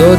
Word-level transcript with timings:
אשדוד, 0.00 0.18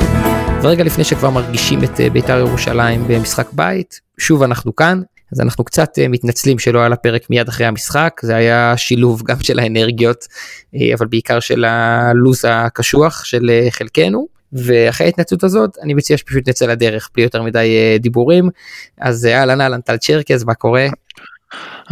ורגע 0.64 0.84
לפני 0.84 1.04
שכבר 1.04 1.30
מרגישים 1.30 1.84
את 1.84 2.00
אה, 2.00 2.10
בית"ר 2.10 2.38
ירושלים 2.38 3.04
במשחק 3.08 3.48
בית, 3.54 4.00
שוב 4.18 4.44
אנחנו 4.44 4.76
כאן, 4.76 5.02
אז 5.34 5.40
אנחנו 5.40 5.64
קצת 5.64 6.00
אה, 6.00 6.08
מתנצלים 6.08 6.60
שלא 6.60 6.80
היה 6.80 6.90
לפרק 6.90 7.30
מיד 7.30 7.48
אחרי 7.48 7.66
המשחק, 7.66 8.22
זה 8.24 8.36
היה 8.36 8.78
שילוב 8.78 9.24
גם 9.24 9.40
של 9.40 9.60
האנרגיות, 9.60 10.26
אה, 10.76 10.94
אבל 10.98 11.08
בעיקר 11.08 11.40
של 11.40 11.66
הלו"ז 11.66 12.46
הקשוח 12.48 13.24
של 13.24 13.52
חלקנו. 13.70 14.41
ואחרי 14.54 15.06
ההתנצלות 15.06 15.44
הזאת 15.44 15.78
אני 15.84 15.94
מציע 15.94 16.18
שפשוט 16.18 16.50
נצא 16.50 16.66
לדרך 16.66 17.10
בלי 17.16 17.24
יותר 17.24 17.44
מדי 17.44 17.98
דיבורים 18.00 18.50
אז 19.02 19.26
אהלן 19.26 19.62
אהלן 19.62 19.82
טל 19.82 19.98
צ'רקז 19.98 20.44
מה 20.44 20.54
קורה? 20.54 20.88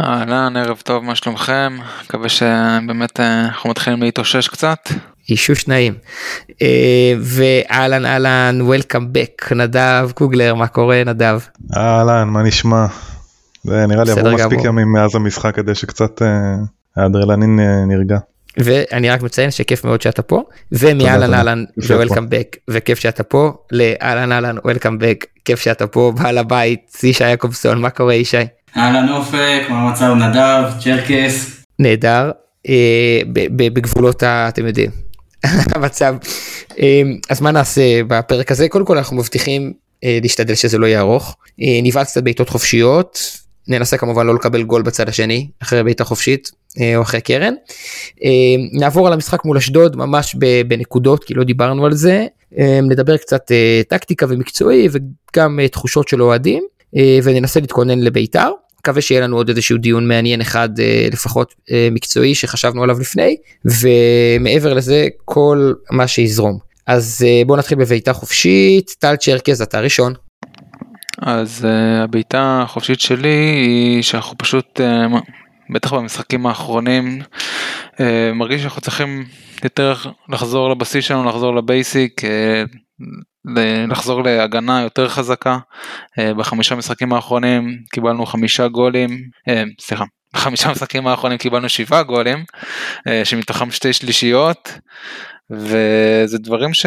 אהלן 0.00 0.56
ערב 0.56 0.80
טוב 0.84 1.04
מה 1.04 1.14
שלומכם 1.14 1.78
מקווה 2.04 2.28
שבאמת 2.28 3.20
אנחנו 3.20 3.70
מתחילים 3.70 4.02
להתאושש 4.02 4.48
קצת. 4.48 4.78
אישוש 5.30 5.68
נעים. 5.68 5.94
אה, 6.62 7.14
ואהלן 7.20 8.06
אהלן 8.06 8.58
וולקאם 8.62 9.12
בק 9.12 9.52
נדב 9.52 10.10
קוגלר 10.14 10.54
מה 10.54 10.66
קורה 10.66 11.02
נדב? 11.06 11.40
אהלן 11.76 12.28
מה 12.28 12.42
נשמע? 12.42 12.86
זה 13.64 13.86
נראה 13.86 14.04
לי 14.04 14.12
עברו 14.12 14.32
מספיק 14.32 14.58
ימים 14.64 14.92
מאז 14.92 15.14
המשחק 15.14 15.54
כדי 15.54 15.74
שקצת 15.74 16.22
אה, 16.22 16.28
האדרלנין 16.96 17.60
אה, 17.60 17.84
נרגע. 17.86 18.18
ואני 18.56 19.10
רק 19.10 19.22
מציין 19.22 19.50
שכיף 19.50 19.84
מאוד 19.84 20.02
שאתה 20.02 20.22
פה 20.22 20.42
ומאהלן 20.72 21.34
אהלן 21.34 21.64
וולקאם 21.76 22.28
בק 22.28 22.56
וכיף 22.68 22.98
שאתה 22.98 23.22
פה 23.22 23.52
לאהלן 23.72 24.32
אהלן 24.32 24.56
וולקאם 24.64 24.98
בק 24.98 25.26
כיף 25.44 25.60
שאתה 25.60 25.86
פה 25.86 26.12
בעל 26.16 26.38
הבית 26.38 26.98
ישי 27.02 27.28
יעקובסון 27.28 27.80
מה 27.80 27.90
קורה 27.90 28.14
ישי? 28.14 28.36
אהלן 28.76 29.08
אופק 29.08 29.62
מה 29.68 29.88
המצב 29.88 30.14
נדב 30.14 30.64
צ'רקס? 30.80 31.64
נהדר 31.78 32.30
בגבולות 33.56 34.22
אתם 34.22 34.66
יודעים 34.66 34.90
המצב. 35.74 36.14
אמ, 36.78 37.16
אז 37.30 37.40
מה 37.40 37.50
נעשה 37.50 38.04
בפרק 38.04 38.50
הזה? 38.50 38.68
קודם 38.68 38.84
כל 38.84 38.98
אנחנו 38.98 39.16
מבטיחים 39.16 39.72
אה, 40.04 40.18
להשתדל 40.22 40.54
שזה 40.54 40.78
לא 40.78 40.86
יהיה 40.86 41.00
ארוך. 41.00 41.36
אה, 41.62 41.80
נבעט 41.82 42.06
קצת 42.06 42.22
בעיטות 42.22 42.48
חופשיות, 42.48 43.39
ננסה 43.70 43.96
כמובן 43.96 44.26
לא 44.26 44.34
לקבל 44.34 44.62
גול 44.62 44.82
בצד 44.82 45.08
השני 45.08 45.48
אחרי 45.62 45.82
בעיטה 45.82 46.04
חופשית 46.04 46.50
אה, 46.80 46.96
או 46.96 47.02
אחרי 47.02 47.20
קרן. 47.20 47.54
נעבור 48.72 49.06
על 49.06 49.12
המשחק 49.12 49.44
מול 49.44 49.56
אשדוד 49.56 49.96
ממש 49.96 50.36
בנקודות 50.68 51.24
כי 51.24 51.34
לא 51.34 51.44
דיברנו 51.44 51.86
על 51.86 51.92
זה. 51.92 52.26
נדבר 52.82 53.16
קצת 53.16 53.50
טקטיקה 53.88 54.26
ומקצועי 54.28 54.88
וגם 54.92 55.58
תחושות 55.66 56.08
של 56.08 56.22
אוהדים 56.22 56.64
וננסה 57.22 57.60
להתכונן 57.60 57.98
לבית"ר. 57.98 58.50
מקווה 58.80 59.02
שיהיה 59.02 59.20
לנו 59.20 59.36
עוד 59.36 59.48
איזשהו 59.48 59.78
דיון 59.78 60.08
מעניין 60.08 60.40
אחד 60.40 60.80
אה, 60.80 61.08
לפחות 61.12 61.54
אה, 61.70 61.88
מקצועי 61.92 62.34
שחשבנו 62.34 62.82
עליו 62.82 63.00
לפני 63.00 63.36
ומעבר 63.64 64.74
לזה 64.74 65.08
כל 65.24 65.72
מה 65.90 66.08
שיזרום. 66.08 66.58
אז 66.86 67.24
אה, 67.26 67.42
בוא 67.46 67.56
נתחיל 67.56 67.78
בביתה 67.78 68.12
חופשית 68.12 68.94
טל 68.98 69.16
צ'רקז 69.16 69.62
אתה 69.62 69.80
ראשון. 69.80 70.14
אז 71.20 71.66
uh, 71.66 72.04
הבעיטה 72.04 72.60
החופשית 72.62 73.00
שלי 73.00 73.54
היא 73.66 74.02
שאנחנו 74.02 74.38
פשוט 74.38 74.80
uh, 74.80 75.16
בטח 75.74 75.92
במשחקים 75.92 76.46
האחרונים 76.46 77.18
uh, 77.92 78.00
מרגיש 78.34 78.60
שאנחנו 78.60 78.80
צריכים 78.80 79.24
יותר 79.64 79.94
לחזור 80.28 80.70
לבסיס 80.70 81.04
שלנו 81.04 81.28
לחזור 81.28 81.56
לבייסיק 81.56 82.22
לחזור 83.88 84.22
להגנה 84.22 84.80
יותר 84.82 85.08
חזקה. 85.08 85.58
אה, 86.18 86.34
בחמישה 86.34 86.74
משחקים 86.74 87.12
האחרונים 87.12 87.78
קיבלנו 87.92 88.26
חמישה 88.26 88.68
גולים, 88.68 89.10
אה, 89.48 89.64
סליחה, 89.80 90.04
בחמישה 90.34 90.70
משחקים 90.70 91.06
האחרונים 91.06 91.38
קיבלנו 91.38 91.68
שבעה 91.68 92.02
גולים, 92.02 92.44
אה, 93.08 93.24
שמתוכם 93.24 93.70
שתי 93.70 93.92
שלישיות, 93.92 94.72
וזה 95.50 96.38
דברים 96.38 96.74
ש... 96.74 96.86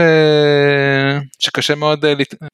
שקשה 1.39 1.75
מאוד 1.75 2.05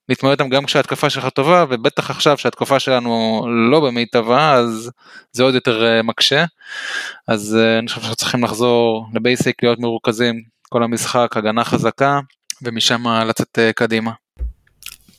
להתמודד 0.10 0.42
איתם 0.42 0.50
גם 0.50 0.66
כשההתקפה 0.66 1.10
שלך 1.10 1.30
טובה, 1.30 1.66
ובטח 1.70 2.10
עכשיו 2.10 2.38
שההתקפה 2.38 2.80
שלנו 2.80 3.46
לא 3.72 3.80
במיטבה, 3.80 4.54
אז 4.54 4.92
זה 5.32 5.44
עוד 5.44 5.56
יותר 5.56 6.02
מקשה. 6.04 6.46
אז 7.28 7.58
אני 7.80 7.88
חושב 7.88 8.02
שאנחנו 8.02 8.16
צריכים 8.16 8.44
לחזור 8.44 9.06
לבייסיק, 9.14 9.64
להיות 9.64 9.80
מרוכזים 9.80 10.42
כל 10.70 10.84
המשחק, 10.84 11.38
הגנה 11.38 11.64
חזקה. 11.64 12.20
ומשם 12.62 13.08
לצאת 13.08 13.60
אה, 13.60 13.74
קדימה. 13.74 14.12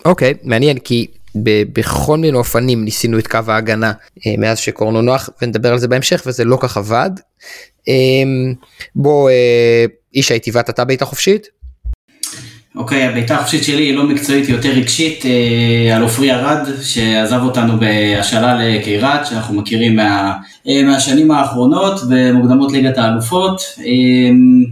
אוקיי, 0.04 0.30
okay, 0.30 0.48
מעניין 0.48 0.78
כי 0.78 1.06
בכל 1.34 2.16
מיני 2.16 2.38
אופנים 2.38 2.84
ניסינו 2.84 3.18
את 3.18 3.26
קו 3.26 3.38
ההגנה 3.48 3.92
אה, 4.26 4.34
מאז 4.38 4.58
שקורנו 4.58 5.02
נוח 5.02 5.30
ונדבר 5.42 5.72
על 5.72 5.78
זה 5.78 5.88
בהמשך 5.88 6.22
וזה 6.26 6.44
לא 6.44 6.58
כך 6.60 6.76
עבד. 6.76 7.10
אמ, 7.88 8.54
בוא 8.94 9.30
איש 10.14 10.30
הייתי 10.30 10.50
ואת 10.50 10.70
אתה 10.70 10.84
בעיטה 10.84 11.04
חופשית? 11.04 11.46
אוקיי, 12.76 13.06
okay, 13.06 13.10
הבעיטה 13.10 13.34
החופשית 13.34 13.64
שלי 13.64 13.82
היא 13.82 13.94
לא 13.94 14.04
מקצועית, 14.04 14.46
היא 14.46 14.54
יותר 14.54 14.70
רגשית, 14.70 15.24
אה, 15.26 15.96
על 15.96 16.02
עופרי 16.02 16.32
ארד, 16.32 16.66
שעזב 16.82 17.40
אותנו 17.42 17.80
בהשאלה 17.80 18.64
לקיירת, 18.64 19.26
שאנחנו 19.26 19.54
מכירים 19.54 19.96
מה, 19.96 20.36
מהשנים 20.84 21.30
האחרונות, 21.30 22.00
במוקדמות 22.10 22.72
ליגת 22.72 22.98
האלופות. 22.98 23.62
אמ, 23.84 24.64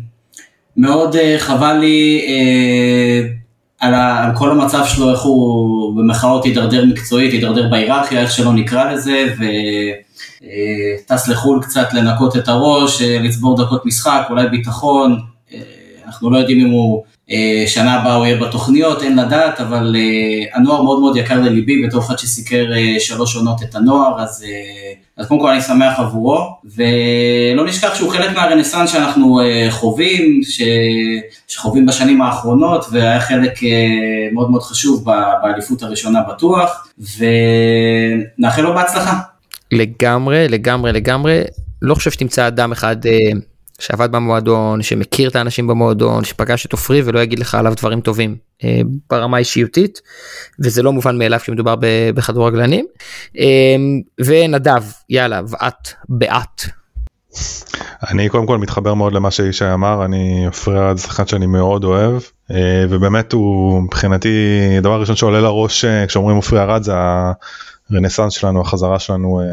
מאוד 0.78 1.14
uh, 1.14 1.18
חבל 1.38 1.76
לי 1.80 2.26
uh, 2.26 3.37
על, 3.78 3.94
ה, 3.94 4.24
על 4.24 4.36
כל 4.36 4.50
המצב 4.50 4.84
שלו, 4.86 5.10
איך 5.10 5.22
הוא 5.22 5.96
במחאות 5.96 6.44
הידרדר 6.44 6.84
מקצועית, 6.84 7.32
הידרדר 7.32 7.68
בהיררכיה, 7.68 8.20
איך 8.20 8.30
שלא 8.30 8.52
נקרא 8.52 8.92
לזה, 8.92 9.34
וטס 9.34 11.28
uh, 11.28 11.30
לחו"ל 11.30 11.62
קצת 11.62 11.92
לנקות 11.92 12.36
את 12.36 12.48
הראש, 12.48 13.02
uh, 13.02 13.04
לצבור 13.04 13.64
דקות 13.64 13.86
משחק, 13.86 14.26
אולי 14.30 14.48
ביטחון, 14.48 15.18
uh, 15.48 15.54
אנחנו 16.06 16.30
לא 16.30 16.38
יודעים 16.38 16.66
אם 16.66 16.70
הוא 16.70 17.04
אה, 17.04 17.17
שנה 17.66 17.94
הבאה 17.94 18.14
הוא 18.14 18.26
יהיה 18.26 18.36
בתוכניות, 18.36 19.02
אין 19.02 19.18
לדעת, 19.18 19.60
אבל 19.60 19.96
אה, 19.98 20.58
הנוער 20.58 20.82
מאוד 20.82 21.00
מאוד 21.00 21.16
יקר 21.16 21.40
לליבי, 21.40 21.86
בתור 21.86 22.00
אחד 22.00 22.18
שסיקר 22.18 22.72
אה, 22.72 23.00
שלוש 23.00 23.36
עונות 23.36 23.62
את 23.62 23.74
הנוער, 23.74 24.22
אז, 24.22 24.44
אז 25.16 25.26
קודם 25.26 25.40
כל 25.40 25.50
אני 25.50 25.60
שמח 25.60 25.98
עבורו, 25.98 26.58
ולא 26.64 27.66
נשכח 27.66 27.94
שהוא 27.94 28.10
חלק 28.10 28.36
מהרנסאנס 28.36 28.90
שאנחנו 28.90 29.40
חווים, 29.70 30.40
ש, 30.42 30.62
שחווים 31.48 31.86
בשנים 31.86 32.22
האחרונות, 32.22 32.84
והיה 32.92 33.20
חלק 33.20 33.52
מאוד 34.32 34.50
מאוד 34.50 34.62
חשוב 34.62 35.04
באליפות 35.42 35.82
הראשונה 35.82 36.20
בטוח, 36.28 36.88
ונאחל 38.38 38.62
לו 38.62 38.74
בהצלחה. 38.74 39.18
לגמרי, 39.72 40.48
לגמרי, 40.48 40.92
לגמרי. 40.92 41.42
לא 41.82 41.94
חושב 41.94 42.10
שתמצא 42.10 42.46
אדם 42.46 42.72
אחד 42.72 42.96
שעבד 43.78 44.12
במועדון, 44.12 44.82
שמכיר 44.82 45.28
את 45.28 45.36
האנשים 45.36 45.66
במועדון, 45.66 46.24
שפגש 46.24 46.66
את 46.66 46.72
עופרי 46.72 47.02
ולא 47.04 47.20
יגיד 47.20 47.38
לך 47.38 47.54
עליו 47.54 47.72
דברים 47.76 48.00
טובים 48.00 48.36
אה, 48.64 48.80
ברמה 49.10 49.38
אישיותית, 49.38 50.00
וזה 50.60 50.82
לא 50.82 50.92
מובן 50.92 51.18
מאליו 51.18 51.38
כשמדובר 51.38 51.74
בכדורגלנים. 52.14 52.86
אה, 53.38 53.76
ונדב, 54.18 54.82
יאללה, 55.10 55.40
ואת, 55.48 55.88
באת. 56.08 56.62
אני 58.10 58.28
קודם 58.28 58.46
כל 58.46 58.58
מתחבר 58.58 58.94
מאוד 58.94 59.12
למה 59.12 59.30
שישי 59.30 59.64
אמר, 59.74 60.04
אני 60.04 60.46
עופרי 60.46 60.78
ארד 60.78 60.98
שחקן 60.98 61.26
שאני 61.26 61.46
מאוד 61.46 61.84
אוהב, 61.84 62.22
אה, 62.50 62.84
ובאמת 62.90 63.32
הוא 63.32 63.82
מבחינתי, 63.82 64.28
הדבר 64.78 64.92
הראשון 64.92 65.16
שעולה 65.16 65.40
לראש 65.40 65.84
אה, 65.84 66.06
כשאומרים 66.06 66.36
עופרי 66.36 66.60
ארד 66.60 66.82
זה 66.82 66.92
הרנסאנס 67.90 68.32
שלנו, 68.32 68.60
החזרה 68.60 68.98
שלנו 68.98 69.40
אה, 69.40 69.44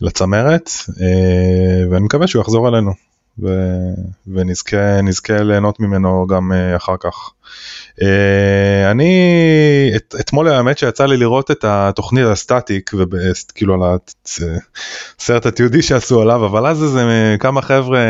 לצמרת, 0.00 0.70
אה, 1.00 1.90
ואני 1.90 2.04
מקווה 2.04 2.26
שהוא 2.26 2.42
יחזור 2.42 2.68
אלינו. 2.68 3.09
ו... 3.42 3.48
ונזכה 4.26 5.42
ליהנות 5.42 5.80
ממנו 5.80 6.26
גם 6.26 6.52
uh, 6.52 6.76
אחר 6.76 6.94
כך. 7.00 7.30
Uh, 8.00 8.04
אני 8.90 9.92
את, 9.96 10.14
אתמול 10.20 10.48
האמת 10.48 10.78
שיצא 10.78 11.06
לי 11.06 11.16
לראות 11.16 11.50
את 11.50 11.64
התוכנית 11.64 12.26
סטטיק 12.26 12.90
וכאילו 12.94 13.74
על 13.74 13.98
הסרט 15.18 15.46
התיעודי 15.46 15.82
שעשו 15.82 16.20
עליו 16.20 16.46
אבל 16.46 16.66
אז 16.66 16.82
איזה 16.82 17.36
כמה 17.40 17.62
חבר'ה 17.62 18.00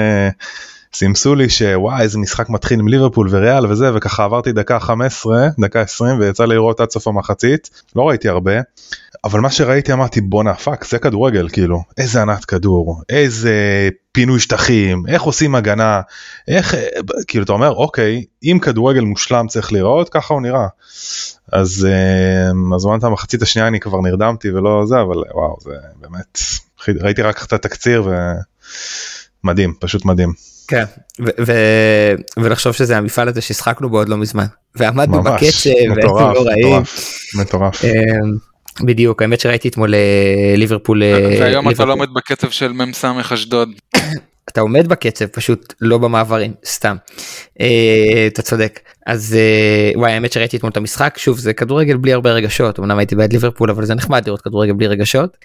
סימסו 0.95 1.35
לי 1.35 1.49
שוואי 1.49 2.03
איזה 2.03 2.19
משחק 2.19 2.49
מתחיל 2.49 2.81
עם 2.81 2.89
ליברפול 2.89 3.29
וריאל 3.31 3.67
וזה 3.67 3.95
וככה 3.95 4.25
עברתי 4.25 4.53
דקה 4.53 4.81
15 4.81 5.49
דקה 5.61 5.81
20 5.81 6.21
ויצא 6.21 6.45
לי 6.45 6.55
לראות 6.55 6.81
עד 6.81 6.91
סוף 6.91 7.09
המחצית 7.09 7.71
לא 7.97 8.09
ראיתי 8.09 8.29
הרבה 8.29 8.53
אבל 9.25 9.41
מה 9.41 9.51
שראיתי 9.51 9.93
אמרתי 9.93 10.21
בואנה 10.21 10.55
fuck 10.55 10.85
זה 10.85 10.99
כדורגל 10.99 11.49
כאילו 11.49 11.83
איזה 11.99 12.23
ענת 12.23 12.45
כדור 12.45 13.03
איזה 13.09 13.89
פינוי 14.13 14.41
שטחים 14.41 15.03
איך 15.09 15.23
עושים 15.23 15.55
הגנה 15.55 16.01
איך 16.49 16.75
כאילו 17.27 17.45
אתה 17.45 17.53
אומר 17.53 17.71
אוקיי 17.71 18.25
אם 18.43 18.59
כדורגל 18.63 19.01
מושלם 19.01 19.47
צריך 19.49 19.73
להיראות 19.73 20.09
ככה 20.09 20.35
הוא 20.35 20.43
נראה 20.43 20.67
אז 21.53 21.89
אה, 21.91 22.75
אז 22.77 22.87
אמרת 22.87 23.05
המחצית 23.05 23.43
השנייה 23.43 23.69
אני 23.69 23.81
כבר 23.81 24.01
נרדמתי 24.01 24.51
ולא 24.51 24.83
זה 24.87 25.01
אבל 25.01 25.17
וואו 25.35 25.57
זה 25.61 25.71
באמת 26.01 26.39
ראיתי 26.89 27.23
רק 27.23 27.45
את 27.45 27.53
התקציר 27.53 28.09
ומדהים 29.45 29.75
פשוט 29.81 30.05
מדהים. 30.05 30.33
כן, 30.69 30.85
ולחשוב 32.37 32.73
שזה 32.73 32.97
המפעל 32.97 33.29
הזה 33.29 33.41
שהשחקנו 33.41 33.91
בו 33.91 33.99
עוד 33.99 34.09
לא 34.09 34.17
מזמן 34.17 34.45
ועמדנו 34.75 35.23
בקצב 35.23 35.71
מטורף, 35.97 36.37
מטורף, 36.59 37.19
מטורף. 37.35 37.85
בדיוק 38.85 39.23
האמת 39.23 39.41
שראיתי 39.41 39.69
אתמול 39.69 39.95
אה, 39.95 40.55
ליברפול 40.57 41.03
אה, 41.03 41.37
והיום 41.41 41.71
אתה. 41.71 41.85
לא 41.85 41.93
עומד 41.93 42.09
בקצב 42.15 42.51
של 42.51 42.73
מ"ס 42.73 43.05
אשדוד. 43.33 43.69
אתה 44.53 44.61
עומד 44.61 44.89
בקצב 44.89 45.27
פשוט 45.27 45.75
לא 45.81 45.99
במעברים 45.99 46.53
סתם. 46.65 46.97
אה, 47.61 48.27
אתה 48.27 48.43
צודק. 48.43 48.81
אז 49.07 49.37
וואי 49.95 50.13
האמת 50.13 50.33
שראיתי 50.33 50.57
אתמול 50.57 50.71
את 50.71 50.77
המשחק 50.77 51.19
שוב 51.19 51.39
זה 51.39 51.53
כדורגל 51.53 51.97
בלי 51.97 52.13
הרבה 52.13 52.33
רגשות 52.33 52.79
אמנם 52.79 52.99
הייתי 52.99 53.15
בעד 53.15 53.33
ליברפול 53.33 53.71
אבל 53.71 53.85
זה 53.85 53.95
נחמד 53.95 54.27
לראות 54.27 54.41
כדורגל 54.41 54.73
בלי 54.73 54.87
רגשות. 54.87 55.37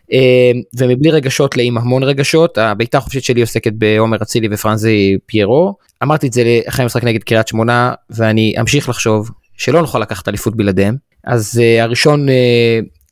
ומבלי 0.78 1.12
רגשות 1.12 1.58
לעם 1.58 1.78
המון 1.78 2.04
רגשות 2.04 2.58
הבעיטה 2.58 2.98
החופשית 2.98 3.24
שלי 3.24 3.42
עוסקת 3.42 3.74
בעומר 3.74 4.18
אצילי 4.22 4.48
ופרנזי 4.52 5.18
פיירו. 5.26 5.76
אמרתי 6.04 6.28
את 6.28 6.34
זה 6.34 6.60
אחרי 6.68 6.84
המשחק 6.84 7.04
נגד 7.04 7.24
קריית 7.24 7.48
שמונה 7.48 7.94
ואני 8.10 8.54
אמשיך 8.60 8.90
לחשוב 8.90 9.30
שלא 9.58 9.82
נוכל 9.82 10.00
לקחת 10.00 10.28
אליפות 10.28 10.56
בלעדיהם. 10.56 10.96
אז 11.24 11.62
הראשון 11.82 12.28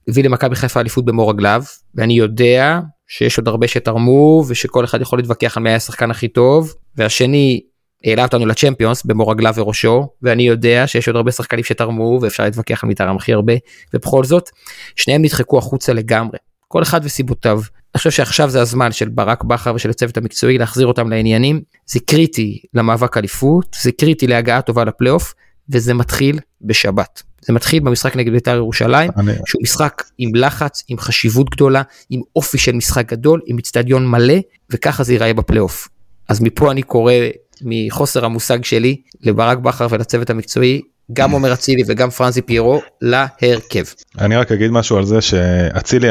הביא 0.08 0.24
למכבי 0.24 0.56
חיפה 0.56 0.80
אליפות 0.80 1.06
במו 1.06 1.28
רגליו 1.28 1.64
ואני 1.96 2.14
יודע 2.14 2.80
שיש 3.08 3.38
עוד 3.38 3.48
הרבה 3.48 3.68
שתרמו 3.68 4.44
ושכל 4.48 4.86
אחד 4.86 5.02
יכול 5.02 5.20
להתווכח 5.20 5.58
על 5.58 5.64
מי 5.64 5.70
היה 5.70 5.76
השחקן 5.76 6.12
הכי 6.12 6.28
טוב 6.28 6.74
והשני 6.96 7.62
העלה 8.06 8.24
אותנו 8.24 8.46
לצ'מפיונס 8.46 9.04
במו 9.04 9.28
רגליו 9.28 9.54
וראשו 9.58 10.08
ואני 10.22 10.44
יודע 10.44 10.88
שיש 10.88 11.08
עוד 11.08 11.16
הרבה 11.16 11.32
שחקנים 11.32 11.64
שתרמו 11.64 12.20
ואפשר 12.22 12.44
להתווכח 12.44 12.84
על 12.84 12.88
מי 12.88 12.96
תרם 12.96 13.16
הכי 13.16 13.34
הרבה 13.34 13.54
ובכל 13.94 14.24
זאת 14.24 14.50
שניהם 14.96 15.22
נדחקו 15.22 15.58
החוצה 15.58 15.94
לגמרי 15.94 16.38
כל 16.68 16.84
אחד 16.84 17.02
וסיבותיו. 17.04 17.56
אני 17.56 17.98
חושב 17.98 18.12
שעכשיו 18.12 18.50
זה 18.50 18.62
הזמן 18.62 18.92
של 18.92 19.10
ברק 19.10 19.44
בכר 19.44 19.74
ושל 19.76 19.90
הצוות 19.90 20.18
המקצועי 20.18 20.58
להחזיר 20.58 20.88
אותם 20.88 21.10
לעניינים 21.10 21.62
זה 21.86 22.00
קריטי 22.00 22.60
למאבק 22.74 23.18
אליפות 23.18 23.78
זה 23.82 23.92
קריטי 23.92 24.28
להגעה 24.28 24.62
טובה 24.62 24.84
לפלייאוף 24.84 25.34
וזה 25.70 25.94
מתחיל 25.94 26.40
בשבת. 26.62 27.24
זה 27.42 27.54
מתחיל 27.54 27.80
במשחק 27.80 28.16
נגד 28.16 28.32
בית"ר 28.32 28.56
ירושלים 28.56 29.12
אני, 29.18 29.32
שהוא 29.46 29.62
משחק 29.64 30.04
עם 30.18 30.36
לחץ 30.36 30.84
עם 30.88 30.98
חשיבות 30.98 31.50
גדולה 31.50 31.82
עם 32.10 32.22
אופי 32.36 32.58
של 32.58 32.72
משחק 32.72 33.12
גדול 33.12 33.42
עם 33.46 33.58
אצטדיון 33.58 34.08
מלא 34.08 34.34
וככה 34.70 35.04
זה 35.04 35.14
ייראה 35.14 35.34
בפלייאוף. 35.34 35.88
אז 36.30 36.42
מפה 36.42 36.72
אני 36.72 36.82
קורא 36.82 37.14
מחוסר 37.62 38.26
המושג 38.26 38.64
שלי 38.64 38.96
לברק 39.22 39.58
בכר 39.58 39.88
ולצוות 39.90 40.30
המקצועי 40.30 40.82
גם 41.14 41.32
עומר 41.32 41.54
אצילי 41.54 41.84
וגם 41.88 42.10
פרנזי 42.10 42.42
פיירו 42.42 42.82
להרכב. 43.02 43.84
אני 44.20 44.36
רק 44.36 44.52
אגיד 44.52 44.72
משהו 44.72 44.98
על 44.98 45.06
זה 45.06 45.22
שאצילי, 45.22 46.08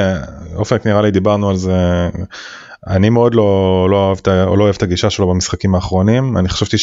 אופק 0.55 0.87
נראה 0.87 1.02
לי 1.02 1.10
דיברנו 1.10 1.50
על 1.50 1.56
זה, 1.56 2.08
אני 2.87 3.10
מאוד 3.10 3.34
לא, 3.34 3.87
לא, 3.90 3.96
אוהב, 3.96 4.19
לא 4.58 4.64
אוהב 4.64 4.75
את 4.76 4.82
הגישה 4.82 5.10
שלו 5.10 5.28
במשחקים 5.28 5.75
האחרונים, 5.75 6.38
אני 6.38 6.48
חשבתי 6.48 6.76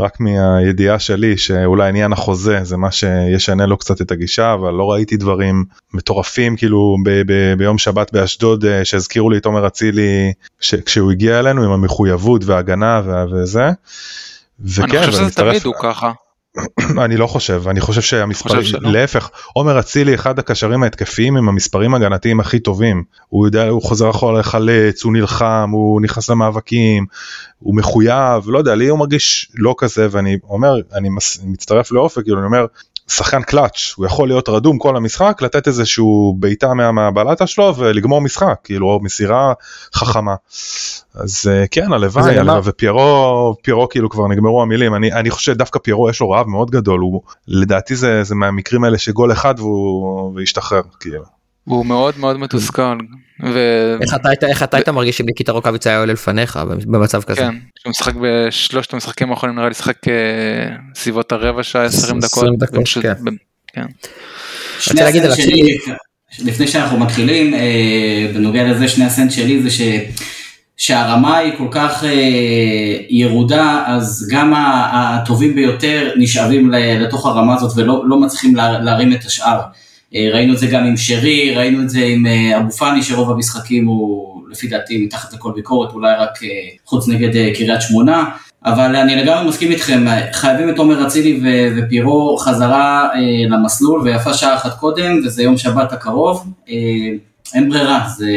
שרק 0.00 0.20
מהידיעה 0.20 0.98
שלי 0.98 1.36
שאולי 1.36 1.88
עניין 1.88 2.12
החוזה 2.12 2.58
זה 2.62 2.76
מה 2.76 2.90
שישנה 2.90 3.66
לו 3.66 3.76
קצת 3.76 4.00
את 4.00 4.10
הגישה, 4.10 4.54
אבל 4.54 4.70
לא 4.74 4.90
ראיתי 4.92 5.16
דברים 5.16 5.64
מטורפים 5.94 6.56
כאילו 6.56 6.96
ב- 7.04 7.22
ב- 7.26 7.54
ביום 7.58 7.78
שבת 7.78 8.12
באשדוד 8.12 8.64
אה, 8.64 8.84
שהזכירו 8.84 9.30
לי 9.30 9.36
את 9.38 9.46
עומר 9.46 9.66
אצילי 9.66 10.32
כשהוא 10.86 11.10
הגיע 11.12 11.38
אלינו 11.38 11.64
עם 11.64 11.70
המחויבות 11.70 12.44
וההגנה 12.44 13.02
וה- 13.04 13.24
וזה. 13.32 13.70
וכן, 14.60 14.82
אני 14.98 15.06
חושב 15.06 15.12
שזה 15.12 15.30
תמיד 15.30 15.64
הוא 15.64 15.74
ככה. 15.82 16.12
אני 17.04 17.16
לא 17.16 17.26
חושב 17.26 17.62
אני 17.68 17.80
חושב 17.80 18.00
שהמספרים 18.00 18.62
חושב? 18.62 18.78
להפך 18.82 19.30
עומר 19.52 19.80
אצילי 19.80 20.14
אחד 20.14 20.38
הקשרים 20.38 20.82
ההתקפיים 20.82 21.36
עם 21.36 21.48
המספרים 21.48 21.94
הגנתיים 21.94 22.40
הכי 22.40 22.58
טובים 22.58 23.04
הוא 23.28 23.46
יודע 23.46 23.68
הוא 23.68 23.82
חוזר 23.82 24.10
אחורה 24.10 24.38
לחלץ 24.40 25.04
הוא 25.04 25.12
נלחם 25.12 25.70
הוא 25.72 26.00
נכנס 26.00 26.30
למאבקים 26.30 27.06
הוא 27.58 27.76
מחויב 27.76 28.44
לא 28.46 28.58
יודע 28.58 28.74
לי 28.74 28.88
הוא 28.88 28.98
מרגיש 28.98 29.52
לא 29.54 29.74
כזה 29.78 30.06
ואני 30.10 30.36
אומר 30.44 30.74
אני 30.94 31.08
מס- 31.08 31.40
מצטרף 31.44 31.92
לאופק 31.92 32.22
כאילו 32.22 32.38
אני 32.38 32.46
אומר 32.46 32.66
שחקן 33.10 33.42
קלאץ' 33.42 33.94
הוא 33.96 34.06
יכול 34.06 34.28
להיות 34.28 34.48
רדום 34.48 34.78
כל 34.78 34.96
המשחק 34.96 35.38
לתת 35.42 35.66
איזשהו 35.68 36.36
בעיטה 36.38 36.74
מה- 36.74 36.92
מהבלטה 36.92 37.46
שלו 37.46 37.76
ולגמור 37.76 38.20
משחק 38.20 38.58
כאילו 38.64 38.98
מסירה 39.02 39.52
חכמה. 39.94 40.34
אז 41.14 41.50
אה, 41.50 41.64
כן 41.70 41.92
הלוואי 41.92 42.22
ופיירו 42.64 43.54
פיירו 43.62 43.88
כאילו 43.88 44.10
כבר 44.10 44.28
נגמרו 44.28 44.62
המילים 44.62 44.94
אני 44.94 45.12
אני 45.12 45.30
חושב 45.30 45.52
דווקא 45.52 45.78
פיירו 45.78 46.10
יש 46.10 46.20
לו 46.20 46.30
רעב 46.30 46.46
מאוד 46.46 46.70
גדול 46.70 47.00
הוא 47.00 47.20
לדעתי 47.48 47.96
זה 47.96 48.24
זה 48.24 48.34
מהמקרים 48.34 48.84
האלה 48.84 48.98
שגול 48.98 49.32
אחד 49.32 49.54
והוא 49.58 50.32
וישתחרר 50.34 50.80
כאילו. 51.00 51.39
הוא 51.64 51.86
מאוד 51.86 52.14
מאוד 52.18 52.36
מתוסכל. 52.36 52.98
ו- 53.44 53.96
איך 54.02 54.14
אתה 54.14 54.28
היית 54.28 54.44
איך 54.44 54.62
אתה 54.62 54.76
היית 54.76 54.88
מרגיש 54.88 55.20
אם 55.20 55.26
ניקיטה 55.26 55.52
רוקאביצה 55.52 55.90
היה 55.90 56.00
עולה 56.00 56.12
לפניך 56.12 56.58
במצב 56.86 57.22
כזה. 57.22 57.40
כן, 57.40 57.54
שהוא 57.78 57.90
משחק 57.90 58.12
בשלושת 58.22 58.94
המשחקים 58.94 59.30
האחרונים 59.30 59.56
נראה 59.56 59.68
לי 59.68 59.74
שחק 59.74 60.08
אה, 60.08 60.12
סביבות 60.94 61.32
הרבע 61.32 61.62
שעה 61.62 61.84
20 61.84 62.18
דקות. 62.20 62.32
20 62.32 62.56
דקות, 62.56 62.84
כן. 63.02 63.14
ב- 63.24 63.30
כן. 63.74 63.86
שני 64.78 65.00
להגיד 65.00 65.22
הסנט 65.24 65.38
על 65.38 65.44
שלי, 65.44 65.78
לפני 66.44 66.66
שאנחנו 66.68 66.98
מתחילים, 67.00 67.54
אה, 67.54 68.30
בנוגע 68.34 68.64
לזה, 68.64 68.88
שני 68.88 69.04
הסנט 69.04 69.30
שלי 69.32 69.62
זה 69.62 69.70
ש... 69.70 69.80
שהרמה 70.76 71.36
היא 71.36 71.52
כל 71.58 71.68
כך 71.70 72.04
אה, 72.04 72.10
ירודה, 73.10 73.84
אז 73.86 74.28
גם 74.32 74.52
הטובים 74.92 75.54
ביותר 75.54 76.10
נשאבים 76.16 76.70
ל- 76.70 77.02
לתוך 77.04 77.26
הרמה 77.26 77.54
הזאת 77.54 77.72
ולא 77.76 78.02
לא 78.08 78.20
מצליחים 78.20 78.56
לה, 78.56 78.78
להרים 78.78 79.12
את 79.12 79.24
השאר. 79.24 79.60
אה, 80.14 80.28
ראינו 80.32 80.52
את 80.52 80.58
זה 80.58 80.66
גם 80.66 80.84
עם 80.84 80.96
שרי, 80.96 81.54
ראינו 81.54 81.82
את 81.82 81.90
זה 81.90 82.00
עם 82.04 82.26
אה, 82.26 82.58
אבו 82.58 82.70
פאני, 82.70 83.02
שרוב 83.02 83.30
המשחקים 83.30 83.86
הוא 83.86 84.30
לפי 84.50 84.68
דעתי 84.68 85.04
מתחת 85.04 85.32
לכל 85.32 85.52
ביקורת, 85.54 85.92
אולי 85.92 86.14
רק 86.18 86.42
אה, 86.42 86.48
חוץ 86.84 87.08
נגד 87.08 87.54
קריית 87.54 87.82
שמונה. 87.82 88.24
אבל 88.64 88.96
אני 88.96 89.16
לגמרי 89.16 89.48
מסכים 89.48 89.70
איתכם, 89.70 90.04
חייבים 90.32 90.70
את 90.70 90.78
עומר 90.78 91.06
אצילי 91.06 91.40
ו- 91.42 91.76
ופירו 91.76 92.36
חזרה 92.36 93.08
אה, 93.14 93.18
למסלול, 93.48 94.00
ויפה 94.00 94.34
שעה 94.34 94.54
אחת 94.54 94.78
קודם, 94.78 95.20
וזה 95.24 95.42
יום 95.42 95.56
שבת 95.56 95.92
הקרוב. 95.92 96.52
אה, 96.68 96.74
אין 97.54 97.70
ברירה, 97.70 98.08
זה... 98.16 98.30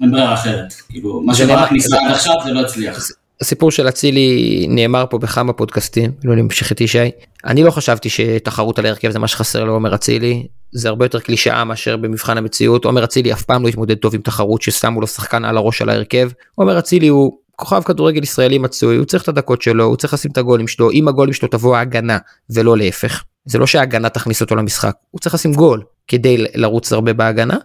אין 0.00 0.10
ברירה 0.10 0.34
אחרת. 0.34 0.72
כאילו, 0.88 1.20
מה 1.20 1.34
שברק 1.34 1.72
ניסה 1.72 1.96
עד 2.00 2.10
עכשיו 2.10 2.34
זה 2.44 2.52
לא 2.52 2.60
הצליח. 2.60 3.10
הסיפור 3.40 3.70
של 3.70 3.88
אצילי 3.88 4.66
נאמר 4.68 5.04
פה 5.10 5.18
בכמה 5.18 5.52
פודקאסטים, 5.52 6.12
לא 6.24 6.32
אני 6.32 6.42
את 6.72 6.80
ישי. 6.80 7.10
אני 7.44 7.64
לא 7.64 7.70
חשבתי 7.70 8.08
שתחרות 8.08 8.78
על 8.78 8.86
ההרכב 8.86 9.10
זה 9.10 9.18
מה 9.18 9.28
שחסר 9.28 9.64
לעומר 9.64 9.94
אצילי, 9.94 10.46
זה 10.72 10.88
הרבה 10.88 11.04
יותר 11.04 11.20
קלישאה 11.20 11.64
מאשר 11.64 11.96
במבחן 11.96 12.38
המציאות. 12.38 12.84
עומר 12.84 13.04
אצילי 13.04 13.32
אף 13.32 13.42
פעם 13.42 13.62
לא 13.62 13.68
התמודד 13.68 13.94
טוב 13.94 14.14
עם 14.14 14.20
תחרות 14.20 14.62
ששמו 14.62 15.00
לו 15.00 15.06
שחקן 15.06 15.44
על 15.44 15.56
הראש 15.56 15.82
על 15.82 15.88
ההרכב. 15.88 16.30
עומר 16.54 16.78
אצילי 16.78 17.08
הוא 17.08 17.38
כוכב 17.56 17.82
כדורגל 17.82 18.22
ישראלי 18.22 18.58
מצוי, 18.58 18.96
הוא 18.96 19.04
צריך 19.04 19.22
את 19.22 19.28
הדקות 19.28 19.62
שלו, 19.62 19.84
הוא 19.84 19.96
צריך 19.96 20.14
לשים 20.14 20.30
את 20.30 20.38
הגולים 20.38 20.68
שלו, 20.68 20.90
עם 20.92 21.08
הגולים 21.08 21.32
שלו 21.32 21.48
תבוא 21.48 21.76
ההגנה 21.76 22.18
ולא 22.50 22.76
להפך. 22.76 23.24
זה 23.50 23.58
לא 23.58 23.66
שההגנה 23.66 24.08
תכניס 24.08 24.40
אותו 24.40 24.56
למשחק, 24.56 24.94
הוא 25.10 25.20
צריך 25.20 25.34
לשים 25.34 25.52
גול 25.52 25.82
כדי 26.08 26.44
לרוץ 26.54 26.92
הרבה 26.92 27.12
בהגנה, 27.12 27.56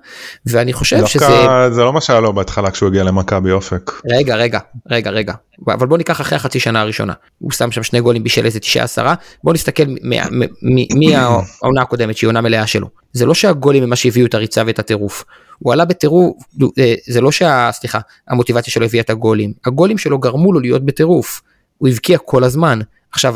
ואני 0.46 0.74
חושב 0.74 1.06
שזה... 1.06 1.48
זה 1.71 1.83
לא 1.83 1.94
מה 1.94 2.02
שהיה 2.02 2.19
לו 2.19 2.33
בהתחלה 2.33 2.71
כשהוא 2.71 2.90
הגיע 2.90 3.04
למכבי 3.04 3.52
אופק. 3.52 3.92
רגע 4.12 4.36
רגע 4.36 4.59
רגע 4.92 5.12
רגע. 5.12 5.33
אבל 5.68 5.88
בוא 5.88 5.98
ניקח 5.98 6.21
אחרי 6.21 6.36
החצי 6.36 6.59
שנה 6.59 6.81
הראשונה. 6.81 7.14
הוא 7.40 7.52
שם 7.52 7.71
שם 7.71 7.83
שני 7.83 8.02
גולים 8.02 8.24
בישל 8.24 8.45
איזה 8.45 8.59
תשעה 8.59 8.83
עשרה. 8.83 9.16
בוא 9.44 9.54
נסתכל 9.54 9.83
מהעונה 10.95 11.81
הקודמת 11.86 12.18
שהיא 12.18 12.28
עונה 12.28 12.42
מלאה 12.42 12.68
שלו. 12.68 12.88
זה 13.14 13.26
לא 13.26 13.33
שהגולים 13.33 13.83
הם 13.83 13.90
מה 13.90 13.95
שהביאו 13.95 14.26
את 14.26 14.33
הריצה 14.33 14.64
ואת 14.68 14.80
הטירוף. 14.80 15.24
הוא 15.59 15.74
עלה 15.74 15.86
בטירוף 15.86 16.38
אה, 16.80 16.94
זה 17.07 17.21
לא 17.21 17.31
שה... 17.31 17.69
סליחה 17.71 18.00
המוטיבציה 18.28 18.74
שלו 18.74 18.86
הביאה 18.86 19.04
את 19.04 19.09
הגולים. 19.09 19.54
הגולים 19.66 19.98
שלו 19.98 20.19
גרמו 20.19 20.54
לו 20.54 20.59
להיות 20.59 20.86
בטירוף. 20.86 21.42
הוא 21.78 21.90
הבקיע 21.90 22.18
כל 22.18 22.44
הזמן. 22.44 22.80
עכשיו 23.12 23.36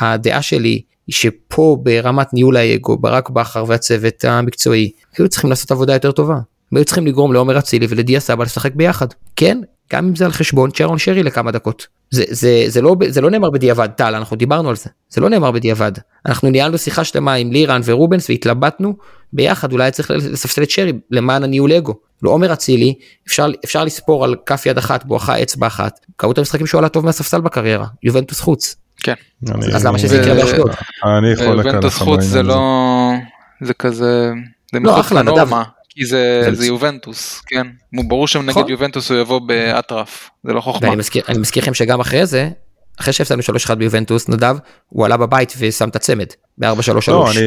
הדעה 0.00 0.42
שלי 0.42 0.82
שפה 1.10 1.78
ברמת 1.82 2.34
ניהול 2.34 2.56
האגו 2.56 2.96
ברק 2.96 3.30
בכר 3.30 3.64
והצוות 3.66 4.24
המקצועי 4.24 4.90
היו 5.18 5.28
צריכים 5.28 5.50
לעשות 5.50 5.70
עבודה 5.70 5.92
יותר 5.92 6.12
טובה. 6.12 6.34
הם 6.72 6.78
היו 6.78 6.84
צריכים 6.84 7.06
לגרום 7.06 7.32
לעומר 7.32 7.58
אצילי 7.58 7.86
ולדיה 7.88 8.20
סבא 8.20 8.44
לשחק 8.44 8.74
ביחד. 8.74 9.06
כן, 9.36 9.58
גם 9.92 10.06
אם 10.06 10.16
זה 10.16 10.24
על 10.24 10.32
חשבון 10.32 10.70
צ'רון 10.70 10.98
שרי 10.98 11.22
לכמה 11.22 11.50
דקות. 11.50 11.86
זה, 12.10 12.24
זה, 12.28 12.64
זה, 12.66 12.82
לא, 12.82 12.96
זה 13.08 13.20
לא 13.20 13.30
נאמר 13.30 13.50
בדיעבד, 13.50 13.88
טל, 13.96 14.14
אנחנו 14.14 14.36
דיברנו 14.36 14.68
על 14.68 14.76
זה. 14.76 14.90
זה 15.10 15.20
לא 15.20 15.28
נאמר 15.30 15.50
בדיעבד. 15.50 15.92
אנחנו 16.26 16.50
ניהלנו 16.50 16.78
שיחה 16.78 17.04
שלמה 17.04 17.34
עם 17.34 17.52
לירן 17.52 17.80
ורובנס 17.84 18.30
והתלבטנו 18.30 18.96
ביחד, 19.32 19.72
אולי 19.72 19.90
צריך 19.90 20.10
לספסל 20.10 20.62
את 20.62 20.70
שרי 20.70 20.92
למען 21.10 21.44
הניהול 21.44 21.72
אגו. 21.72 21.94
לא 22.22 22.30
עומר 22.30 22.52
אצילי, 22.52 22.94
אפשר, 23.26 23.46
אפשר 23.64 23.84
לספור 23.84 24.24
על 24.24 24.34
כף 24.46 24.66
יד 24.66 24.78
אחת 24.78 25.04
בואכה 25.04 25.42
אצבע 25.42 25.66
אחת. 25.66 26.00
כמות 26.18 26.38
המשחקים 26.38 26.66
שהוא 26.66 26.78
עלה 26.78 26.88
טוב 26.88 27.04
מהספסל 27.04 27.40
בקריירה, 27.40 27.86
יובנטוס 28.02 28.40
חוץ. 28.40 28.76
כן. 29.02 29.14
אני- 29.54 29.66
אז 29.74 29.86
למה 29.86 29.98
שזה 29.98 30.16
יקרה 30.16 30.34
זה- 30.34 30.40
באשדוד? 30.42 30.70
אני 31.18 31.36
חולק 31.36 31.48
יובנטוס 31.66 31.74
עליך 31.84 31.94
חוץ 31.98 32.20
זה 32.22 32.38
בעניין 32.42 32.50
הזה. 32.50 32.58
לא... 32.58 33.12
זה 33.66 33.74
כזה... 33.74 34.30
זה 34.72 34.80
לא, 34.80 34.92
מחוץ 34.92 35.04
אחלה, 35.06 35.22
נדב. 35.22 35.30
לנורמה. 35.32 35.62
כי 35.88 36.04
זה 36.06 36.40
זה- 36.44 36.54
זה 36.54 36.66
יובנטוס, 36.66 37.42
כן. 37.46 37.66
ברור 38.08 38.24
נכון. 38.24 38.62
נגד 38.62 38.70
יובנטוס 38.70 39.10
הוא 39.10 39.18
יבוא 39.20 39.40
באטרף. 39.46 40.30
זה 40.44 40.52
לא 40.52 40.60
חוכמה. 40.60 40.88
ואני 40.88 41.00
מזכיר, 41.40 41.62
לכם 41.62 41.74
שגם 41.74 42.00
אחרי 42.00 42.26
זה, 42.26 42.48
אחרי 43.00 43.12
שהפסדנו 43.12 43.42
3-1 43.70 43.74
ביובנטוס, 43.74 44.28
נדב, 44.28 44.56
הוא 44.88 45.04
עלה 45.06 45.16
בבית 45.16 45.54
ושם 45.58 45.88
את 45.88 45.96
הצמד, 45.96 46.26
ב-4-3-3. 46.58 46.68
לא, 47.08 47.30
אני, 47.30 47.40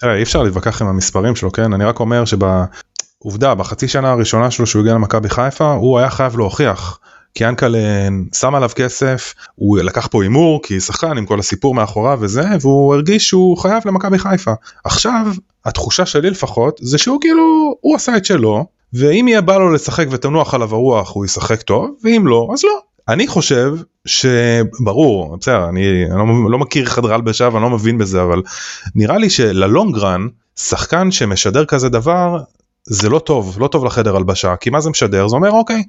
תראה, 0.00 0.16
אי 0.16 0.22
אפשר 0.22 0.42
להתווכח 0.42 0.82
עם 0.82 0.88
המספרים 0.88 1.36
שלו, 1.36 1.52
כן? 1.52 1.72
אני 1.72 1.84
רק 1.84 2.00
אומר 2.00 2.24
שבעובדה, 2.24 3.54
בחצי 3.54 3.88
שנה 3.88 4.10
הראשונה 4.10 4.50
שלו 4.50 4.66
שהוא 4.66 4.80
הגיע 4.80 4.94
למכבי 4.94 5.28
חיפה, 5.28 5.72
הוא 5.72 5.98
היה 5.98 6.10
חייב 6.10 6.36
להוכיח. 6.36 6.98
כי 7.36 7.44
ינקלה 7.44 8.08
שם 8.34 8.54
עליו 8.54 8.70
כסף, 8.74 9.34
הוא 9.54 9.78
לקח 9.78 10.06
פה 10.06 10.22
הימור 10.22 10.62
כי 10.62 10.80
שחקן 10.80 11.18
עם 11.18 11.26
כל 11.26 11.38
הסיפור 11.38 11.74
מאחוריו 11.74 12.18
וזה, 12.20 12.44
והוא 12.60 12.94
הרגיש 12.94 13.28
שהוא 13.28 13.58
חייב 13.58 13.82
למכבי 13.86 14.18
חיפה. 14.18 14.52
עכשיו, 14.84 15.26
התחושה 15.64 16.06
שלי 16.06 16.30
לפחות, 16.30 16.80
זה 16.82 16.98
שהוא 16.98 17.20
כאילו, 17.20 17.74
הוא 17.80 17.96
עשה 17.96 18.16
את 18.16 18.24
שלו, 18.24 18.66
ואם 18.92 19.28
יהיה 19.28 19.40
בא 19.40 19.56
לו 19.56 19.72
לשחק 19.72 20.06
ותנוח 20.10 20.54
עליו 20.54 20.74
הרוח 20.74 21.14
הוא 21.14 21.24
ישחק 21.24 21.62
טוב, 21.62 21.90
ואם 22.04 22.26
לא, 22.26 22.48
אז 22.52 22.64
לא. 22.64 22.78
אני 23.08 23.26
חושב 23.26 23.74
שברור 24.06 25.36
בסדר 25.36 25.68
אני, 25.68 26.04
אני 26.04 26.18
לא, 26.18 26.50
לא 26.50 26.58
מכיר 26.58 26.84
חדרי 26.86 27.14
הלבשה 27.14 27.48
ואני 27.52 27.62
לא 27.62 27.70
מבין 27.70 27.98
בזה 27.98 28.22
אבל 28.22 28.42
נראה 28.94 29.18
לי 29.18 29.30
שללונגרן 29.30 30.26
שחקן 30.56 31.10
שמשדר 31.10 31.64
כזה 31.64 31.88
דבר 31.88 32.38
זה 32.84 33.08
לא 33.08 33.18
טוב 33.18 33.56
לא 33.60 33.68
טוב 33.68 33.84
לחדר 33.84 34.16
הלבשה 34.16 34.56
כי 34.56 34.70
מה 34.70 34.80
זה 34.80 34.90
משדר 34.90 35.28
זה 35.28 35.36
אומר 35.36 35.50
אוקיי 35.50 35.82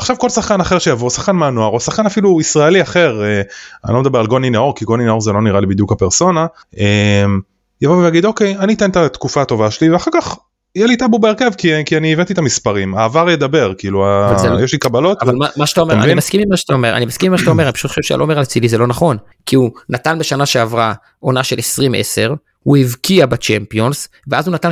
עכשיו 0.00 0.18
כל 0.18 0.28
שחקן 0.28 0.60
אחר 0.60 0.78
שיבוא 0.78 1.10
שחקן 1.10 1.36
מהנוער 1.36 1.70
או 1.70 1.80
שחקן 1.80 2.06
אפילו 2.06 2.40
ישראלי 2.40 2.82
אחר 2.82 3.22
אה, 3.22 3.42
אני 3.84 3.94
לא 3.94 4.00
מדבר 4.00 4.18
על 4.20 4.26
גוני 4.26 4.50
נאור 4.50 4.74
כי 4.76 4.84
גוני 4.84 5.04
נאור 5.04 5.20
זה 5.20 5.32
לא 5.32 5.42
נראה 5.42 5.60
לי 5.60 5.66
בדיוק 5.66 5.92
הפרסונה 5.92 6.46
אה, 6.78 7.24
יבוא 7.82 7.96
ויגיד 7.96 8.24
אוקיי 8.24 8.56
אני 8.56 8.74
אתן 8.74 8.90
את 8.90 8.96
התקופה 8.96 9.42
הטובה 9.42 9.70
שלי 9.70 9.90
ואחר 9.90 10.10
כך 10.14 10.36
יהיה 10.74 10.86
לי 10.86 10.96
טאבו 10.96 11.18
בהרכב 11.18 11.50
כי, 11.58 11.84
כי 11.86 11.96
אני 11.96 12.12
הבאתי 12.12 12.32
את 12.32 12.38
המספרים 12.38 12.94
העבר 12.94 13.30
ידבר 13.30 13.74
כאילו 13.78 14.06
ה... 14.06 14.36
לא- 14.44 14.64
יש 14.64 14.72
לי 14.72 14.78
קבלות. 14.78 15.22
אבל 15.22 15.34
מה, 15.34 15.46
מה 15.56 15.66
שאתה 15.66 15.80
אומר 15.80 15.94
אני 15.94 16.14
מסכים 16.14 16.40
עם 16.40 16.48
מה 16.48 16.56
שאתה 16.56 16.72
אומר 16.72 16.96
אני 16.96 17.06
מסכים 17.06 17.26
עם 17.26 17.32
מה 17.32 17.38
שאתה 17.38 17.50
אומר 17.50 17.64
אני 17.64 17.72
פשוט 17.72 17.88
חושב 17.88 18.02
שעל 18.02 18.20
עומר 18.20 18.42
אצילי 18.42 18.68
זה 18.68 18.78
לא 18.78 18.86
נכון 18.86 19.16
כי 19.46 19.56
הוא 19.56 19.70
נתן 19.88 20.18
בשנה 20.18 20.46
שעברה 20.46 20.92
עונה 21.18 21.44
של 21.44 21.56
2010 21.56 22.34
הוא 22.62 22.76
הבקיע 22.76 23.26
בצ'מפיונס 23.26 24.08
ואז 24.28 24.46
הוא 24.46 24.54
נתן 24.54 24.70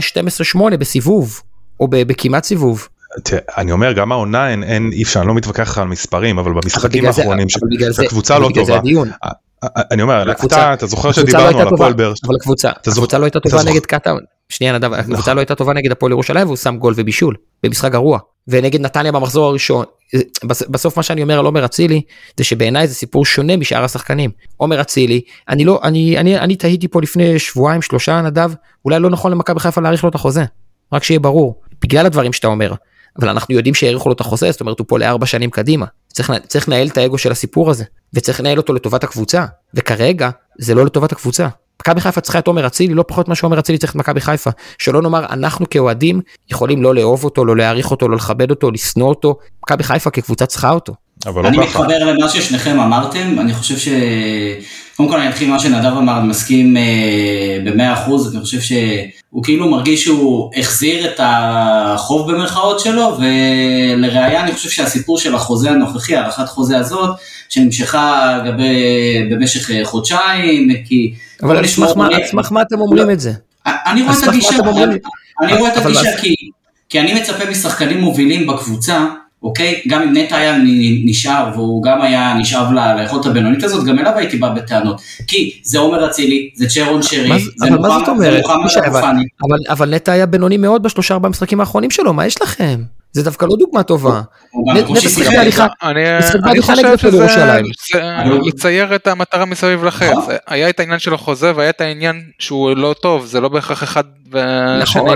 12-8 0.56 0.76
בסיבוב 0.76 1.42
או 1.80 1.88
בכמעט 1.90 2.44
סיבוב. 2.44 2.88
אני 3.58 3.72
אומר 3.72 3.92
גם 3.92 4.12
העונה 4.12 4.50
אין, 4.50 4.62
אין 4.62 4.90
אי 4.92 5.02
אפשר 5.02 5.20
אני 5.20 5.28
לא 5.28 5.34
מתווכח 5.34 5.78
על 5.78 5.86
מספרים 5.86 6.38
אבל 6.38 6.52
במשחקים 6.52 7.06
האחרונים 7.06 7.48
שהקבוצה 7.48 8.38
לא 8.38 8.48
טובה. 8.54 8.80
אני 9.62 10.02
אומר 10.02 10.32
אתה, 10.32 10.74
אתה 10.74 10.86
זוכר 10.86 11.08
לא 11.08 11.12
שדיברנו 11.12 11.60
על 11.60 11.68
הפועל 11.68 11.92
באר 11.92 12.14
שבע. 12.14 12.26
אבל 12.26 12.36
הקבוצה, 12.36 12.70
הקבוצה 12.86 13.18
לא 13.18 13.24
הייתה 13.24 13.40
טובה 13.40 13.62
נגד 13.62 13.86
קטאון. 13.86 14.20
שנייה 14.48 14.72
נדב, 14.72 14.92
הקבוצה 14.92 15.20
נכון. 15.20 15.34
לא 15.34 15.40
הייתה 15.40 15.54
טובה 15.54 15.72
נגד 15.72 15.92
הפועל 15.92 16.12
ירושלים 16.12 16.46
והוא 16.46 16.56
שם 16.56 16.76
גול 16.76 16.94
ובישול 16.96 17.34
במשחק 17.62 17.92
גרוע. 17.92 18.18
ונגד 18.48 18.80
נתניה 18.80 19.12
במחזור 19.12 19.46
הראשון, 19.46 19.84
בסוף 20.44 20.96
מה 20.96 21.02
שאני 21.02 21.22
אומר 21.22 21.38
על 21.38 21.44
עומר 21.44 21.64
אצילי 21.64 22.02
זה 22.36 22.44
שבעיניי 22.44 22.88
זה 22.88 22.94
סיפור 22.94 23.24
שונה 23.24 23.56
משאר 23.56 23.84
השחקנים. 23.84 24.30
עומר 24.56 24.80
אצילי, 24.80 25.20
אני 25.48 25.64
לא, 25.64 25.80
אני, 25.84 26.18
אני, 26.18 26.38
אני 26.38 26.56
תהיתי 26.56 26.88
פה 26.88 27.02
לפני 27.02 27.38
שבועיים 27.38 27.82
שלושה 27.82 28.20
נדב, 28.20 28.52
אולי 28.84 29.00
לא 29.00 29.10
נכון 29.10 29.32
למכבי 29.32 29.60
חיפה 29.60 29.80
להאריך 29.80 30.04
לו 30.04 30.10
את 30.10 30.14
החוזה. 30.14 30.44
רק 30.92 31.04
שיהיה 31.04 31.20
ברור, 31.20 31.60
בגלל 31.82 32.06
הדברים 32.06 32.32
שאתה 32.32 32.48
אומר. 32.48 32.72
אבל 33.18 33.28
אנחנו 33.28 33.54
יודעים 33.54 33.74
שהאריכו 33.74 34.08
לו 34.08 34.14
את 34.14 34.20
החוזה, 34.20 34.50
זאת 34.50 34.60
אומרת 34.60 34.78
הוא 34.78 34.86
פה 34.88 34.98
לארבע 34.98 35.26
שנים 35.26 35.50
קדימה. 35.50 35.86
צריך, 36.12 36.32
צריך 36.46 36.68
לנהל 36.68 36.86
את 36.88 36.98
האגו 36.98 37.18
של 37.18 37.32
הסיפור 37.32 37.70
הזה, 37.70 37.84
וצריך 38.14 38.40
לנהל 38.40 38.58
אותו 38.58 38.72
לטובת 38.72 39.04
הקבוצה, 39.04 39.44
וכרגע 39.74 40.30
זה 40.58 40.74
לא 40.74 40.84
לטובת 40.84 41.12
הקבוצה. 41.12 41.48
מכבי 41.82 42.00
חיפה 42.00 42.20
צריכה 42.20 42.38
את 42.38 42.46
עומר 42.46 42.66
אצילי 42.66 42.94
לא 42.94 43.04
פחות 43.08 43.28
ממה 43.28 43.34
שעומר 43.34 43.58
אצילי 43.58 43.78
צריך 43.78 43.92
את 43.92 43.96
מכבי 43.96 44.20
חיפה 44.20 44.50
שלא 44.78 45.02
נאמר 45.02 45.26
אנחנו 45.30 45.70
כאוהדים 45.70 46.20
יכולים 46.50 46.82
לא 46.82 46.94
לאהוב 46.94 47.24
אותו 47.24 47.44
לא 47.44 47.56
להעריך 47.56 47.90
אותו 47.90 48.08
לא 48.08 48.16
לכבד 48.16 48.50
אותו 48.50 48.70
לשנוא 48.70 49.08
אותו 49.08 49.38
מכבי 49.62 49.84
חיפה 49.84 50.10
כקבוצה 50.10 50.46
צריכה 50.46 50.70
אותו. 50.70 50.94
לא 51.26 51.48
אני 51.48 51.58
מתחבר 51.58 52.04
למה 52.04 52.28
ששניכם 52.28 52.80
אמרתם 52.80 53.36
אני 53.40 53.54
חושב 53.54 53.78
ש... 53.78 53.88
קודם 54.98 55.08
כל 55.08 55.20
אני 55.20 55.28
אתחיל 55.28 55.50
מה 55.50 55.58
שנדב 55.58 55.96
אמר, 55.96 56.18
אני 56.18 56.28
מסכים 56.28 56.76
אה, 56.76 57.58
במאה 57.64 57.92
אחוז, 57.92 58.34
אני 58.34 58.42
חושב 58.42 58.60
שהוא 58.60 59.44
כאילו 59.44 59.70
מרגיש 59.70 60.04
שהוא 60.04 60.50
החזיר 60.56 61.06
את 61.06 61.20
החוב 61.22 62.32
במרכאות 62.32 62.80
שלו, 62.80 63.18
ולראיה 63.18 64.44
אני 64.44 64.52
חושב 64.52 64.70
שהסיפור 64.70 65.18
של 65.18 65.34
החוזה 65.34 65.70
הנוכחי, 65.70 66.16
הארכת 66.16 66.48
חוזה 66.48 66.78
הזאת, 66.78 67.10
שנמשכה 67.48 68.38
גבי, 68.46 68.74
במשך 69.30 69.70
אה, 69.70 69.84
חודשיים, 69.84 70.68
כי... 70.84 71.14
אבל 71.42 71.56
על 71.56 71.66
סמך 71.66 72.52
מה 72.52 72.62
אתם 72.62 72.80
אומרים 72.80 73.10
את 73.10 73.20
זה? 73.20 73.32
אני 73.66 74.02
רואה 74.02 74.14
את 74.18 74.28
הגישה, 74.28 74.56
אני 75.42 75.58
רואה 75.58 75.72
את 75.72 75.76
הגישה 75.76 76.10
כי 76.88 77.00
אני 77.00 77.14
מצפה 77.14 77.50
משחקנים 77.50 78.00
מובילים 78.00 78.46
בקבוצה, 78.46 79.06
אוקיי? 79.42 79.82
גם 79.88 80.02
אם 80.02 80.16
נטע 80.16 80.36
היה 80.36 80.56
נשאר, 81.04 81.50
והוא 81.54 81.82
גם 81.82 82.02
היה 82.02 82.34
נשאב 82.34 82.72
ליכולת 82.72 83.26
הבינונית 83.26 83.64
הזאת, 83.64 83.84
גם 83.84 83.98
אליו 83.98 84.12
הייתי 84.16 84.36
בא 84.36 84.48
בטענות. 84.48 85.00
כי 85.26 85.60
זה 85.62 85.78
עומר 85.78 86.06
אצילי, 86.10 86.50
זה 86.54 86.68
צ'רון 86.68 87.02
שרי, 87.02 87.40
זה 87.56 87.70
מוחמד 87.70 88.00
אבו 88.86 89.00
פאני. 89.00 89.24
אבל 89.68 89.94
נטע 89.94 90.12
היה 90.12 90.26
בינוני 90.26 90.56
מאוד 90.56 90.82
בשלושה 90.82 91.14
ארבעה 91.14 91.30
משחקים 91.30 91.60
האחרונים 91.60 91.90
שלו, 91.90 92.12
מה 92.12 92.26
יש 92.26 92.42
לכם? 92.42 92.80
זה 93.12 93.22
דווקא 93.22 93.44
לא 93.44 93.56
דוגמה 93.58 93.82
טובה. 93.82 94.20
בהליכה, 95.36 95.66
אני 95.82 96.62
חושב 96.62 96.98
שזה 96.98 97.60
לצייר 98.46 98.94
את 98.94 99.06
המטרה 99.06 99.44
מסביב 99.44 99.84
לחץ. 99.84 100.10
נכון. 100.10 100.34
היה 100.46 100.68
את 100.68 100.80
העניין 100.80 100.98
של 100.98 101.14
החוזה 101.14 101.52
והיה 101.56 101.70
את 101.70 101.80
העניין 101.80 102.22
שהוא 102.38 102.76
לא 102.76 102.94
טוב, 103.02 103.26
זה 103.26 103.40
לא 103.40 103.48
בהכרח 103.48 103.82
אחד 103.82 104.04
נכון, 104.82 105.08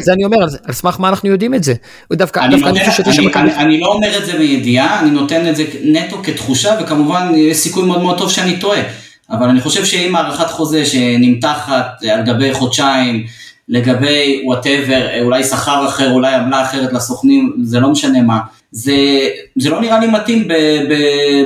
זה 0.00 0.12
אני 0.12 0.24
אומר, 0.24 0.36
על 0.64 0.72
סמך 0.72 0.96
מה 1.00 1.08
אנחנו 1.08 1.28
יודעים 1.28 1.54
את 1.54 1.64
זה. 1.64 1.74
דווקא 2.12 2.40
אני 2.40 2.62
חושב 2.86 3.02
אני 3.36 3.80
לא 3.80 3.86
אומר 3.86 4.18
את 4.18 4.26
זה 4.26 4.32
בידיעה, 4.38 5.00
אני 5.00 5.10
נותן 5.10 5.48
את 5.48 5.56
זה 5.56 5.64
נטו 5.84 6.22
כתחושה, 6.22 6.76
וכמובן 6.82 7.32
יש 7.36 7.56
סיכוי 7.56 7.84
מאוד 7.86 8.02
מאוד 8.02 8.18
טוב 8.18 8.30
שאני 8.30 8.56
טועה. 8.56 8.80
אבל 9.30 9.48
אני 9.48 9.60
חושב 9.60 9.84
שאם 9.84 10.16
הערכת 10.16 10.50
חוזה 10.50 10.86
שנמתחת 10.86 11.86
על 12.12 12.22
גבי 12.22 12.54
חודשיים, 12.54 13.26
לגבי 13.70 14.42
וואטאבר, 14.44 15.22
אולי 15.22 15.44
שכר 15.44 15.86
אחר, 15.88 16.12
אולי 16.12 16.34
עמלה 16.34 16.62
אחרת 16.62 16.92
לסוכנים, 16.92 17.56
זה 17.62 17.80
לא 17.80 17.90
משנה 17.90 18.22
מה. 18.22 18.38
זה, 18.72 18.94
זה 19.58 19.70
לא 19.70 19.80
נראה 19.80 19.98
לי 19.98 20.06
מתאים 20.06 20.48
ב, 20.48 20.52
ב, 20.90 20.94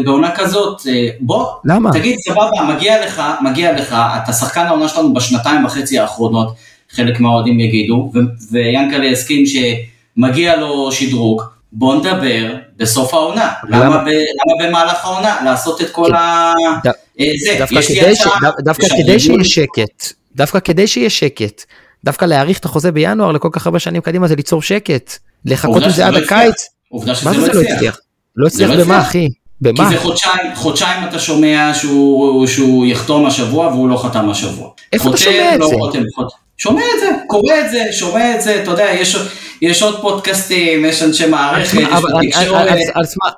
בעונה 0.04 0.30
כזאת, 0.36 0.82
בוא, 1.20 1.46
למה? 1.64 1.90
תגיד 1.92 2.16
סבבה, 2.18 2.74
מגיע 2.74 3.06
לך, 3.06 3.22
מגיע 3.42 3.72
לך, 3.72 3.96
אתה 4.24 4.32
שחקן 4.32 4.60
העונה 4.60 4.88
שלנו 4.88 5.14
בשנתיים 5.14 5.64
וחצי 5.64 5.98
האחרונות, 5.98 6.54
חלק 6.90 7.20
מהאוהדים 7.20 7.60
יגידו, 7.60 8.12
ויאנקל'ה 8.50 9.06
הסכים 9.06 9.44
שמגיע 9.46 10.56
לו 10.56 10.92
שדרוג, 10.92 11.42
בוא 11.72 11.96
נדבר 11.96 12.54
בסוף 12.76 13.14
העונה, 13.14 13.52
למה, 13.68 13.84
למה, 13.84 13.98
ב, 13.98 14.08
למה 14.08 14.68
במהלך 14.68 15.04
העונה? 15.04 15.36
לעשות 15.44 15.80
את 15.80 15.90
כל 15.90 16.14
ה... 16.14 16.52
ד... 16.84 16.90
אה, 17.20 17.26
זה, 17.44 17.56
דווקא 17.58 17.82
כדי, 17.82 18.16
ש... 18.16 18.26
דווקא 18.64 18.86
כדי 18.88 19.20
שיהיה 19.20 19.44
שקט, 19.44 20.12
דווקא 20.36 20.58
כדי 20.60 20.86
שיהיה 20.86 21.10
שקט, 21.10 21.64
דווקא 22.04 22.24
להאריך 22.24 22.58
את 22.58 22.64
החוזה 22.64 22.92
בינואר 22.92 23.32
לכל 23.32 23.48
כך 23.52 23.66
הרבה 23.66 23.78
שנים 23.78 24.02
קדימה 24.02 24.28
זה 24.28 24.36
ליצור 24.36 24.62
שקט, 24.62 25.18
לחכות 25.44 25.82
עם 25.82 25.90
זה 25.90 26.06
עד 26.06 26.14
הקיץ. 26.14 26.68
עובדה 26.88 27.14
שזה 27.14 27.30
לא, 27.30 27.46
לא 27.46 27.60
הצליח. 27.60 27.98
לא 28.36 28.46
הצליח 28.46 28.70
במה 28.70 29.00
אחי? 29.00 29.28
במה? 29.60 29.88
כי 29.88 29.94
זה 29.94 30.00
חודשיים, 30.00 30.54
חודשיים 30.54 31.08
אתה 31.08 31.18
שומע 31.18 31.72
שהוא, 31.74 32.46
שהוא 32.46 32.86
יחתום 32.86 33.26
השבוע 33.26 33.66
והוא 33.66 33.88
לא 33.88 33.96
חתם 33.96 34.30
השבוע. 34.30 34.70
איפה 34.92 35.08
אתה 35.08 35.16
שומע 35.16 35.54
את 35.54 35.60
לא 35.60 35.68
זה? 35.68 35.74
חותם, 35.80 36.02
חותם. 36.14 36.36
שומע 36.56 36.82
את 36.94 37.00
זה, 37.00 37.06
קורא 37.26 37.52
את 37.64 37.70
זה, 37.70 37.84
שומע 37.92 38.34
את 38.34 38.42
זה, 38.42 38.62
אתה 38.62 38.70
יודע, 38.70 38.90
יש, 38.92 39.16
יש 39.64 39.82
עוד 39.82 40.00
פודקאסטים, 40.00 40.84
יש 40.84 41.02
אנשי 41.02 41.26
מערכת, 41.26 41.78
יש 42.22 42.36
תקשורת. 42.36 42.68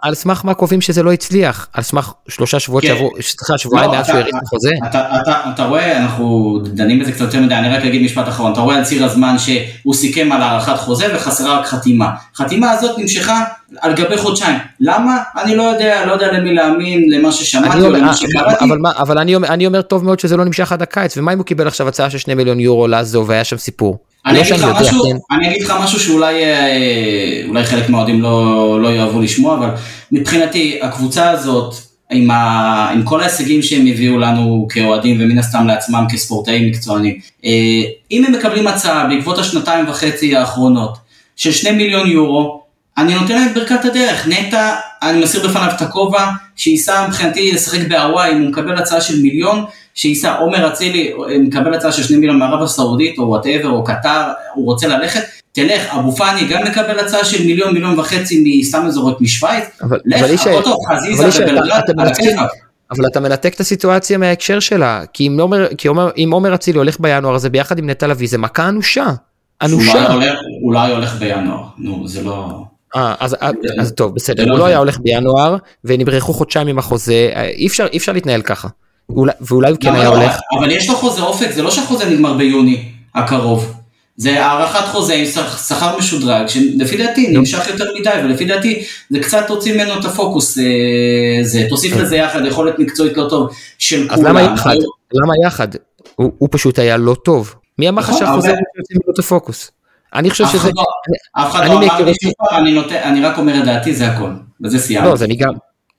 על 0.02 0.14
סמך 0.14 0.44
מה 0.44 0.54
קובעים 0.54 0.80
שזה 0.80 1.02
לא 1.02 1.12
הצליח? 1.12 1.68
על 1.72 1.82
סמך 1.82 2.12
שלושה 2.28 2.60
שבועות 2.60 2.82
כן. 2.82 2.88
שעברו, 2.88 3.10
סליחה, 3.20 3.58
שבועיים 3.58 3.90
לא, 3.90 3.96
מאז 3.96 4.06
שהוא 4.06 4.18
האריך 4.18 4.34
את 4.36 4.42
החוזה? 4.42 4.70
אתה 5.54 5.64
רואה, 5.64 5.98
אנחנו 5.98 6.58
דנים 6.64 6.98
בזה 6.98 7.12
קצת 7.12 7.20
יותר 7.20 7.40
מדי, 7.40 7.54
אני 7.54 7.68
רק 7.76 7.84
אגיד 7.84 8.02
משפט 8.02 8.28
אחרון, 8.28 8.52
אתה 8.52 8.60
רואה 8.60 8.76
על 8.76 8.84
ציר 8.84 9.04
הזמן 9.04 9.36
שהוא 9.38 9.94
סיכם 9.94 10.32
על 10.32 10.42
הארכת 10.42 10.76
חוזה 10.76 11.06
וחסרה 11.14 11.58
רק 11.58 11.66
חתימה. 11.66 12.10
החתימה 12.34 12.70
הזאת 12.70 12.98
נמשכה 12.98 13.44
על 13.80 13.94
גבי 13.94 14.16
חודשיים. 14.16 14.58
למה? 14.80 15.16
אני 15.42 15.56
לא 15.56 15.62
יודע, 15.62 16.06
לא 16.06 16.12
יודע 16.12 16.32
למי 16.32 16.54
להאמין, 16.54 17.10
למה 17.10 17.32
ששמעתי 17.32 17.80
או 17.80 17.90
למה 17.90 18.14
שקראתי. 18.14 18.64
אבל, 18.98 19.18
אני, 19.18 19.34
אומר, 19.34 19.48
אני 19.48 19.66
אומר 19.66 19.82
טוב 19.82 20.04
מאוד 20.04 20.20
שזה 20.20 20.36
לא 20.36 20.44
נמשך 20.44 20.72
עד 20.72 20.82
הקיץ, 20.82 21.18
ומה 21.18 21.32
אם 21.32 21.38
הוא 21.38 21.46
קיבל 21.46 21.66
עכשיו 21.66 21.88
הצעה 21.88 22.10
של 22.10 22.18
שני 22.18 22.34
מיליון 22.34 22.60
יורו 22.60 22.86
לעזוב 22.86 23.28
והיה 23.28 23.44
שם 23.44 23.56
סיפור? 23.56 23.98
אני, 24.26 24.38
לא 24.38 24.42
אגיד, 24.42 24.54
לך 25.62 25.72
משהו, 25.80 26.14
כן. 26.14 26.15
שאולי 26.16 26.44
אה, 26.44 27.42
אולי 27.48 27.64
חלק 27.64 27.88
מהאוהדים 27.88 28.22
לא, 28.22 28.78
לא 28.82 28.88
יאהבו 28.88 29.20
לשמוע, 29.20 29.56
אבל 29.56 29.68
מבחינתי 30.12 30.78
הקבוצה 30.82 31.30
הזאת, 31.30 31.74
עם, 32.10 32.30
ה, 32.30 32.90
עם 32.92 33.02
כל 33.02 33.20
ההישגים 33.20 33.62
שהם 33.62 33.86
הביאו 33.86 34.18
לנו 34.18 34.66
כאוהדים 34.70 35.16
ומן 35.20 35.38
הסתם 35.38 35.66
לעצמם 35.66 36.04
כספורטאים 36.12 36.70
מקצוענים, 36.70 37.18
אה, 37.44 37.50
אם 38.10 38.24
הם 38.24 38.32
מקבלים 38.32 38.66
הצעה 38.66 39.06
בעקבות 39.06 39.38
השנתיים 39.38 39.88
וחצי 39.88 40.36
האחרונות 40.36 40.98
של 41.36 41.52
שני 41.52 41.70
מיליון 41.70 42.10
יורו, 42.10 42.62
אני 42.98 43.14
נותן 43.14 43.34
להם 43.34 43.48
את 43.48 43.54
ברכת 43.54 43.84
הדרך, 43.84 44.28
נטע, 44.28 44.74
אני 45.02 45.22
מסיר 45.22 45.48
בפניו 45.48 45.70
את 45.76 45.82
הכובע, 45.82 46.30
שייסע 46.56 47.06
מבחינתי 47.08 47.52
לשחק 47.52 47.80
בהוואי, 47.88 48.32
אם 48.32 48.42
הוא 48.42 48.48
מקבל 48.48 48.78
הצעה 48.78 49.00
של 49.00 49.22
מיליון, 49.22 49.64
שייסע. 49.94 50.34
עומר 50.34 50.68
אצילי, 50.68 51.12
מקבל 51.40 51.74
הצעה 51.74 51.92
של 51.92 52.02
שני 52.02 52.16
מיליון 52.16 52.38
מערב 52.38 52.62
הסעודית, 52.62 53.18
או 53.18 53.28
whatever, 53.28 53.68
או 53.68 53.84
קטר, 53.84 54.22
הוא 54.54 54.64
רוצה 54.64 54.88
ללכת, 54.88 55.35
תלך, 55.56 55.94
אבו 55.94 56.12
פאני 56.12 56.44
גם 56.44 56.64
מקבל 56.64 56.98
הצעה 56.98 57.24
של 57.24 57.46
מיליון, 57.46 57.74
מיליון 57.74 57.98
וחצי, 57.98 58.60
מסתם 58.60 58.86
אזורית 58.86 59.20
משוויץ, 59.20 59.64
לך, 60.04 60.48
טוב, 60.64 60.76
חזיזה 60.92 61.44
ובלגרד, 61.44 61.82
על 61.98 62.08
הכיפאק. 62.08 62.50
אבל 62.90 63.06
אתה 63.06 63.20
מנתק 63.20 63.54
את 63.54 63.60
הסיטואציה 63.60 64.18
מההקשר 64.18 64.60
שלה, 64.60 65.02
כי 65.12 65.28
אם 65.28 65.40
עומר, 65.40 65.66
כי 65.78 65.88
עומר, 65.88 66.10
אם 66.16 66.28
עומר 66.32 66.54
אצילי 66.54 66.78
הולך 66.78 67.00
בינואר 67.00 67.34
הזה 67.34 67.50
ביחד 67.50 67.78
עם 67.78 67.90
נטע 67.90 68.06
לביא, 68.06 68.28
זה 68.28 68.38
מכה 68.38 68.68
אנושה. 68.68 69.06
אנושה. 69.62 69.92
אולי 69.92 70.28
הולך, 70.28 70.38
אולי 70.62 70.92
הולך 70.92 71.14
בינואר, 71.14 71.62
נו, 71.78 72.08
זה 72.08 72.22
לא... 72.22 72.62
אה, 72.96 73.14
אז, 73.20 73.36
אז, 73.40 73.54
אז 73.80 73.92
טוב 73.92 74.14
בסדר, 74.14 74.44
לא 74.44 74.50
הוא 74.50 74.58
לא. 74.58 74.64
היה 74.64 74.78
הולך 74.78 74.98
בינואר 74.98 75.56
ונברחו 75.84 76.32
חודשיים 76.32 76.68
עם 76.68 76.78
החוזה, 76.78 77.30
אה, 77.34 77.48
אי 77.48 77.66
אפשר, 77.66 77.86
אי 77.92 77.98
אפשר 77.98 78.12
להתנהל 78.12 78.42
ככה. 78.42 78.68
אולי, 79.08 79.32
ואולי 79.40 79.70
הוא 79.70 79.78
כן 79.80 79.94
היה 79.94 80.10
לא? 80.10 80.16
הולך, 80.16 80.38
אבל 80.58 80.70
יש 80.70 80.88
לו 80.88 80.96
חוזה 80.96 81.22
אופק, 81.22 81.50
זה 81.50 81.62
לא 81.62 81.70
שהחוזה 81.70 82.10
נגמר 82.10 82.34
ביוני 82.34 82.88
הקרוב. 83.14 83.76
זה 84.16 84.44
הארכת 84.44 84.84
חוזה 84.88 85.14
עם 85.14 85.24
שכ- 85.24 85.68
שכר 85.68 85.98
משודרג, 85.98 86.46
שלפי 86.48 86.96
דעתי 86.96 87.28
נמשך 87.28 87.68
יותר 87.68 87.84
מדי, 88.00 88.10
ולפי 88.24 88.44
דעתי 88.44 88.84
זה 89.10 89.18
קצת 89.20 89.50
הוציא 89.50 89.74
ממנו 89.74 90.00
את 90.00 90.04
הפוקוס. 90.04 90.58
אה, 90.58 90.64
זה, 91.42 91.66
תוסיף 91.68 91.96
לזה 91.96 92.16
יחד 92.16 92.44
יכולת 92.46 92.78
מקצועית 92.78 93.16
לא 93.16 93.26
טוב 93.30 93.50
של 93.78 94.06
אז 94.10 94.18
כולם. 94.18 94.28
למה 94.36 94.42
יחד? 94.54 94.74
למה 95.12 95.32
יחד? 95.46 95.68
הוא, 96.16 96.32
הוא 96.38 96.48
פשוט 96.52 96.78
היה 96.78 96.96
לא 96.96 97.16
טוב. 97.24 97.54
מי 97.78 97.88
אמר 97.88 98.02
לך 98.02 98.08
נכון, 98.08 98.20
שהחוזה 98.20 98.48
יוצא 98.48 98.94
ממנו 98.94 99.12
את 99.14 99.18
הפוקוס? 99.18 99.70
אני 100.14 100.30
חושב 100.30 100.44
שזה, 100.46 100.68
לא- 100.76 100.84
אף 101.32 101.50
אחד 101.50 101.66
לא 101.66 101.72
אמר 101.72 101.80
לי 101.80 102.12
שוב 102.22 102.34
אני 103.02 103.20
רק 103.24 103.38
אומר 103.38 103.58
את 103.58 103.64
דעתי, 103.64 103.94
זה 103.94 104.06
הכל. 104.06 104.30
בזה 104.60 104.78
סיימתי. 104.78 105.08
לא, 105.08 105.12
אז 105.12 105.22
אני 105.22 105.36
גם, 105.36 105.52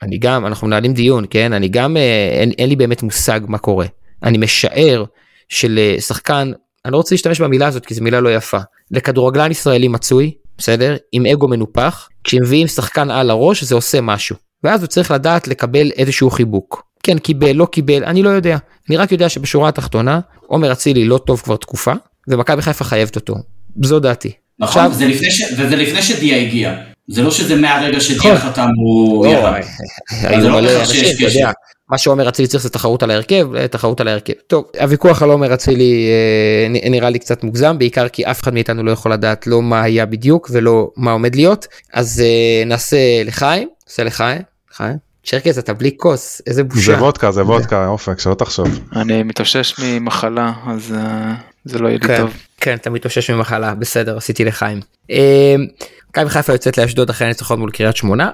אני 0.04 0.18
גם, 0.18 0.46
אנחנו 0.46 0.68
מנהלים 0.68 0.94
דיון, 0.94 1.26
כן? 1.30 1.54
אני 1.54 1.68
גם, 1.68 1.98
אה, 1.98 2.02
אין, 2.40 2.52
אין 2.58 2.70
לי 2.70 2.76
באמת 2.76 3.04
מושג 3.04 3.40
מה 3.48 3.58
קורה. 3.58 3.86
אני 4.24 4.38
משער 4.38 5.04
שלשחקן, 5.50 6.52
אני 6.88 6.94
לא 6.94 6.98
רוצה 6.98 7.16
להשתמש 7.16 7.42
במילה 7.42 7.68
הזאת 7.68 7.86
כי 7.86 7.94
זו 7.94 8.04
מילה 8.04 8.20
לא 8.20 8.36
יפה, 8.36 8.58
לכדורגלן 8.92 9.52
ישראלי 9.52 9.88
מצוי, 9.88 10.32
בסדר? 10.58 10.96
עם 11.12 11.26
אגו 11.26 11.48
מנופח, 11.48 12.10
כשמביאים 12.24 12.68
שחקן 12.68 13.12
על 13.12 13.30
הראש 13.30 13.64
זה 13.64 13.76
עושה 13.76 14.02
משהו. 14.02 14.36
ואז 14.64 14.82
הוא 14.82 14.88
צריך 14.88 15.12
לדעת 15.12 15.48
לקבל 15.48 15.92
איזשהו 15.98 16.30
חיבוק. 16.30 16.84
כן, 17.04 17.18
קיבל, 17.20 17.52
לא 17.52 17.66
קיבל, 17.66 18.04
אני 18.04 18.24
לא 18.24 18.30
יודע. 18.30 18.58
אני 18.90 18.98
רק 18.98 19.12
יודע 19.12 19.30
שבשורה 19.30 19.70
התחתונה, 19.70 20.20
עומר 20.48 20.72
אצילי 20.72 21.06
לא 21.06 21.18
טוב 21.18 21.42
כבר 21.42 21.56
תקופה, 21.56 21.94
ומכבי 22.28 22.62
חיפה 22.62 22.84
חייבת 22.84 23.16
אותו. 23.16 23.36
זו 23.84 24.00
דעתי. 24.00 24.32
נכון, 24.60 24.82
עכשיו- 24.82 24.92
וזה 24.96 25.08
לפני 25.08 25.32
ש- 25.32 25.54
וזה 25.58 25.76
לפני 25.76 26.02
שדיה 26.02 26.38
הגיע. 26.42 26.76
זה 27.08 27.22
לא 27.22 27.32
שזה 27.32 27.56
מהרגע 27.56 27.98
נכון. 27.98 28.00
שדיה 28.00 28.40
חתם 28.40 28.68
הוא 28.86 29.26
לא, 29.26 29.32
ירד. 29.32 29.62
זה 30.42 30.48
לא 30.50 30.62
בהכרח 30.62 30.92
שיש 30.92 31.24
קשר. 31.24 31.50
מה 31.90 31.98
שעומר 31.98 32.30
אצילי 32.30 32.48
צריך 32.48 32.64
זה 32.64 32.70
תחרות 32.70 33.04
על 33.04 33.12
ההרכב, 33.12 33.56
אה, 33.56 33.68
תחרות 33.68 34.02
על 34.02 34.08
ההרכב. 34.08 34.34
טוב, 34.48 34.66
הוויכוח 34.80 35.22
על 35.22 35.30
עומר 35.30 35.54
אצילי 35.54 36.10
אה, 36.84 36.90
נראה 36.90 37.10
לי 37.10 37.20
קצת 37.20 37.44
מוגזם, 37.44 37.78
בעיקר 37.78 38.08
כי 38.08 38.26
אף 38.26 38.44
אחד 38.44 38.54
מאיתנו 38.54 38.84
לא 38.84 38.92
יכול 38.92 39.14
לדעת 39.14 39.48
לא 39.48 39.62
מה 39.62 39.82
היה 39.82 40.06
בדיוק 40.06 40.50
ולא 40.54 40.92
מה 40.98 41.12
עומד 41.12 41.36
להיות, 41.36 41.68
אז 41.94 42.24
אה, 42.26 42.66
נעשה 42.66 42.98
לחיים, 43.26 43.70
נעשה 43.88 44.04
לחיים, 44.04 44.42
לחיים. 44.72 44.98
צ'רקס 45.26 45.58
אתה 45.58 45.74
בלי 45.74 45.92
כוס, 45.98 46.42
איזה 46.48 46.58
זה 46.58 46.64
בושה. 46.64 46.94
וודקה 46.94 47.32
זה 47.32 47.44
וודקה 47.44 47.88
אופק 47.88 48.20
שלא 48.20 48.34
תחשוב. 48.34 48.80
אני 48.96 49.24
מתאושש 49.24 49.76
ממחלה, 49.80 50.54
אז 50.68 50.96
אה, 50.98 51.34
זה 51.66 51.80
לא 51.80 51.88
יהיה 51.88 51.98
לי 52.02 52.08
כן, 52.08 52.18
טוב. 52.18 52.34
כן, 52.62 52.76
אתה 52.76 52.90
מתאושש 52.90 53.30
ממחלה, 53.30 53.76
בסדר, 53.76 54.18
עשיתי 54.18 54.46
לחיים. 54.46 54.80
אה, 55.12 55.56
מכבי 56.10 56.30
חיפה 56.30 56.54
יוצאת 56.54 56.78
לאשדוד 56.78 57.10
אחרי 57.10 57.28
הניצחון 57.28 57.60
מול 57.60 57.72
קריית 57.72 57.96
שמונה, 57.96 58.32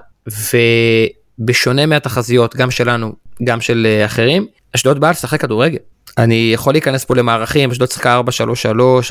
ובשונה 1.39 1.85
מהתחזיות, 1.85 2.55
גם 2.55 2.71
שלנו, 2.71 3.13
גם 3.43 3.61
של 3.61 3.87
אה, 3.89 4.05
אחרים, 4.05 4.47
אשדוד 4.75 4.99
באה 4.99 5.11
לשחק 5.11 5.41
כדורגל. 5.41 5.77
אני 6.17 6.51
יכול 6.53 6.73
להיכנס 6.73 7.05
פה 7.05 7.15
למערכים, 7.15 7.71
אשדוד 7.71 7.91
שיחקה 7.91 8.19
4-3-3, 8.19 8.21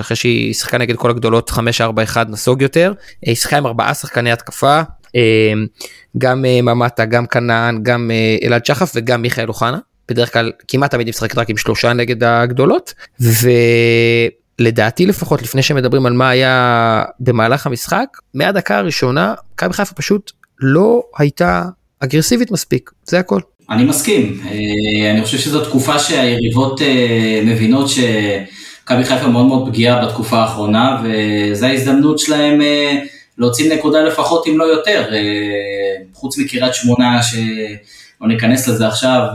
אחרי 0.01 0.17
שהיא 0.17 0.55
שיחקה 0.55 0.79
נגד 0.79 0.97
כל 0.97 1.11
הגדולות 1.11 1.51
5-4-1 1.51 1.55
נסוג 2.29 2.63
יותר, 2.63 2.93
היא 3.23 3.35
שיחקה 3.35 3.59
עם 3.59 3.67
ארבעה 3.67 3.95
שחקני 3.95 4.33
התקפה, 4.33 4.81
אה, 5.17 5.53
גם 6.19 6.45
אה, 6.45 6.63
ממטה, 6.63 7.05
גם 7.05 7.27
כנען, 7.27 7.83
גם 7.83 8.11
אלעד 8.43 8.67
שחף 8.67 8.93
וגם 8.95 9.23
מיכאל 9.23 9.49
אוחנה. 9.49 9.79
בדרך 10.09 10.33
כלל 10.33 10.53
כמעט 10.69 10.91
תמיד 10.91 11.07
היא 11.07 11.13
משחקת 11.13 11.39
רק 11.39 11.51
עם 11.51 11.57
שלושה 11.57 11.93
נגד 11.93 12.25
הגדולות 12.25 12.95
ולדעתי 14.61 15.07
לפחות 15.07 15.43
לפני 15.43 15.63
שמדברים 15.63 16.07
על 16.07 16.13
מה 16.13 16.31
היה 16.31 17.05
במהלך 17.21 17.67
המשחק 17.67 18.07
מהדקה 18.35 18.79
הראשונה 18.79 19.35
מכבי 19.55 19.73
חיפה 19.73 19.95
פשוט 19.95 20.33
לא 20.59 21.03
הייתה 21.19 21.63
אגרסיבית 22.05 22.51
מספיק 22.51 22.91
זה 23.05 23.19
הכל. 23.19 23.41
אני 23.71 23.85
מסכים, 23.85 24.41
אה, 24.45 25.11
אני 25.11 25.23
חושב 25.25 25.39
שזו 25.39 25.65
תקופה 25.65 25.99
שהיריבות 25.99 26.83
אה, 26.83 27.41
מבינות 27.45 27.89
שמכבי 27.89 29.05
חיפה 29.05 29.27
מאוד 29.27 29.47
מאוד 29.47 29.69
פגיעה 29.69 30.07
בתקופה 30.07 30.39
האחרונה, 30.39 31.03
וזו 31.05 31.67
ההזדמנות 31.67 32.19
שלהם 32.19 32.63
אה, 32.63 32.99
להוציא 33.39 33.75
נקודה 33.75 34.03
לפחות 34.03 34.47
אם 34.47 34.59
לא 34.59 34.65
יותר, 34.65 35.11
חוץ 36.15 36.39
מקריית 36.39 36.75
שמונה 36.75 37.23
שלא 37.23 38.29
ניכנס 38.29 38.69
לזה 38.69 38.89
עכשיו, 38.89 39.27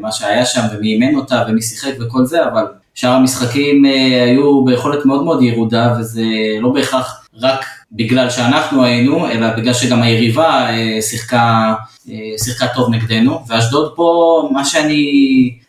מה 0.00 0.12
שהיה 0.12 0.44
שם 0.44 0.60
ומי 0.74 0.92
אימן 0.92 1.14
אותה 1.14 1.44
ומי 1.48 1.62
שיחק 1.62 1.92
וכל 2.00 2.26
זה, 2.26 2.44
אבל 2.44 2.64
שאר 2.94 3.10
המשחקים 3.10 3.84
היו 4.26 4.64
ביכולת 4.64 5.04
מאוד 5.04 5.24
מאוד 5.24 5.42
ירודה, 5.42 5.96
וזה 6.00 6.24
לא 6.60 6.68
בהכרח 6.68 7.26
רק 7.34 7.64
בגלל 7.92 8.30
שאנחנו 8.30 8.84
היינו, 8.84 9.30
אלא 9.30 9.56
בגלל 9.56 9.74
שגם 9.74 10.02
היריבה 10.02 10.70
אה, 10.70 11.02
שיחקה, 11.02 11.74
אה, 12.10 12.14
שיחקה 12.44 12.66
טוב 12.74 12.90
נגדנו, 12.94 13.44
ואשדוד 13.48 13.92
פה, 13.96 14.48
מה 14.52 14.64
שאני, 14.64 15.04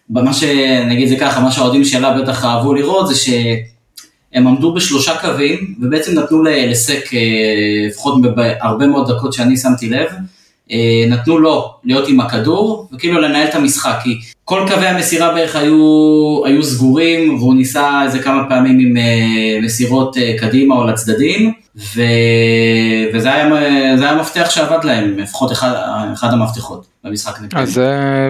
מה 0.10 0.34
שנגיד 0.34 1.08
זה 1.08 1.16
ככה, 1.20 1.42
מה 1.42 1.52
שהאוהדים 1.52 1.86
שלה 1.86 2.22
בטח 2.22 2.46
אהבו 2.46 2.74
לראות 2.74 3.08
זה 3.08 3.16
שהם 3.16 4.48
עמדו 4.48 4.74
בשלושה 4.74 5.18
קווים, 5.22 5.76
ובעצם 5.82 6.20
נתנו 6.20 6.44
לסק, 6.44 7.14
אה, 7.14 7.88
לפחות 7.88 8.22
בהרבה 8.22 8.88
מאוד 8.88 9.12
דקות 9.12 9.34
שאני 9.34 9.58
שמתי 9.58 9.90
לב, 9.90 10.10
נתנו 11.10 11.38
לו 11.38 11.74
להיות 11.84 12.08
עם 12.08 12.20
הכדור, 12.20 12.90
וכאילו 12.94 13.22
לנהל 13.22 13.48
את 13.48 13.56
המשחק, 13.56 14.00
כי 14.04 14.20
כל 14.46 14.66
קווי 14.68 14.88
המסירה 14.88 15.34
בערך 15.34 15.56
היו, 15.56 16.42
היו 16.46 16.64
סגורים, 16.64 17.36
והוא 17.36 17.56
ניסה 17.56 18.04
איזה 18.04 18.20
כמה 18.20 18.50
פעמים 18.50 18.80
עם 18.80 18.98
אה, 18.98 19.60
מסירות 19.62 20.18
אה, 20.18 20.36
קדימה 20.40 20.76
או 20.76 20.88
לצדדים, 20.88 21.54
ו... 21.76 22.02
וזה 23.14 23.34
היה, 23.34 23.56
היה 24.02 24.16
מפתח 24.16 24.50
שעבד 24.50 24.84
להם, 24.84 25.18
לפחות 25.18 25.52
אחד, 25.52 25.74
אחד 26.14 26.34
המפתחות 26.34 26.88
במשחק 27.04 27.42
נגדנו. 27.42 27.62
אז 27.62 27.74
זה, 27.74 28.30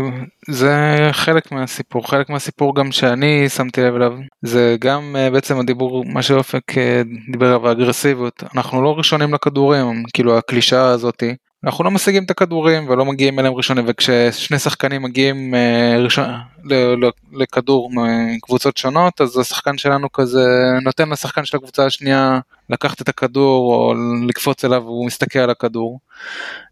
זה 0.49 0.97
חלק 1.11 1.51
מהסיפור, 1.51 2.09
חלק 2.09 2.29
מהסיפור 2.29 2.75
גם 2.75 2.91
שאני 2.91 3.49
שמתי 3.49 3.81
לב 3.81 3.95
אליו, 3.95 4.13
זה 4.41 4.75
גם 4.79 5.15
אה, 5.19 5.29
בעצם 5.29 5.59
הדיבור, 5.59 6.05
מה 6.05 6.21
שאופק 6.21 6.77
אה, 6.77 7.01
דיבר 7.31 7.45
עליו, 7.45 7.67
האגרסיביות, 7.67 8.43
אנחנו 8.55 8.81
לא 8.81 8.97
ראשונים 8.97 9.33
לכדורים, 9.33 10.03
כאילו 10.13 10.37
הקלישאה 10.37 10.85
הזאתי, 10.85 11.35
אנחנו 11.63 11.83
לא 11.83 11.91
משיגים 11.91 12.23
את 12.23 12.31
הכדורים 12.31 12.89
ולא 12.89 13.05
מגיעים 13.05 13.39
אליהם 13.39 13.53
ראשונים, 13.53 13.85
וכששני 13.87 14.59
שחקנים 14.59 15.01
מגיעים 15.01 15.55
אה, 15.55 15.97
ראשון, 16.03 16.25
ל, 16.63 16.73
ל, 16.73 17.09
לכדור 17.33 17.91
מקבוצות 17.93 18.77
שונות, 18.77 19.21
אז 19.21 19.37
השחקן 19.37 19.77
שלנו 19.77 20.11
כזה 20.11 20.47
נותן 20.83 21.09
לשחקן 21.09 21.45
של 21.45 21.57
הקבוצה 21.57 21.85
השנייה 21.85 22.39
לקחת 22.69 23.01
את 23.01 23.09
הכדור 23.09 23.73
או 23.73 23.93
לקפוץ 24.27 24.65
אליו 24.65 24.83
והוא 24.85 25.05
מסתכל 25.05 25.39
על 25.39 25.49
הכדור. 25.49 25.99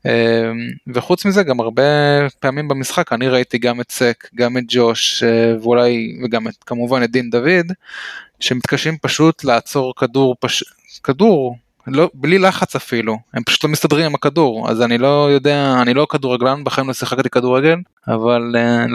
אמ, 0.06 0.12
וחוץ 0.93 1.25
מזה 1.25 1.43
גם 1.43 1.60
הרבה 1.60 1.84
פעמים 2.39 2.67
במשחק 2.67 3.13
אני 3.13 3.28
ראיתי 3.28 3.58
גם 3.58 3.82
את 3.82 3.91
סק 3.91 4.28
גם 4.36 4.58
את 4.58 4.63
ג'וש 4.67 5.23
אה, 5.23 5.54
ואולי 5.62 6.19
וגם 6.23 6.47
את 6.47 6.63
כמובן 6.65 7.04
את 7.04 7.12
דין 7.12 7.30
דוד 7.30 7.71
שמתקשים 8.39 8.97
פשוט 8.97 9.43
לעצור 9.43 9.93
כדור 9.95 10.36
פש... 10.39 10.63
כדור 11.04 11.56
לא 11.91 12.10
בלי 12.13 12.39
לחץ 12.39 12.75
אפילו 12.75 13.17
הם 13.34 13.43
פשוט 13.43 13.63
לא 13.63 13.69
מסתדרים 13.69 14.06
עם 14.06 14.15
הכדור 14.15 14.69
אז 14.69 14.82
אני 14.82 14.97
לא 14.97 15.28
יודע 15.32 15.75
אני 15.82 15.93
לא 15.93 16.08
כדורגלן 16.10 16.63
בחיים 16.63 16.88
לא 16.88 16.93
שיחקתי 16.93 17.30
כדורגל 17.30 17.75
אבל 18.08 18.56
אה, 18.56 18.86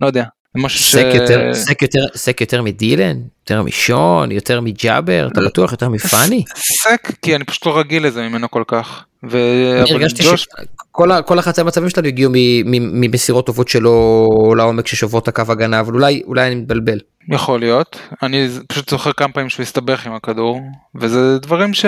לא 0.00 0.06
יודע. 0.06 0.24
סק 0.68 1.06
יותר, 1.14 1.54
סק 1.54 1.82
יותר, 1.82 2.06
סק 2.14 2.40
יותר 2.40 2.62
מדילן, 2.62 3.16
יותר 3.40 3.62
משון, 3.62 4.30
יותר 4.32 4.60
מג'אבר, 4.60 5.28
אתה 5.32 5.40
בטוח 5.40 5.72
יותר 5.72 5.88
מפאני? 5.88 6.44
סק 6.56 7.12
כי 7.22 7.36
אני 7.36 7.44
פשוט 7.44 7.66
לא 7.66 7.78
רגיל 7.78 8.06
לזה 8.06 8.28
ממנו 8.28 8.50
כל 8.50 8.62
כך. 8.66 9.04
ו... 9.30 9.38
אני 9.80 9.92
הרגשתי 9.92 10.22
ג'וש- 10.22 10.46
שכל 11.22 11.38
החצי 11.38 11.60
המצבים 11.60 11.90
שלנו 11.90 12.06
הגיעו 12.08 12.32
ממסירות 12.64 13.46
טובות 13.46 13.68
שלו 13.68 14.28
לעומק 14.56 14.86
ששוברות 14.86 15.22
את 15.22 15.28
הקו 15.28 15.52
הגנה 15.52 15.80
אבל 15.80 15.94
אולי 15.94 16.22
אולי 16.26 16.46
אני 16.46 16.54
מתבלבל. 16.54 16.98
יכול 17.28 17.60
להיות 17.60 17.98
אני 18.22 18.48
פשוט 18.68 18.90
זוכר 18.90 19.12
כמה 19.12 19.32
פעמים 19.32 19.48
שהוא 19.48 19.62
הסתבך 19.62 20.06
עם 20.06 20.12
הכדור 20.12 20.60
וזה 20.94 21.38
דברים 21.38 21.74
ש... 21.74 21.86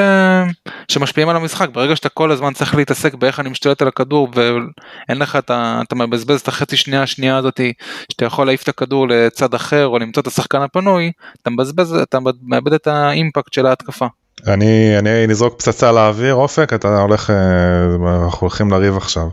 שמשפיעים 0.89 1.29
על 1.29 1.37
המשחק 1.37 1.69
ברגע 1.73 1.97
שאתה 1.97 2.09
כל 2.09 2.31
הזמן 2.31 2.53
צריך 2.53 2.75
להתעסק 2.75 3.15
באיך 3.15 3.41
אני 3.41 3.49
משתלט 3.49 3.83
על 3.83 3.89
הכדור 3.89 4.29
ואין 4.35 5.19
לך 5.19 5.37
את 5.37 5.51
ה... 5.51 5.81
אתה 5.87 5.95
מבזבז 5.95 6.41
את 6.41 6.49
החצי 6.49 6.77
שנייה 6.77 7.03
השנייה 7.03 7.37
הזאתי 7.37 7.73
שאתה 8.13 8.25
יכול 8.25 8.47
להעיף 8.47 8.63
את 8.63 8.69
הכדור 8.69 9.09
לצד 9.09 9.55
אחר 9.55 9.87
או 9.87 9.99
למצוא 9.99 10.21
את 10.21 10.27
השחקן 10.27 10.61
הפנוי 10.61 11.13
אתה 11.43 11.51
מבזבז 11.51 11.93
אתה 11.93 12.19
מאבד 12.43 12.73
את 12.73 12.87
האימפקט 12.87 13.53
של 13.53 13.67
ההתקפה. 13.67 14.07
אני 14.47 14.99
אני 14.99 15.27
נזרוק 15.27 15.59
פצצה 15.59 15.93
לאוויר 15.93 16.35
אופק 16.35 16.73
אתה 16.73 17.01
הולך 17.01 17.31
אה, 17.31 18.25
אנחנו 18.25 18.39
הולכים 18.41 18.71
לריב 18.71 18.97
עכשיו. 18.97 19.29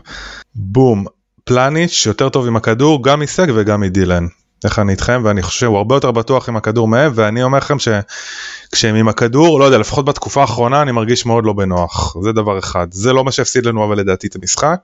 בום 0.54 1.04
פלניץ' 1.44 2.06
יותר 2.06 2.28
טוב 2.28 2.46
עם 2.46 2.56
הכדור 2.56 3.04
גם 3.04 3.20
מסג 3.20 3.46
וגם 3.54 3.80
מדילן. 3.80 4.26
איך 4.64 4.78
אני 4.78 4.92
איתכם 4.92 5.22
ואני 5.24 5.42
חושב 5.42 5.60
שהוא 5.60 5.76
הרבה 5.76 5.94
יותר 5.94 6.10
בטוח 6.10 6.48
עם 6.48 6.56
הכדור 6.56 6.88
מהם 6.88 7.12
ואני 7.14 7.42
אומר 7.42 7.58
לכם 7.58 7.76
שכשהם 7.78 8.94
עם 8.94 9.08
הכדור 9.08 9.60
לא 9.60 9.64
יודע 9.64 9.78
לפחות 9.78 10.04
בתקופה 10.04 10.40
האחרונה 10.40 10.82
אני 10.82 10.92
מרגיש 10.92 11.26
מאוד 11.26 11.44
לא 11.44 11.52
בנוח. 11.52 12.16
זה 12.22 12.32
דבר 12.32 12.58
אחד. 12.58 12.86
זה 12.90 13.12
לא 13.12 13.24
מה 13.24 13.32
שהפסיד 13.32 13.66
לנו 13.66 13.84
אבל 13.84 13.98
לדעתי 13.98 14.26
את 14.26 14.36
המשחק. 14.36 14.76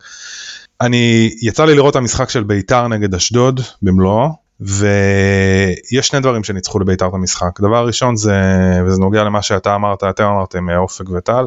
אני 0.81 1.31
יצא 1.43 1.65
לי 1.65 1.75
לראות 1.75 1.97
המשחק 1.97 2.31
של 2.31 2.43
ביתר 2.43 2.89
נגד 2.89 3.15
אשדוד 3.15 3.61
במלואו 3.83 4.49
ויש 4.61 6.09
שני 6.09 6.21
דברים 6.21 6.45
שניצחו 6.45 6.79
לביתר 6.79 7.07
את 7.09 7.15
המשחק. 7.15 7.61
דבר 7.61 7.87
ראשון 7.87 8.17
זה 8.17 8.41
וזה 8.87 9.01
נוגע 9.01 9.25
למה 9.25 9.43
שאתה 9.43 9.75
אמרת 9.75 10.05
אתם 10.05 10.25
אמרתם 10.25 10.71
אופק 10.71 11.11
וטל 11.11 11.47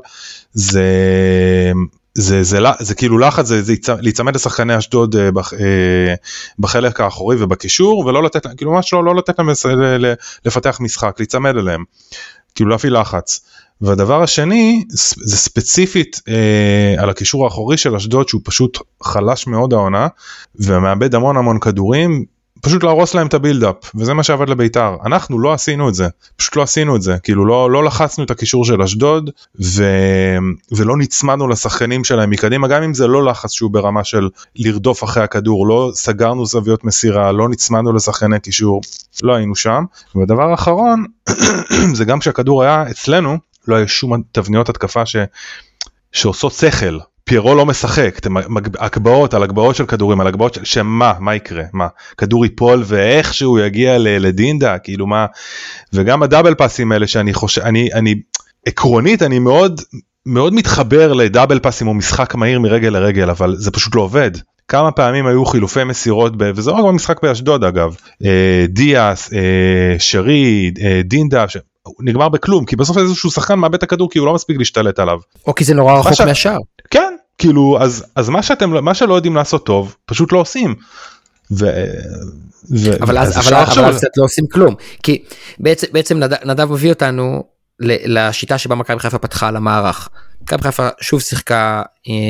זה 0.54 0.84
זה, 2.22 2.44
זה, 2.44 2.60
זה, 2.62 2.70
זה 2.80 2.96
כאילו 2.96 3.18
לחץ, 3.18 3.46
זה, 3.46 3.62
זה 3.62 3.74
להיצמד 4.00 4.36
לשחקני 4.36 4.78
אשדוד 4.78 5.16
אה, 5.16 5.32
בח, 5.32 5.54
אה, 5.54 6.14
בחלק 6.60 7.02
האחורי 7.02 7.44
ובקישור, 7.44 8.06
ולא 8.06 8.24
לתת, 8.24 8.48
כאילו 8.58 8.72
ממש 8.72 8.94
לא, 8.94 9.04
לא 9.04 9.16
לתת 9.16 9.40
להם 9.40 9.50
לפתח 10.46 10.78
משחק, 10.82 11.16
להיצמד 11.20 11.58
אליהם, 11.58 11.84
כאילו 12.56 12.70
להפעיל 12.70 13.00
לחץ. 13.00 13.40
והדבר 13.82 14.24
השני 14.24 14.84
זה 15.24 15.38
ספציפית 15.38 16.22
אה, 16.28 17.04
על 17.04 17.10
הקישור 17.10 17.46
האחורי 17.46 17.78
של 17.78 17.96
אשדוד 17.96 18.30
שהוא 18.30 18.42
פשוט 18.44 18.78
חלש 19.04 19.48
מאוד 19.48 19.74
העונה 19.74 20.08
ומאבד 20.56 21.16
המון 21.16 21.38
המון 21.38 21.60
כדורים 21.60 22.26
פשוט 22.62 22.84
להרוס 22.84 23.14
להם 23.16 23.28
את 23.28 23.34
הבילדאפ 23.34 23.76
וזה 23.96 24.14
מה 24.14 24.24
שעבד 24.24 24.50
לביתר. 24.50 24.96
אנחנו 25.06 25.40
לא 25.40 25.54
עשינו 25.54 25.90
את 25.90 25.94
זה 25.94 26.08
פשוט 26.36 26.56
לא 26.56 26.62
עשינו 26.62 26.96
את 26.96 27.02
זה. 27.02 27.18
כאילו 27.24 27.46
לא 27.46 27.72
לא 27.72 27.84
לחצנו 27.84 28.24
את 28.24 28.32
הקישור 28.32 28.66
של 28.66 28.82
אשדוד 28.82 29.30
ו... 29.62 29.84
ולא 30.72 30.98
נצמדנו 30.98 31.48
לשחקנים 31.48 32.04
שלהם 32.04 32.30
מקדימה 32.30 32.68
גם 32.68 32.84
אם 32.84 32.94
זה 32.94 33.08
לא 33.08 33.26
לחץ 33.26 33.52
שהוא 33.52 33.72
ברמה 33.72 34.04
של 34.04 34.30
לרדוף 34.56 35.04
אחרי 35.04 35.24
הכדור 35.24 35.68
לא 35.68 35.92
סגרנו 35.94 36.46
זוויות 36.46 36.84
מסירה 36.84 37.32
לא 37.32 37.50
נצמדנו 37.50 37.94
לשחקני 37.94 38.40
קישור 38.40 38.82
לא 39.24 39.36
היינו 39.36 39.56
שם. 39.56 39.84
ודבר 40.16 40.54
אחרון 40.54 41.06
זה 41.98 42.06
גם 42.06 42.20
כשהכדור 42.20 42.64
היה 42.64 42.90
אצלנו 42.92 43.38
לא 43.68 43.76
היה 43.76 43.88
שום 43.88 44.22
תבניות 44.32 44.70
התקפה 44.70 45.06
ש... 45.06 45.16
שעושות 46.12 46.54
שכל 46.54 47.00
פיירו 47.24 47.56
לא 47.56 47.66
משחק, 47.66 48.16
אתם 48.20 48.38
הגבהות 48.80 49.34
על 49.34 49.44
הגבהות 49.44 49.76
של 49.76 49.86
כדורים 49.86 50.22
על 50.22 50.28
הגבהות 50.28 50.54
של 50.54 50.64
שמה? 50.64 51.14
מה 51.20 51.36
יקרה? 51.36 51.64
מה? 51.74 51.88
כדור 52.18 52.46
ייפול 52.46 52.84
ואיך 52.86 53.34
שהוא 53.34 53.60
יגיע 53.60 53.98
לדינדה? 54.00 54.78
כאילו 54.78 55.08
מה? 55.08 55.26
וגם 55.94 56.24
הדאבל 56.24 56.56
פאסים 56.56 56.92
האלה 56.92 57.08
שאני 57.08 57.34
חושב 57.34 57.62
אני 57.62 57.90
אני 57.94 58.16
עקרונית 58.66 59.22
אני 59.22 59.40
מאוד 59.40 59.82
מאוד 60.26 60.54
מתחבר 60.54 61.14
לדאבל 61.14 61.60
פאסים 61.60 61.88
או 61.88 61.94
משחק 61.94 62.36
מהיר 62.36 62.60
מרגל 62.60 62.90
לרגל 62.90 63.30
אבל 63.30 63.56
זה 63.58 63.72
פשוט 63.72 63.96
לא 63.96 64.02
עובד. 64.02 64.32
כמה 64.68 64.92
פעמים 64.92 65.28
היו 65.28 65.46
חילופי 65.46 65.84
מסירות 65.84 66.38
ב... 66.38 66.52
וזה 66.56 66.72
רק 66.72 66.86
במשחק 66.86 67.24
באשדוד 67.24 67.64
אגב. 67.64 67.96
אה, 68.26 68.66
דיאס 68.70 69.34
אה, 69.34 69.96
שרי 70.00 70.72
אה, 70.82 71.02
דינדה 71.04 71.48
ש... 71.48 71.58
נגמר 72.00 72.30
בכלום 72.30 72.66
כי 72.66 72.76
בסוף 72.76 72.98
איזשהו 72.98 73.32
שחקן 73.32 73.56
מאבד 73.56 73.74
את 73.74 73.84
הכדור 73.84 74.10
כי 74.10 74.20
הוא 74.20 74.28
לא 74.28 74.34
מספיק 74.34 74.58
להשתלט 74.58 75.00
עליו. 75.00 75.20
או 75.48 75.56
כי 75.56 75.64
זה 75.64 75.74
נורא 75.74 76.00
רחוק 76.00 76.14
ש... 76.14 76.22
מהשאר. 76.22 76.58
כאילו 77.42 77.78
אז 77.82 78.06
אז 78.16 78.30
מה 78.30 78.44
שאתם 78.44 78.86
מה 78.86 78.94
שלא 78.94 79.14
יודעים 79.14 79.36
לעשות 79.36 79.66
טוב 79.66 79.96
פשוט 80.06 80.32
לא 80.32 80.38
עושים. 80.38 80.76
ו... 81.52 81.66
ו... 82.78 83.04
אבל 83.04 83.18
אז, 83.18 83.38
אבל, 83.38 83.56
אבל 83.56 83.86
אז 83.86 84.06
לא 84.18 84.24
עושים 84.24 84.48
כלום 84.48 84.76
כי 85.04 85.24
בעצם 85.60 85.88
בעצם 85.92 86.18
נדב, 86.18 86.38
נדב 86.46 86.72
מביא 86.72 86.90
אותנו 86.90 87.44
לשיטה 87.80 88.58
שבה 88.58 88.76
מכבי 88.76 89.00
חיפה 89.00 89.18
פתחה 89.18 89.48
על 89.48 89.56
המערך. 89.56 90.10
מכבי 90.42 90.62
חיפה 90.64 90.88
שוב 91.02 91.22
שיחקה 91.22 91.82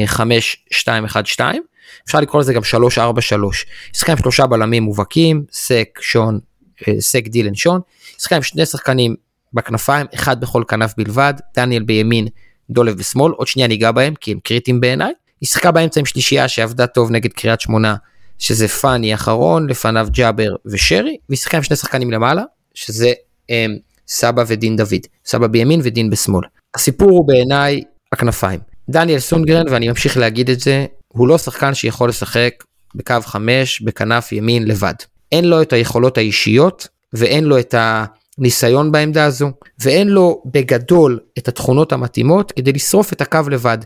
5 0.06 0.58
2 0.72 1.06
1 1.06 1.26
2 1.26 1.64
אפשר 2.06 2.20
לקרוא 2.20 2.42
לזה 2.42 2.54
גם 2.54 2.64
3 2.64 2.98
4 2.98 3.22
3 3.22 3.66
שיחקה 3.94 4.12
עם 4.12 4.18
שלושה 4.18 4.48
בלמים 4.48 4.84
מובהקים 4.84 5.44
סק 5.52 6.00
שון 6.02 6.40
אה, 6.88 6.94
סק 7.00 7.28
דילן 7.28 7.56
שון 7.56 7.82
שיחקה 8.18 8.36
עם 8.36 8.44
שני 8.44 8.66
שחקנים 8.66 9.16
בכנפיים 9.54 10.08
אחד 10.14 10.42
בכל 10.42 10.64
כנף 10.68 10.94
בלבד 10.98 11.34
דניאל 11.56 11.84
בימין 11.84 12.28
דולב 12.72 12.98
בשמאל, 12.98 13.32
עוד 13.32 13.48
שנייה 13.48 13.68
ניגע 13.68 13.92
בהם 13.92 14.14
כי 14.16 14.32
הם 14.32 14.40
קריטיים 14.44 14.82
בעיניי. 14.82 15.14
היא 15.42 15.48
שיחקה 15.48 15.72
באמצע 15.72 16.00
עם 16.00 16.06
שלישייה 16.06 16.48
שעבדה 16.48 16.88
טוב 16.88 17.12
נגד 17.12 17.34
קריית 17.34 17.62
שמונה, 17.62 17.96
שזה 18.40 18.68
פאני 18.68 19.14
אחרון, 19.14 19.70
לפניו 19.70 20.08
ג'אבר 20.12 20.56
ושרי, 20.66 21.18
והיא 21.30 21.38
שיחקה 21.38 21.58
עם 21.58 21.64
שני 21.64 21.78
שחקנים 21.78 22.12
למעלה, 22.12 22.44
שזה 22.74 23.14
הם, 23.50 23.72
אמ, 23.72 23.78
סבא 24.08 24.44
ודין 24.48 24.76
דוד, 24.76 25.08
סבא 25.26 25.48
בימין 25.48 25.80
ודין 25.84 26.10
בשמאל. 26.10 26.46
הסיפור 26.76 27.10
הוא 27.10 27.28
בעיניי 27.28 27.82
הכנפיים. 28.12 28.60
דניאל 28.90 29.20
סונגרן, 29.20 29.66
ואני 29.70 29.88
ממשיך 29.88 30.18
להגיד 30.18 30.50
את 30.50 30.60
זה, 30.60 30.86
הוא 31.08 31.28
לא 31.28 31.38
שחקן 31.38 31.74
שיכול 31.74 32.10
לשחק 32.10 32.64
בקו 32.96 33.16
5 33.26 33.82
בכנף 33.82 34.32
ימין 34.32 34.68
לבד. 34.68 34.94
אין 35.32 35.46
לו 35.46 35.62
את 35.62 35.74
היכולות 35.74 36.18
האישיות 36.18 36.88
ואין 37.14 37.44
לו 37.44 37.60
את 37.60 37.74
ה... 37.74 38.06
ניסיון 38.42 38.92
בעמדה 38.92 39.26
הזו, 39.26 39.52
ואין 39.80 40.10
לו 40.10 40.42
בגדול 40.46 41.20
את 41.38 41.48
התכונות 41.48 41.94
המתאימות 41.94 42.52
כדי 42.52 42.72
לשרוף 42.72 43.14
את 43.14 43.22
הקו 43.22 43.40
לבד, 43.52 43.78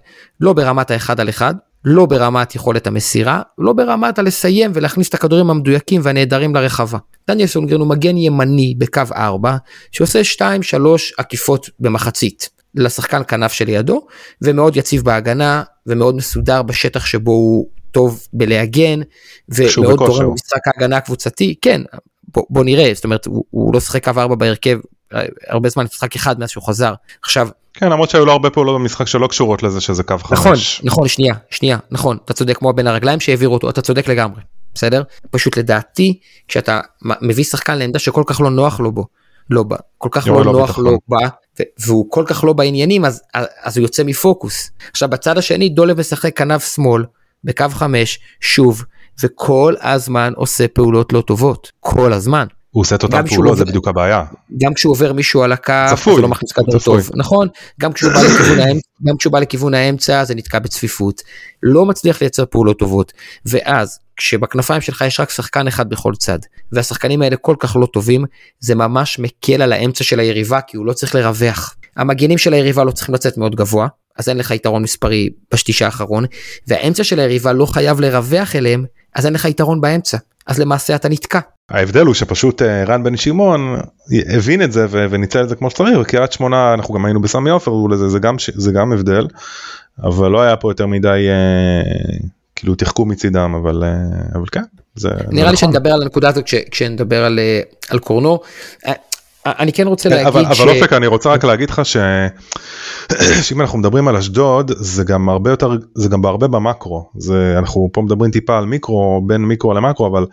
לא 0.41 0.54
ברמת 0.54 0.91
האחד 0.91 1.20
על 1.20 1.30
אחד, 1.30 1.56
לא 1.86 2.06
ברמת 2.06 2.56
יכולת 2.56 2.88
המסירה, 2.88 3.41
לא 3.58 3.74
ברמת 3.74 4.20
הלסיים 4.20 4.72
ולהכניס 4.74 5.10
את 5.10 5.13
הכדורים 5.13 5.50
המדויקים 5.50 6.02
והנהדרים 6.04 6.56
לרחבה. 6.56 6.98
דניאל 7.28 7.48
סונגרן 7.48 7.80
הוא 7.80 7.88
מגן 7.88 8.18
ימני 8.18 8.76
בקו 8.78 9.02
4, 9.15 9.56
שעושה 9.91 10.22
2-3 10.38 10.41
עקיפות 11.18 11.70
במחצית 11.80 12.50
לשחקן 12.76 13.22
כנף 13.28 13.52
שלידו, 13.52 14.06
ומאוד 14.41 14.78
יציב 14.78 15.04
בהגנה, 15.04 15.63
ומאוד 15.88 16.15
מסודר 16.15 16.62
בשטח 16.62 17.06
שבו 17.06 17.32
הוא 17.32 17.68
טוב 17.91 18.28
בלהגן, 18.34 19.00
ומאוד 19.50 19.98
תורם 19.98 20.30
במשחק 20.30 20.68
ההגנה 20.68 20.98
הקבוצתי, 20.98 21.56
כן, 21.62 21.82
בוא, 22.36 22.43
בוא 22.50 22.63
נראה, 22.63 22.91
זאת 22.93 23.04
אומרת, 23.04 23.26
הוא, 23.26 23.43
הוא 23.50 23.74
לא 23.74 23.80
שיחק 23.80 24.04
קו 24.04 24.12
4 24.17 24.36
בהרכב 24.36 24.78
הרבה 25.48 25.69
זמן, 25.69 25.84
משחק 25.84 26.15
אחד 26.15 26.39
מאז 26.39 26.50
שהוא 26.50 26.63
חזר. 26.63 26.93
עכשיו... 27.24 27.48
כן, 27.74 27.89
למרות 27.91 28.10
שהיו 28.10 28.26
לו 28.26 28.32
הרבה 28.32 28.50
פעולות 28.50 28.76
במשחק 28.82 29.08
שלא 29.08 29.28
קשורות 29.28 29.63
לזה 29.63 29.82
שזה 29.82 30.04
קו 30.04 30.17
5. 30.17 30.32
נכון, 30.32 30.54
נכון, 30.84 31.08
שנייה, 31.08 31.36
שנייה, 31.50 31.78
נכון, 31.91 32.17
אתה 32.26 32.34
צודק 32.34 32.58
כמו 32.58 32.74
בין 32.74 32.88
הרגליים 32.88 33.19
שהעבירו 33.19 33.54
אותו, 33.54 33.69
אתה 33.69 33.82
צודק 33.82 34.08
לגמרי, 34.08 34.41
בסדר? 34.74 35.04
פשוט 35.32 35.58
לדעתי, 35.58 36.19
כשאתה 36.48 36.80
מביא 37.02 37.43
שחקן 37.43 37.78
לעמדה 37.78 38.00
שכל 38.00 38.24
כך 38.26 38.41
לא 38.41 38.50
נוח 38.50 38.80
לו 38.80 38.91
בו, 38.91 39.06
לא 39.50 39.63
בא, 39.63 39.76
כל 39.98 40.10
כך 40.12 40.28
לא, 40.28 40.45
לא 40.45 40.52
נוח 40.52 40.78
לו 40.78 40.98
בה, 41.08 41.28
והוא 41.80 42.06
כל 42.10 42.24
כך 42.28 42.43
לא 42.43 42.54
בעניינים, 42.54 43.06
אז, 43.06 43.21
אז 43.63 43.78
הוא 43.78 43.84
יוצא 43.84 44.04
מפוקוס. 44.04 44.71
עכשיו 44.91 45.10
בצד 45.10 45.38
השני 45.38 45.69
דולב 45.69 46.00
משחק 46.00 46.38
כנף 46.38 46.74
שמאל, 46.76 47.06
בקו 47.43 47.65
5, 47.69 48.19
שוב, 48.41 48.84
וכל 49.23 49.73
הזמן 49.82 50.34
עושה 50.36 50.67
פעולות 50.67 51.13
לא 51.13 51.21
טובות, 51.21 51.71
כל 51.80 52.13
הזמן. 52.13 52.45
הוא 52.75 52.82
עושה 52.82 52.95
את 52.95 53.04
אותן 53.04 53.28
פעולות, 53.28 53.58
זה 53.58 53.65
בדיוק 53.65 53.88
הבעיה. 53.88 54.23
גם 54.62 54.73
כשהוא 54.73 54.91
עובר 54.91 55.13
מישהו 55.13 55.43
על 55.43 55.51
הקו, 55.51 55.73
זה 56.15 56.21
לא 56.21 56.28
מכניס 56.28 56.51
כדור 56.51 56.80
טוב, 56.80 57.10
נכון? 57.15 57.47
גם 57.80 57.93
כשהוא, 57.93 58.12
בא 58.13 58.21
לכיוון 58.21 58.60
האמצע, 58.60 58.88
גם 59.08 59.17
כשהוא 59.17 59.34
בא 59.34 59.39
לכיוון 59.39 59.73
האמצע 59.73 60.23
זה 60.23 60.36
נתקע 60.36 60.60
בצפיפות. 60.60 61.21
לא 61.63 61.86
מצליח 61.86 62.21
לייצר 62.21 62.45
פעולות 62.45 62.80
טובות. 62.80 63.13
ואז 63.45 63.99
כשבכנפיים 64.17 64.82
שלך 64.82 65.04
יש 65.08 65.19
רק 65.19 65.30
שחקן 65.30 65.67
אחד 65.67 65.89
בכל 65.89 66.13
צד, 66.15 66.39
והשחקנים 66.71 67.21
האלה 67.21 67.36
כל 67.36 67.56
כך 67.60 67.75
לא 67.75 67.86
טובים, 67.86 68.25
זה 68.60 68.75
ממש 68.75 69.19
מקל 69.19 69.62
על 69.62 69.73
האמצע 69.73 70.04
של 70.04 70.19
היריבה 70.19 70.62
כי 70.62 70.78
הוא 70.78 70.86
לא 70.86 70.93
צריך 70.93 71.15
לרווח. 71.15 71.75
המגנים 71.97 72.38
של 72.38 72.54
היריבה 72.54 72.84
לא 72.84 72.91
צריכים 72.91 73.15
לצאת 73.15 73.38
מאוד 73.38 73.56
גבוה, 73.56 73.88
אז 74.17 74.30
אין 74.30 74.38
לך 74.38 74.51
יתרון 74.51 74.84
מספרי 74.84 75.30
בשליש 75.54 75.82
האחרון, 75.82 76.25
והאמצע 76.67 77.04
של 77.04 77.19
היריבה 77.19 77.54
לא 77.54 77.65
חייב 77.65 77.99
לרווח 77.99 78.56
אליהם, 78.56 78.86
אז 79.15 79.25
אין 79.25 79.34
לך 79.34 79.45
יתרון 79.45 79.82
באמצע, 79.82 80.17
אז 80.47 80.60
למעשה 80.60 80.95
אתה 80.95 81.10
נתקע. 81.10 81.39
ההבדל 81.69 82.06
הוא 82.06 82.13
שפשוט 82.13 82.62
אה, 82.62 82.84
רן 82.84 83.04
בן 83.04 83.17
שמעון 83.17 83.75
הבין 84.12 84.62
את 84.62 84.71
זה 84.71 84.86
וניצל 84.89 85.43
את 85.43 85.49
זה 85.49 85.56
כמו 85.56 85.69
שצריך 85.69 85.97
בקריית 85.97 86.32
שמונה 86.32 86.73
אנחנו 86.73 86.93
גם 86.93 87.06
היינו 87.06 87.21
בסמי 87.21 87.49
עופר 87.49 87.71
זה, 87.95 88.10
זה 88.10 88.19
גם 88.19 88.36
זה 88.54 88.71
גם 88.71 88.91
הבדל 88.91 89.28
אבל 90.04 90.32
לא 90.32 90.41
היה 90.41 90.56
פה 90.56 90.71
יותר 90.71 90.86
מדי 90.86 91.28
אה, 91.30 92.21
כאילו 92.56 92.75
תחכום 92.75 93.10
מצידם 93.10 93.56
אבל 93.56 93.84
אה, 93.84 93.89
אבל 94.36 94.45
כן 94.51 94.63
זה 94.95 95.10
נראה 95.10 95.23
זה 95.28 95.34
לי 95.34 95.41
נכון. 95.41 95.56
שנדבר 95.56 95.93
על 95.93 96.01
הנקודה 96.01 96.30
הזאת 96.30 96.43
כשנדבר 96.71 97.25
על, 97.25 97.39
אה, 97.39 97.60
על 97.89 97.99
קורנו 97.99 98.39
אה, 98.88 98.93
אני 99.45 99.73
כן 99.73 99.88
רוצה 99.88 100.10
כן, 100.10 100.15
להגיד 100.15 100.27
אבל, 100.27 100.53
ש... 100.53 100.62
אבל 100.62 100.69
אופק 100.69 100.93
אני 100.93 101.08
רוצה 101.08 101.29
רק 101.29 101.43
להגיד 101.43 101.69
לך 101.69 101.86
ש... 101.86 101.97
שאם 103.43 103.62
אנחנו 103.62 103.77
מדברים 103.77 104.08
על 104.08 104.17
אשדוד 104.17 104.71
זה 104.75 105.03
גם 105.03 105.29
הרבה 105.29 105.49
יותר 105.49 105.71
זה 105.95 106.10
גם 106.10 106.21
בהרבה 106.21 106.47
במקרו. 106.47 107.10
זה 107.17 107.55
אנחנו 107.58 107.89
פה 107.93 108.01
מדברים 108.01 108.31
טיפה 108.31 108.58
על 108.58 108.65
מיקרו 108.65 109.21
בין 109.27 109.41
מיקרו 109.41 109.73
למקרו 109.73 110.08
אבל 110.08 110.25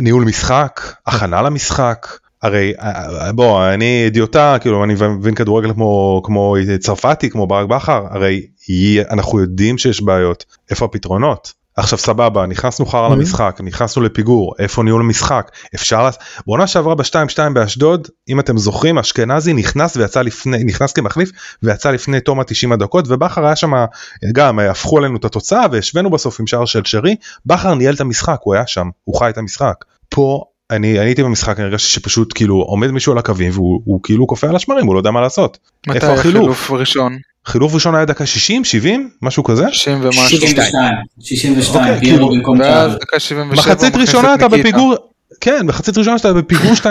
ניהול 0.00 0.24
משחק 0.24 0.80
הכנה 1.06 1.42
למשחק 1.42 2.06
הרי 2.42 2.72
בוא 3.34 3.66
אני 3.74 4.02
אידיוטה 4.04 4.56
כאילו 4.60 4.84
אני 4.84 4.94
מבין 5.18 5.34
כדורגל 5.34 5.72
כמו 5.72 6.20
כמו 6.24 6.56
צרפתי 6.80 7.30
כמו 7.30 7.46
ברק 7.46 7.66
בכר 7.66 8.06
הרי 8.10 8.46
אנחנו 9.10 9.40
יודעים 9.40 9.78
שיש 9.78 10.02
בעיות. 10.02 10.44
איפה 10.70 10.84
הפתרונות 10.84 11.52
עכשיו 11.78 11.98
סבבה 11.98 12.46
נכנסנו 12.46 12.86
חרא 12.86 13.08
למשחק 13.08 13.60
נכנסנו 13.64 14.02
לפיגור 14.02 14.54
איפה 14.58 14.82
ניהול 14.82 15.00
המשחק? 15.00 15.50
אפשר 15.74 16.08
בעונה 16.46 16.66
שעברה 16.66 16.94
ב-2-2 16.94 17.38
באשדוד 17.52 18.08
אם 18.28 18.40
אתם 18.40 18.58
זוכרים 18.58 18.98
אשכנזי 18.98 19.52
נכנס 19.52 19.96
ויצא 19.96 20.22
לפני 20.22 20.64
נכנס 20.64 20.92
כמחליף 20.92 21.30
ויצא 21.62 21.90
לפני 21.90 22.20
תום 22.20 22.40
ה-90 22.40 22.74
הדקות 22.74 23.04
ובכר 23.08 23.46
היה 23.46 23.56
שם 23.56 23.72
גם 24.32 24.58
הפכו 24.58 24.98
עלינו 24.98 25.16
את 25.16 25.24
התוצאה 25.24 25.66
והשווינו 25.72 26.10
בסוף 26.10 26.40
עם 26.40 26.46
שער 26.46 26.64
של 26.64 26.80
שרי. 26.84 27.16
בכר 27.46 27.74
ניהל 27.74 27.94
את 27.94 28.00
המשחק 28.00 28.38
הוא 28.42 28.54
היה 28.54 28.66
שם 28.66 28.88
הוא 29.04 29.18
חי 29.18 29.30
את 29.30 29.38
המשחק. 29.38 29.84
פה 30.08 30.44
אני 30.70 30.98
הייתי 30.98 31.22
במשחק 31.22 31.58
אני 31.58 31.66
הרגשתי 31.66 31.88
שפשוט 31.88 32.32
כאילו 32.34 32.54
עומד 32.54 32.90
מישהו 32.90 33.12
על 33.12 33.18
הקווים 33.18 33.50
והוא 33.54 34.00
כאילו 34.02 34.26
קופא 34.26 34.46
על 34.46 34.56
השמרים 34.56 34.86
הוא 34.86 34.94
לא 34.94 35.00
יודע 35.00 35.10
מה 35.10 35.20
לעשות. 35.20 35.58
מתי 35.86 36.06
החילוף? 36.06 36.70
ראשון? 36.70 37.16
חילוף 37.48 37.74
ראשון 37.74 37.94
היה 37.94 38.04
דקה 38.04 38.26
60 38.26 38.64
70 38.64 39.10
משהו 39.22 39.44
כזה 39.44 39.64
60 39.72 39.98
ומשהו 40.02 40.28
62 40.28 40.94
62 41.20 41.84
אוקיי, 41.84 42.00
כאילו, 42.00 42.30
מחצית 43.50 43.96
ראשונה 43.96 44.34
אתה 44.34 44.48
בפיגור 44.48 44.94
כן 45.40 45.66
בחצי 45.66 45.90
ראשונה 45.96 46.18
שאתה 46.18 46.32
בפיגור 46.32 46.72
2-0 46.82 46.84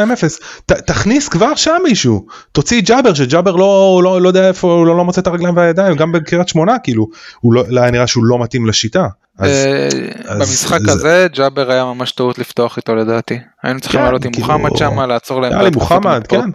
ת, 0.65 0.71
תכניס 0.71 1.27
כבר 1.27 1.55
שם 1.55 1.75
מישהו 1.83 2.25
תוציא 2.51 2.81
ג'אבר 2.81 3.13
שג'אבר 3.13 3.55
לא 3.55 4.01
לא 4.03 4.21
לא 4.21 4.27
יודע 4.27 4.47
איפה 4.47 4.73
הוא 4.73 4.85
לא, 4.85 4.97
לא 4.97 5.05
מוצא 5.05 5.21
את 5.21 5.27
הרגליים 5.27 5.57
והידיים 5.57 5.95
גם 5.95 6.11
בקריית 6.11 6.47
שמונה 6.47 6.79
כאילו 6.83 7.07
הוא 7.39 7.53
לא 7.53 7.81
היה 7.81 7.91
נראה 7.91 8.07
שהוא 8.07 8.23
לא 8.25 8.39
מתאים 8.39 8.65
לשיטה. 8.65 9.07
אז, 9.39 9.49
אה, 9.49 9.87
אז 10.25 10.37
במשחק 10.37 10.79
זה- 10.85 10.91
הזה 10.91 11.27
ג'אבר 11.33 11.71
היה 11.71 11.85
ממש 11.85 12.11
טעות 12.11 12.39
לפתוח 12.39 12.77
איתו 12.77 12.95
לדעתי. 12.95 13.39
היינו 13.63 13.79
צריכים 13.79 13.99
כן, 13.99 14.05
לעלות 14.05 14.25
עם 14.25 14.31
כאילו, 14.31 14.47
מוחמד 14.47 14.77
שמה 14.77 15.07
לעצור 15.07 15.41
להם. 15.41 15.53
היה 15.53 15.61
לי 15.61 15.69
מוחמד, 15.73 16.27
כן. 16.27 16.49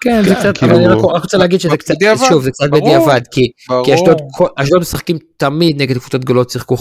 כן, 0.00 0.22
זה 0.22 0.34
כן, 0.34 0.40
קצת, 0.40 0.58
כאילו- 0.58 0.72
אבל 0.72 0.84
אני 0.84 0.94
רק 0.94 1.22
רוצה 1.22 1.38
להגיד 1.38 1.60
שזה 1.60 1.76
קצת, 1.76 1.94
שוב, 2.28 2.42
זה 2.42 2.50
קצת 2.50 2.70
בדיעבד, 2.70 3.20
כי 3.30 3.50
אשדוד 4.56 4.80
משחקים 4.80 5.18
תמיד 5.36 5.82
נגד 5.82 5.98
קבוצות 5.98 6.24
גדולות, 6.24 6.50
שיחקו 6.50 6.76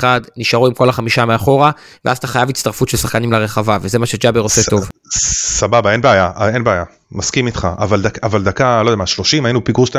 5-4-1, 0.00 0.04
נשארו 0.36 0.66
עם 0.66 0.74
כל 0.74 0.88
החמישה 0.88 1.24
מאחורה, 1.24 1.70
ואז 2.04 2.18
אתה 2.18 2.26
חייב 2.26 2.48
הצטרפות 2.48 2.88
של 2.88 2.96
שחקנים 2.96 3.32
לרחבה, 3.32 3.78
וזה 3.82 3.98
מה 3.98 4.06
שג'אבר 4.06 4.40
עושה 4.40 4.62
טוב. 4.70 4.88
סבבה 5.18 5.92
אין 5.92 6.00
בעיה 6.00 6.30
אין 6.54 6.64
בעיה 6.64 6.84
מסכים 7.12 7.46
איתך 7.46 7.68
אבל 7.78 8.02
דק, 8.02 8.24
אבל 8.24 8.42
דקה 8.42 8.82
לא 8.82 8.88
יודע 8.88 8.96
מה 8.96 9.06
30 9.06 9.46
היינו 9.46 9.64
פיגור 9.64 9.86
2-0 9.86 9.90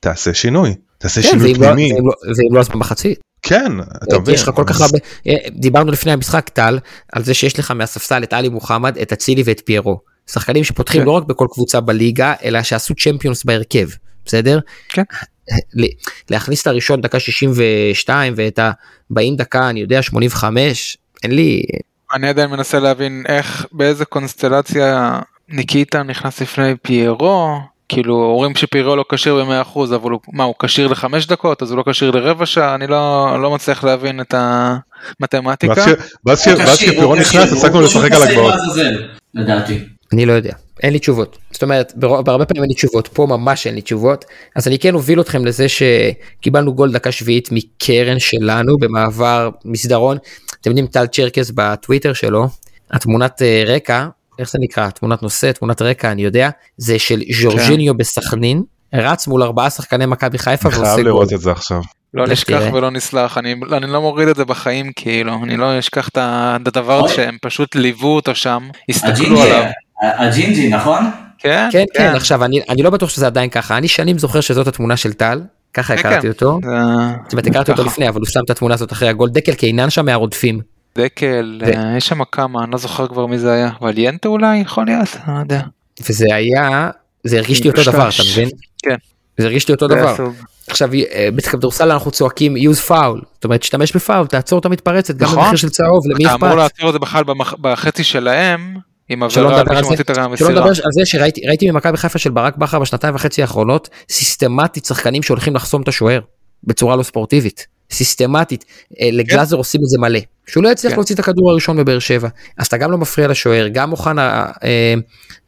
תעשה 0.00 0.34
שינוי 0.34 0.74
תעשה 0.98 1.22
כן, 1.22 1.28
שינוי 1.28 1.54
לא- 1.54 1.58
פנימי 1.58 1.92
ואם 1.92 2.04
לא- 2.06 2.12
לא 2.54 2.60
אז 2.60 2.68
במחצית. 2.68 3.18
כן 3.42 3.72
אתה 4.04 4.18
מבין 4.18 4.34
יש 4.34 4.42
לך 4.42 4.50
כל 4.54 4.64
כך 4.66 4.80
הרבה, 4.80 4.98
אה, 5.28 5.34
דיברנו 5.50 5.92
לפני 5.92 6.12
המשחק 6.12 6.48
טל, 6.48 6.78
על 7.12 7.24
זה 7.24 7.34
שיש 7.34 7.58
לך 7.58 7.70
מהספסל 7.70 8.22
את 8.22 8.32
עלי 8.32 8.48
מוחמד, 8.48 8.98
את 8.98 9.12
אצילי 9.12 9.42
ואת 9.46 9.62
פיירו. 9.64 10.00
שחקנים 10.30 10.64
שפותחים 10.64 11.00
כן. 11.00 11.06
לא 11.06 11.10
רק 11.12 11.24
בכל 11.24 11.46
קבוצה 11.52 11.80
בליגה, 11.80 12.34
אלא 12.44 12.62
שעשו 12.62 12.94
צ'מפיונס 12.94 13.44
בהרכב, 13.44 13.88
בסדר? 14.24 14.58
כן. 14.88 15.02
להכניס 16.30 16.62
את 16.62 16.66
הראשון 16.66 17.00
דקה 17.00 17.20
62 17.20 18.32
ואת 18.36 18.58
הבאים 19.10 19.36
דקה, 19.36 19.68
אני 19.70 19.80
יודע, 19.80 20.02
85, 20.02 20.96
אין 21.22 21.30
לי, 21.34 21.62
אני 22.14 22.28
עדיין 22.28 22.50
מנסה 22.50 22.78
להבין 22.80 23.24
איך, 23.28 23.66
באיזה 23.72 24.04
קונסטלציה 24.04 25.18
ניקיטה 25.48 26.02
נכנס 26.02 26.40
לפני 26.40 26.72
פיירו. 26.82 27.58
כאילו 27.88 28.14
אומרים 28.24 28.54
שפיירו 28.56 28.96
לא 28.96 29.04
כשיר 29.12 29.44
ב-100% 29.44 29.78
אבל 29.94 30.10
הוא, 30.10 30.20
מה 30.32 30.44
הוא 30.44 30.54
כשיר 30.62 30.86
לחמש 30.88 31.26
דקות 31.26 31.62
אז 31.62 31.70
הוא 31.70 31.78
לא 31.78 31.84
כשיר 31.90 32.10
לרבע 32.10 32.46
שעה 32.46 32.74
אני 32.74 32.86
לא 32.86 33.26
לא 33.42 33.50
מצליח 33.50 33.84
להבין 33.84 34.20
את 34.20 34.34
המתמטיקה. 34.34 35.74
ואז 35.76 35.88
ש- 35.88 36.14
ואז 36.26 36.40
ש- 36.40 36.48
הוא 36.48 36.58
ואז 36.58 36.76
כשיר, 36.76 36.92
שפירון 36.92 37.18
הוא 37.18 37.26
נכנס 37.26 37.52
הפסקנו 37.52 37.80
לשחק 37.80 38.12
על 38.12 38.22
הגבעות. 38.22 38.54
לעזאזל, 38.54 39.08
לדעתי. 39.34 39.78
אני 40.12 40.26
לא 40.26 40.32
יודע, 40.32 40.52
אין 40.82 40.92
לי 40.92 40.98
תשובות. 40.98 41.38
זאת 41.50 41.62
אומרת, 41.62 41.92
ברוב- 41.96 42.24
בהרבה 42.24 42.44
פעמים 42.44 42.62
אין 42.62 42.68
לי 42.70 42.74
תשובות, 42.74 43.08
פה 43.08 43.26
ממש 43.26 43.66
אין 43.66 43.74
לי 43.74 43.82
תשובות. 43.82 44.24
אז 44.56 44.68
אני 44.68 44.78
כן 44.78 44.94
אוביל 44.94 45.20
אתכם 45.20 45.44
לזה 45.44 45.66
שקיבלנו 45.68 46.74
גול 46.74 46.92
דקה 46.92 47.12
שביעית 47.12 47.48
מקרן 47.52 48.18
שלנו 48.18 48.76
במעבר 48.80 49.50
מסדרון. 49.64 50.16
אתם 50.60 50.70
יודעים, 50.70 50.86
טל 50.86 51.06
צ'רקס 51.06 51.50
בטוויטר 51.54 52.12
שלו, 52.12 52.46
התמונת 52.90 53.42
אה, 53.42 53.64
רקע, 53.66 54.06
איך 54.38 54.50
זה 54.50 54.58
נקרא? 54.60 54.90
תמונת 54.90 55.22
נושא, 55.22 55.52
תמונת 55.52 55.82
רקע, 55.82 56.12
אני 56.12 56.22
יודע, 56.24 56.50
זה 56.76 56.98
של 56.98 57.22
ז'ורג'יניו 57.42 57.94
בסכנין, 57.96 58.62
רץ 58.94 59.26
מול 59.26 59.42
ארבעה 59.42 59.70
שחקני 59.70 60.06
מכבי 60.06 60.38
חיפה 60.38 60.68
אני 60.68 60.76
ועושה 60.76 60.90
חייב 60.94 61.00
גול. 61.00 61.06
לראות 61.08 61.32
את 61.32 61.40
זה 61.40 61.50
עכשיו. 61.50 61.80
לא 62.14 62.26
נשכח 62.26 62.58
תראה. 62.58 62.74
ולא 62.74 62.90
נסלח 62.90 63.38
אני 63.38 63.54
אני 63.72 63.86
לא 63.86 64.00
מוריד 64.00 64.28
את 64.28 64.36
זה 64.36 64.44
בחיים 64.44 64.92
כאילו 64.96 65.34
אני 65.42 65.56
לא 65.56 65.78
אשכח 65.78 66.08
את 66.08 66.18
הדבר. 66.66 67.08
שהם 67.08 67.36
פשוט 67.42 67.74
ליוו 67.74 68.08
אותו 68.08 68.34
שם 68.34 68.68
הסתכלו 68.88 69.42
עליו. 69.42 69.64
הג'ינג'י, 70.02 70.68
נכון? 70.68 71.10
כן 71.38 71.68
כן, 71.72 71.84
כן, 71.94 72.14
עכשיו 72.14 72.44
אני 72.44 72.60
אני 72.68 72.82
לא 72.82 72.90
בטוח 72.90 73.10
שזה 73.10 73.26
עדיין 73.26 73.50
ככה, 73.50 73.76
אני 73.78 73.88
שנים 73.88 74.18
זוכר 74.18 74.40
שזאת 74.40 74.66
התמונה 74.66 74.96
של 74.96 75.12
טל, 75.12 75.42
ככה 75.74 75.96
כן, 75.96 76.00
הכרתי 76.00 76.22
כן. 76.22 76.28
אותו. 76.28 76.58
זאת 77.24 77.32
אומרת, 77.32 77.46
הכרתי 77.46 77.70
אותו. 77.70 77.84
לפני, 77.84 78.08
אבל 78.08 78.20
הוא 78.20 78.26
שם 78.26 78.40
את 78.44 78.50
התמונה 78.50 78.74
הזאת 78.74 78.92
אחרי 78.92 79.08
הגול. 79.08 79.30
דקל 79.30 79.54
קיינן 79.54 79.90
שם 79.90 80.04
מהרודפים. 80.04 80.60
דקל 80.98 81.60
ו- 81.66 81.74
אה, 81.74 81.96
יש 81.96 82.08
שם 82.08 82.24
כמה 82.32 82.64
אני 82.64 82.70
לא 82.70 82.78
זוכר 82.78 83.06
כבר 83.06 83.26
מי 83.26 83.38
זה 83.38 83.52
היה 83.52 83.70
וליאנטה 83.82 84.28
אולי 84.28 84.58
יכול 84.58 84.86
להיות 84.86 85.16
אני 85.26 85.34
לא 85.34 85.40
יודע. 85.40 85.60
וזה 86.08 86.34
היה, 86.34 86.90
זה 87.24 87.36
הרגיש 87.36 87.64
לי 87.64 87.70
אותו. 87.70 87.82
דבר, 87.82 88.08
אתה 88.08 88.22
מבין? 88.32 88.48
כן. 88.82 88.96
זה 89.38 89.46
הרגיש 89.46 89.68
לי 89.68 89.74
אותו 89.74 89.88
דבר. 89.88 90.08
הסוג. 90.08 90.34
עכשיו, 90.68 90.90
אה, 90.94 91.28
בכדורסל 91.34 91.92
אנחנו 91.92 92.10
צועקים 92.10 92.56
use 92.56 92.88
foul, 92.88 93.24
זאת 93.34 93.44
אומרת, 93.44 93.60
תשתמש 93.60 93.96
בפאול, 93.96 94.26
תעצור 94.26 94.58
את 94.58 94.64
המתפרצת, 94.64 95.16
גם 95.16 95.26
נכון. 95.26 95.38
במחיר 95.38 95.56
של 95.56 95.68
צהוב, 95.68 96.06
למי 96.06 96.26
אתה 96.26 96.34
אמור 96.34 96.48
אכפת? 96.48 96.58
לעצור 96.58 96.88
את 96.88 96.92
זה 96.92 96.98
בכלל 96.98 97.24
בחצי 97.60 98.04
שלהם 98.04 98.76
עם 99.08 99.22
עבירה 99.22 99.54
על 99.54 99.60
נדבר 99.60 99.72
מי 99.72 99.76
על 99.78 99.82
זה, 99.84 99.88
שמוציא 99.88 100.04
את 100.04 100.14
שלא 100.14 100.24
המסירה. 100.24 100.50
נדבר 100.50 100.68
על 100.68 100.92
זה 100.92 101.06
שראיתי 101.06 101.40
ראיתי 101.48 101.70
ממכבי 101.70 101.96
חיפה 101.96 102.18
של 102.18 102.30
ברק 102.30 102.56
בכר 102.56 102.78
בשנתיים 102.78 103.14
וחצי 103.14 103.42
האחרונות, 103.42 103.88
סיסטמטית 104.10 104.84
שחקנים 104.84 105.22
שהולכים 105.22 105.54
לחסום 105.54 105.82
את 105.82 105.88
השוער, 105.88 106.20
בצורה 106.64 106.96
לא 106.96 107.02
ספורטיבית. 107.02 107.66
סיסטמטית, 107.90 108.64
אה, 109.00 109.08
לגלאזר 109.12 109.56
עושים 109.56 109.80
את 109.80 109.88
זה 109.88 109.98
מלא, 109.98 110.18
שהוא 110.46 110.64
לא 110.64 110.68
יצליח 110.68 110.92
כן. 110.92 110.96
להוציא 110.98 111.14
את 111.14 111.20
הכדור 111.20 111.50
הראשון 111.50 111.76
בבאר 111.76 111.98
שבע, 111.98 112.28
אז 112.58 112.66
אתה 112.66 112.76
גם 112.76 112.90
לא 112.90 112.98
מפריע 112.98 113.28
לשוער, 113.28 113.68
גם 113.68 113.92
אוחנה 113.92 114.46
אה, 114.64 114.94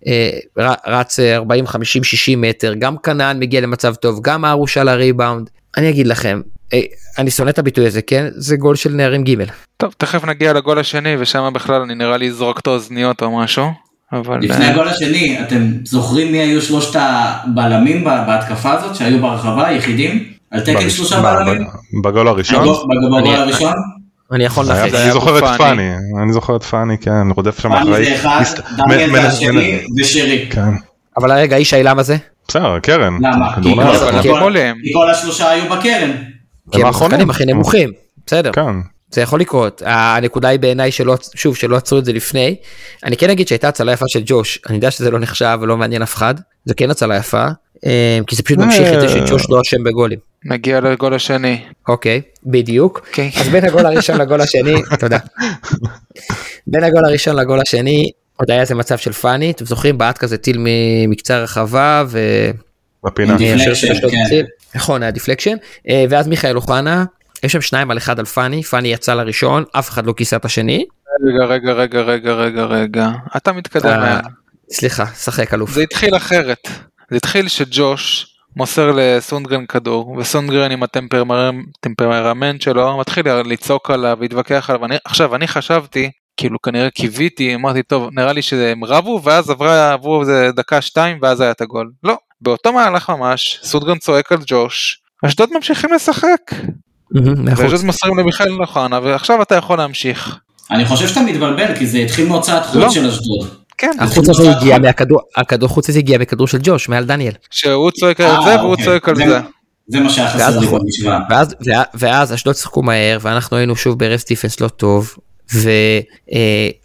אה, 0.06 0.30
ר- 0.58 0.74
רץ 0.86 1.20
אה, 1.20 1.36
40, 1.36 1.66
50, 1.66 2.04
60 2.04 2.40
מטר, 2.40 2.74
גם 2.74 2.98
כנען 2.98 3.38
מגיע 3.38 3.60
למצב 3.60 3.94
טוב, 3.94 4.20
גם 4.22 4.44
ארוש 4.44 4.78
על 4.78 4.88
הריבאונד, 4.88 5.50
אני 5.76 5.88
אגיד 5.90 6.06
לכם, 6.06 6.40
אה, 6.44 6.57
אני 7.18 7.30
שונא 7.30 7.50
את 7.50 7.58
הביטוי 7.58 7.86
הזה, 7.86 8.02
כן? 8.02 8.26
זה 8.30 8.56
גול 8.56 8.76
של 8.76 8.90
נערים 8.92 9.24
ג' 9.24 9.34
טוב 9.76 9.94
תכף 9.98 10.24
נגיע 10.24 10.52
לגול 10.52 10.78
השני 10.78 11.16
ושם 11.18 11.50
בכלל 11.54 11.80
אני 11.80 11.94
נראה 11.94 12.16
לי 12.16 12.32
זרוק 12.32 12.58
את 12.60 12.66
האוזניות 12.66 13.22
או 13.22 13.38
משהו. 13.38 13.66
אבל 14.12 14.38
לפני 14.42 14.64
אה, 14.64 14.70
הגול 14.70 14.88
השני, 14.88 15.40
אתם 15.42 15.72
זוכרים 15.84 16.32
מי 16.32 16.38
היו 16.38 16.62
שלושת 16.62 16.96
הבלמים 17.00 18.04
בהתקפה 18.04 18.72
הזאת 18.72 18.96
שהיו 18.96 19.18
ברחבה, 19.20 19.66
היחידים? 19.68 20.24
על 20.50 20.60
תקן 20.60 20.74
בראש- 20.74 20.96
שלושה 20.96 21.20
בלמים? 21.22 21.66
בגול 22.04 22.28
הראשון. 22.28 22.62
בגול 22.62 22.74
בגול 23.06 23.18
אני- 23.18 23.36
הראשון? 23.36 23.72
אני 24.32 24.44
יכול 24.44 24.64
לנחש. 24.64 24.94
אני 24.94 25.12
זוכר 25.12 25.38
את 25.38 25.42
פאני. 25.44 25.58
פאני 25.58 25.90
אני 26.22 26.32
זוכר 26.32 26.56
את 26.56 26.62
פאני 26.62 26.98
כן 26.98 27.12
רודף 27.36 27.60
שם 27.60 27.68
פאני 27.68 27.82
אחרי. 27.82 28.04
זה 28.04 28.14
אחד, 28.14 28.42
דניאל 28.76 29.10
זה 29.12 29.28
השני 29.28 29.80
ושרי. 30.00 30.46
כן. 30.50 30.70
אבל 31.16 31.32
רגע, 31.32 31.56
איש 31.56 31.74
האילם 31.74 31.98
הזה? 31.98 32.16
בסדר 32.48 32.78
קרן. 32.78 33.18
למה? 33.22 33.54
כי 34.82 34.92
כל 34.94 35.10
השלושה 35.10 35.50
היו 35.50 35.64
בקרן. 35.70 36.10
כי 36.72 36.80
הם 36.80 36.86
האחרונים. 36.86 37.14
השחקנים 37.14 37.30
הכי 37.30 37.44
נמוכים, 37.46 37.92
בסדר. 38.26 38.52
כן. 38.52 38.74
זה 39.10 39.20
יכול 39.20 39.40
לקרות 39.40 39.82
הנקודה 39.86 40.48
היא 40.48 40.60
בעיניי 40.60 40.92
שלא 40.92 41.16
שוב 41.34 41.56
שלא 41.56 41.76
עצרו 41.76 41.98
את 41.98 42.04
זה 42.04 42.12
לפני 42.12 42.56
אני 43.04 43.16
כן 43.16 43.30
אגיד 43.30 43.48
שהייתה 43.48 43.68
הצלה 43.68 43.92
יפה 43.92 44.04
של 44.08 44.22
ג'וש 44.26 44.58
אני 44.68 44.76
יודע 44.76 44.90
שזה 44.90 45.10
לא 45.10 45.18
נחשב 45.18 45.58
ולא 45.60 45.76
מעניין 45.76 46.02
אף 46.02 46.14
אחד 46.14 46.34
זה 46.64 46.74
כן 46.74 46.90
הצלה 46.90 47.16
יפה 47.16 47.46
אה, 47.86 48.18
כי 48.26 48.36
זה 48.36 48.42
פשוט 48.42 48.58
ממשיך 48.58 48.88
את 48.92 49.00
זה 49.00 49.08
שג'וש 49.08 49.50
לא 49.50 49.60
אשם 49.60 49.84
בגולים 49.84 50.18
נגיע 50.44 50.80
לגול 50.80 51.14
השני. 51.14 51.60
אוקיי 51.88 52.20
בדיוק 52.46 53.02
אוקיי. 53.08 53.30
אז 53.40 53.48
בין 53.48 53.64
הגול 53.64 53.86
הראשון 53.86 54.18
לגול 54.20 54.40
השני 54.40 54.82
תודה 55.00 55.18
בין 56.66 56.84
הגול 56.84 57.04
הראשון 57.04 57.36
לגול 57.36 57.60
השני 57.60 58.10
עוד 58.36 58.50
היה 58.50 58.60
איזה 58.60 58.74
מצב 58.74 58.98
של 58.98 59.12
פאני 59.12 59.50
אתם 59.50 59.64
זוכרים 59.64 59.98
בעט 59.98 60.18
כזה 60.18 60.38
טיל 60.38 60.58
מ- 60.58 61.10
מקצה 61.10 61.36
הרחבה 61.36 62.04
ו... 62.08 62.18
בפינה. 63.04 63.36
אשדוד 63.72 64.10
כן. 64.10 64.16
הציל. 64.26 64.46
נכון 64.74 65.02
היה 65.02 65.10
deflection 65.10 65.56
אה, 65.88 66.04
ואז 66.10 66.28
מיכאל 66.28 66.56
אוחנה 66.56 67.04
יש 67.42 67.52
שם 67.52 67.60
שניים 67.60 67.90
על 67.90 67.98
אחד 67.98 68.18
על 68.18 68.24
פאני 68.24 68.62
פאני 68.62 68.88
יצא 68.88 69.14
לראשון 69.14 69.64
אף 69.72 69.90
אחד 69.90 70.06
לא 70.06 70.12
כיסה 70.12 70.36
את 70.36 70.44
השני 70.44 70.84
רגע 71.26 71.44
רגע 71.44 71.72
רגע 71.72 72.00
רגע 72.00 72.32
רגע 72.32 72.64
רגע 72.64 73.10
אתה 73.36 73.52
מתקדם. 73.52 73.90
אה. 73.90 74.20
סליחה, 74.70 75.06
שחק 75.06 75.54
אלוף. 75.54 75.70
זה 75.70 75.82
התחיל 75.82 76.16
אחרת. 76.16 76.68
זה 77.10 77.16
התחיל 77.16 77.48
שג'וש 77.48 78.34
מוסר 78.56 78.92
לסונדגרן 78.94 79.66
כדור 79.66 80.16
וסונדגרן 80.18 80.70
עם 80.70 80.82
הטמפרמנט 80.82 81.64
הטמפרמנט 81.80 82.62
שלו 82.62 82.98
מתחיל 82.98 83.28
לצעוק 83.28 83.90
עליו 83.90 84.18
להתווכח 84.20 84.70
עליו. 84.70 84.84
אני, 84.84 84.96
עכשיו 85.04 85.34
אני 85.34 85.48
חשבתי 85.48 86.10
כאילו 86.36 86.62
כנראה 86.62 86.90
קיוויתי 86.90 87.54
אמרתי 87.54 87.82
טוב 87.82 88.08
נראה 88.12 88.32
לי 88.32 88.42
שהם 88.42 88.84
רבו 88.84 89.20
ואז 89.24 89.50
עברה 89.50 89.92
עברו 89.92 90.20
איזה 90.20 90.50
דקה 90.56 90.80
שתיים 90.80 91.18
ואז 91.22 91.40
היה 91.40 91.50
את 91.50 91.60
הגול. 91.60 91.90
לא 92.04 92.18
באותו 92.40 92.72
מהלך 92.72 93.10
ממש 93.10 93.60
סונדגרן 93.62 93.98
צועק 93.98 94.32
על 94.32 94.38
ג'וש. 94.46 95.00
אשדוד 95.26 95.48
ממשיכים 95.54 95.92
לשחק. 95.94 96.40
ואשדוד 97.56 97.84
מוסרים 97.84 98.18
למיכאל 98.18 98.60
אוחנה 98.60 99.00
ועכשיו 99.02 99.42
אתה 99.42 99.54
יכול 99.54 99.78
להמשיך. 99.78 100.36
אני 100.70 100.84
חושב 100.84 101.08
שאתה 101.08 101.20
מתבלבל 101.20 101.74
כי 101.78 101.86
זה 101.86 101.98
התחיל 101.98 102.28
מהוצאת 102.28 102.62
לא. 102.74 102.84
חוץ 102.84 102.94
של 102.94 103.06
אשדוד. 103.08 103.48
כן. 103.78 103.90
החוץ 104.00 104.28
הזה 104.28 104.50
הגיע 104.56 104.78
מהכדור, 104.78 105.20
הכדור 105.36 105.68
חוץ 105.68 105.88
הזה 105.88 105.98
הגיע 105.98 106.18
מכדור 106.18 106.46
של 106.46 106.58
ג'וש, 106.62 106.88
מעל 106.88 107.04
דניאל. 107.04 107.32
שהוא 107.50 107.90
צועק 107.90 108.20
על 108.20 108.26
אה, 108.30 108.42
זה 108.44 108.56
והוא 108.60 108.70
אוקיי. 108.70 108.84
צועק 108.84 109.08
על 109.08 109.16
זה- 109.16 109.40
זה. 109.88 110.00
מה 110.00 110.10
שהיה 110.10 110.26
ואז 110.38 110.42
חסר 110.52 110.58
לי 110.60 110.66
נכון. 110.66 110.80
במשוואה. 110.80 111.18
ואז, 111.94 112.34
אשדוד 112.34 112.54
שיחקו 112.54 112.82
מהר, 112.82 113.18
ואנחנו 113.20 113.56
היינו 113.56 113.76
שוב 113.76 113.98
ברס 113.98 114.24
דיפנס 114.26 114.60
לא 114.60 114.68
טוב, 114.68 115.14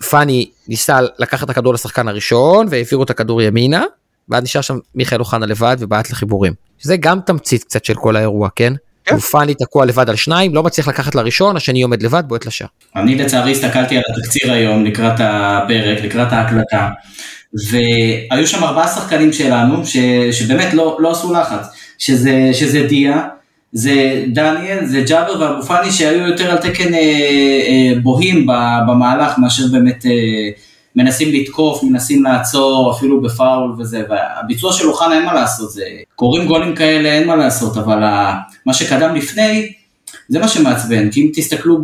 ופאני 0.01 0.49
ניסה 0.67 0.99
לקחת 1.19 1.43
את 1.43 1.49
הכדור 1.49 1.73
לשחקן 1.73 2.07
הראשון, 2.07 2.67
והעבירו 2.69 3.03
את 3.03 3.09
הכדור 3.09 3.41
ימינה, 3.41 3.83
ואז 4.29 4.43
נשאר 4.43 4.61
שם 4.61 4.77
מיכאל 4.95 5.19
אוחנה 5.19 5.45
לבד 5.45 5.77
ובעט 5.79 6.11
לחיבורים. 6.11 6.53
שזה 6.79 6.97
גם 6.97 7.19
תמצית 7.25 7.63
קצת 7.63 7.85
של 7.85 7.95
כל 7.95 8.15
האירוע, 8.15 8.49
כן? 8.55 8.73
כן. 9.05 9.17
פאני 9.17 9.53
תקוע 9.53 9.85
לבד 9.85 10.09
על 10.09 10.15
שניים, 10.15 10.55
לא 10.55 10.63
מצליח 10.63 10.87
לקחת 10.87 11.15
לראשון, 11.15 11.57
השני 11.57 11.81
עומד 11.81 12.03
לבד, 12.03 12.23
בועט 12.27 12.45
לשער. 12.45 12.67
אני 12.95 13.15
לצערי 13.15 13.51
הסתכלתי 13.51 13.97
על 13.97 14.03
התקציר 14.09 14.53
היום 14.53 14.85
לקראת 14.85 15.19
הפרק, 15.19 16.03
לקראת 16.03 16.33
ההקלטה, 16.33 16.89
והיו 17.69 18.47
שם 18.47 18.63
ארבעה 18.63 18.87
שחקנים 18.87 19.33
שלנו, 19.33 19.85
ש, 19.85 19.97
שבאמת 20.31 20.73
לא, 20.73 20.97
לא 20.99 21.11
עשו 21.11 21.33
לחץ, 21.33 21.67
שזה, 21.97 22.49
שזה 22.53 22.87
דיה, 22.87 23.27
זה 23.71 24.23
דניאל, 24.27 24.85
זה 24.85 25.03
ג'אבר 25.07 25.41
ואבו 25.41 25.63
פאני 25.63 25.91
שהיו 25.91 26.27
יותר 26.27 26.51
על 26.51 26.57
תקן 26.57 26.93
אה, 26.93 26.99
אה, 26.99 27.93
בוהים 28.03 28.47
במהלך 28.87 29.37
מאשר 29.37 29.63
באמת 29.71 30.05
אה, 30.05 30.11
מנסים 30.95 31.33
לתקוף, 31.33 31.83
מנסים 31.83 32.23
לעצור, 32.23 32.93
אפילו 32.97 33.21
בפאול 33.21 33.75
וזה, 33.79 34.03
והביצוע 34.09 34.73
של 34.73 34.87
אוחנה 34.87 35.15
אין 35.15 35.25
מה 35.25 35.33
לעשות, 35.33 35.71
זה, 35.71 35.83
קורים 36.15 36.47
גולים 36.47 36.75
כאלה 36.75 37.09
אין 37.09 37.27
מה 37.27 37.35
לעשות, 37.35 37.77
אבל 37.77 38.03
ה, 38.03 38.39
מה 38.65 38.73
שקדם 38.73 39.15
לפני, 39.15 39.71
זה 40.29 40.39
מה 40.39 40.47
שמעצבן, 40.47 41.11
כי 41.11 41.21
אם 41.21 41.29
תסתכלו 41.33 41.81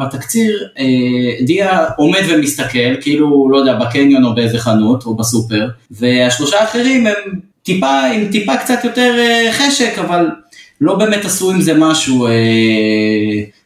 בתקציר, 0.00 0.68
אה, 0.78 1.44
דיה 1.44 1.84
עומד 1.96 2.22
ומסתכל, 2.28 3.00
כאילו, 3.00 3.48
לא 3.50 3.56
יודע, 3.56 3.74
בקניון 3.74 4.24
או 4.24 4.34
באיזה 4.34 4.58
חנות, 4.58 5.04
או 5.06 5.14
בסופר, 5.16 5.68
והשלושה 5.90 6.60
האחרים 6.60 7.06
הם 7.06 7.40
טיפה, 7.62 8.00
עם 8.00 8.28
טיפה 8.32 8.56
קצת 8.56 8.84
יותר 8.84 9.14
אה, 9.18 9.52
חשק, 9.52 9.98
אבל 9.98 10.30
לא 10.80 10.94
באמת 10.94 11.24
עשו 11.24 11.50
עם 11.50 11.60
זה 11.60 11.74
משהו, 11.74 12.26
אה, 12.26 12.32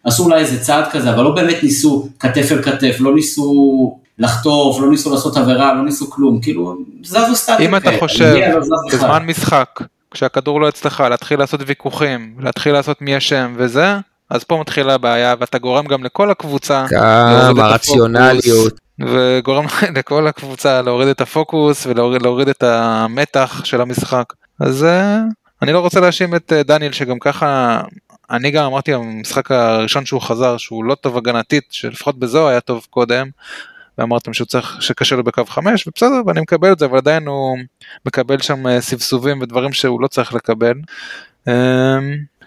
עשו 0.04 0.24
אולי 0.24 0.40
איזה 0.40 0.60
צעד 0.60 0.84
כזה, 0.90 1.10
אבל 1.10 1.24
לא 1.24 1.30
באמת 1.30 1.62
ניסו 1.62 2.08
כתף 2.18 2.52
אל 2.52 2.62
כתף, 2.62 2.96
לא 3.00 3.14
ניסו 3.14 3.96
לחטוף, 4.20 4.80
לא 4.80 4.90
ניסו 4.90 5.10
לעשות 5.10 5.36
עבירה, 5.36 5.74
לא 5.74 5.84
ניסו 5.84 6.10
כלום, 6.10 6.40
כאילו, 6.40 6.76
זזו 7.04 7.34
סטטים. 7.34 7.68
אם 7.68 7.76
אתה 7.76 7.90
חושב, 7.98 8.50
בזמן 8.92 9.26
משחק, 9.26 9.80
כשהכדור 10.10 10.60
לא 10.60 10.68
אצלך, 10.68 11.04
להתחיל 11.10 11.38
לעשות 11.38 11.60
ויכוחים, 11.66 12.34
להתחיל 12.38 12.72
לעשות 12.72 13.02
מי 13.02 13.16
אשם 13.16 13.54
וזה, 13.56 13.96
אז 14.30 14.44
פה 14.44 14.58
מתחילה 14.60 14.94
הבעיה, 14.94 15.34
ואתה 15.40 15.58
גורם 15.58 15.86
גם 15.86 16.04
לכל 16.04 16.30
הקבוצה. 16.30 16.84
כמה 16.88 17.68
רציונליות. 17.68 18.80
וגורם 19.00 19.66
לכל 19.96 20.26
הקבוצה 20.26 20.82
להוריד 20.82 21.08
את 21.08 21.20
הפוקוס 21.20 21.86
ולהוריד 21.86 22.48
את 22.48 22.62
המתח 22.62 23.60
של 23.64 23.80
המשחק. 23.80 24.24
אז 24.60 24.84
אה, 24.84 25.18
אני 25.62 25.72
לא 25.72 25.80
רוצה 25.80 26.00
להאשים 26.00 26.34
את 26.34 26.52
אה, 26.52 26.62
דניאל 26.62 26.92
שגם 26.92 27.18
ככה, 27.18 27.80
אני 28.30 28.50
גם 28.50 28.64
אמרתי 28.64 28.94
במשחק 28.94 29.50
הראשון 29.50 30.06
שהוא 30.06 30.20
חזר 30.20 30.56
שהוא 30.56 30.84
לא 30.84 30.94
טוב 30.94 31.16
הגנתית, 31.16 31.64
שלפחות 31.70 32.18
בזו 32.18 32.48
היה 32.48 32.60
טוב 32.60 32.86
קודם, 32.90 33.26
ואמרתם 33.98 34.32
שהוא 34.32 34.46
צריך, 34.46 34.76
שקשה 34.80 35.16
לו 35.16 35.24
בקו 35.24 35.44
5, 35.46 35.86
ובסדר, 35.86 36.22
ואני 36.26 36.40
מקבל 36.40 36.72
את 36.72 36.78
זה, 36.78 36.84
אבל 36.84 36.96
עדיין 36.98 37.26
הוא 37.26 37.58
מקבל 38.06 38.38
שם 38.38 38.66
אה, 38.66 38.80
סבסובים 38.80 39.42
ודברים 39.42 39.72
שהוא 39.72 40.00
לא 40.00 40.08
צריך 40.08 40.34
לקבל. 40.34 40.74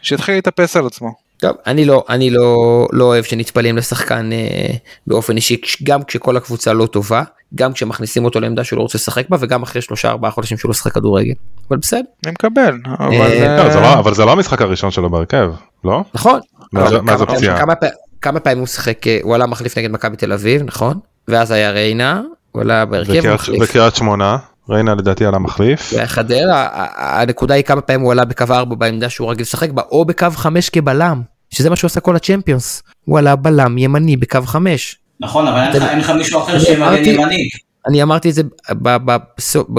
שיתחיל 0.01 0.35
להתאפס 0.35 0.75
על 0.75 0.85
עצמו. 0.85 1.13
טוב, 1.37 1.55
אני 1.67 1.85
לא, 1.85 2.03
אני 2.09 2.29
לא, 2.29 2.87
לא 2.91 3.03
אוהב 3.03 3.23
שנטפלים 3.23 3.77
לשחקן 3.77 4.29
אה, 4.33 4.73
באופן 5.07 5.35
אישי, 5.35 5.61
גם 5.83 6.03
כשכל 6.03 6.37
הקבוצה 6.37 6.73
לא 6.73 6.85
טובה, 6.85 7.23
גם 7.55 7.73
כשמכניסים 7.73 8.25
אותו 8.25 8.39
לעמדה 8.39 8.63
שהוא 8.63 8.77
לא 8.77 8.81
רוצה 8.81 8.97
לשחק 8.97 9.29
בה, 9.29 9.37
וגם 9.39 9.63
אחרי 9.63 9.81
שלושה 9.81 10.09
ארבעה 10.09 10.31
חודשים 10.31 10.57
שהוא 10.57 10.69
לא 10.69 10.73
שחק 10.73 10.91
כדורגל. 10.91 11.33
אבל 11.69 11.77
בסדר. 11.77 12.01
אני 12.25 12.31
מקבל, 12.31 12.77
אבל... 12.99 13.13
אה, 13.13 13.63
לא, 13.63 13.69
זה 13.69 13.79
לא, 13.79 13.93
אבל 13.93 14.13
זה 14.13 14.25
לא 14.25 14.31
המשחק 14.31 14.61
הראשון 14.61 14.91
שלו 14.91 15.09
בהרכב, 15.09 15.51
לא? 15.83 16.03
נכון. 16.13 16.39
מה 16.73 17.17
זה 17.17 17.25
פציעה? 17.25 17.59
כמה, 17.59 17.73
כמה 18.21 18.39
פעמים 18.39 18.59
הוא 18.59 18.67
שיחק, 18.67 19.07
אה, 19.07 19.19
הוא 19.23 19.35
עלה 19.35 19.45
מחליף 19.45 19.77
נגד 19.77 19.91
מכבי 19.91 20.17
תל 20.17 20.33
אביב, 20.33 20.61
נכון? 20.65 20.99
ואז 21.27 21.51
היה 21.51 21.71
ריינה, 21.71 22.21
הוא 22.51 22.61
עלה 22.61 22.85
בהרכב 22.85 23.33
מחליף. 23.33 23.61
וקריית 23.63 23.95
שמונה. 23.95 24.37
ריינה 24.69 24.95
לדעתי 24.95 25.25
על 25.25 25.35
המחליף. 25.35 25.93
וחדרה, 25.97 26.67
הנקודה 26.95 27.53
היא 27.53 27.63
כמה 27.63 27.81
פעמים 27.81 28.01
הוא 28.01 28.11
עלה 28.11 28.25
בקו 28.25 28.45
4 28.49 28.75
בעמדה 28.75 29.09
שהוא 29.09 29.31
רגיל 29.31 29.41
לשחק 29.41 29.69
בה, 29.69 29.81
או 29.91 30.05
בקו 30.05 30.27
5 30.35 30.69
כבלם. 30.69 31.21
שזה 31.49 31.69
מה 31.69 31.75
שהוא 31.75 31.87
עשה 31.87 31.99
כל 31.99 32.15
הצ'מפיונס. 32.15 32.83
הוא 33.05 33.19
עלה 33.19 33.35
בלם 33.35 33.77
ימני 33.77 34.17
בקו 34.17 34.41
חמש. 34.45 34.95
נכון, 35.19 35.47
אבל 35.47 35.59
אין 35.59 35.99
לך 35.99 36.09
מישהו 36.09 36.41
אחר 36.41 36.59
שימגן 36.59 37.05
ימני. 37.05 37.49
אני 37.87 38.03
אמרתי 38.03 38.29
את 38.29 38.33
זה 38.33 38.41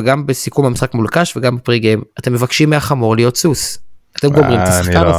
גם 0.05 0.27
בסיכום 0.27 0.67
המשחק 0.67 0.95
מול 0.95 1.09
קאש 1.09 1.37
וגם 1.37 1.57
בפרי 1.57 1.79
גיים, 1.79 2.03
אתם 2.19 2.33
מבקשים 2.33 2.71
מהחמור 2.71 3.17
להיות 3.17 3.37
סוס. 3.37 3.79
אתם 4.19 4.29
גומרים 4.29 4.61
את 4.63 4.69
השחקן 4.69 5.05
לא- 5.05 5.11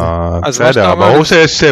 הזה. 0.45 0.63
בסדר, 0.63 0.95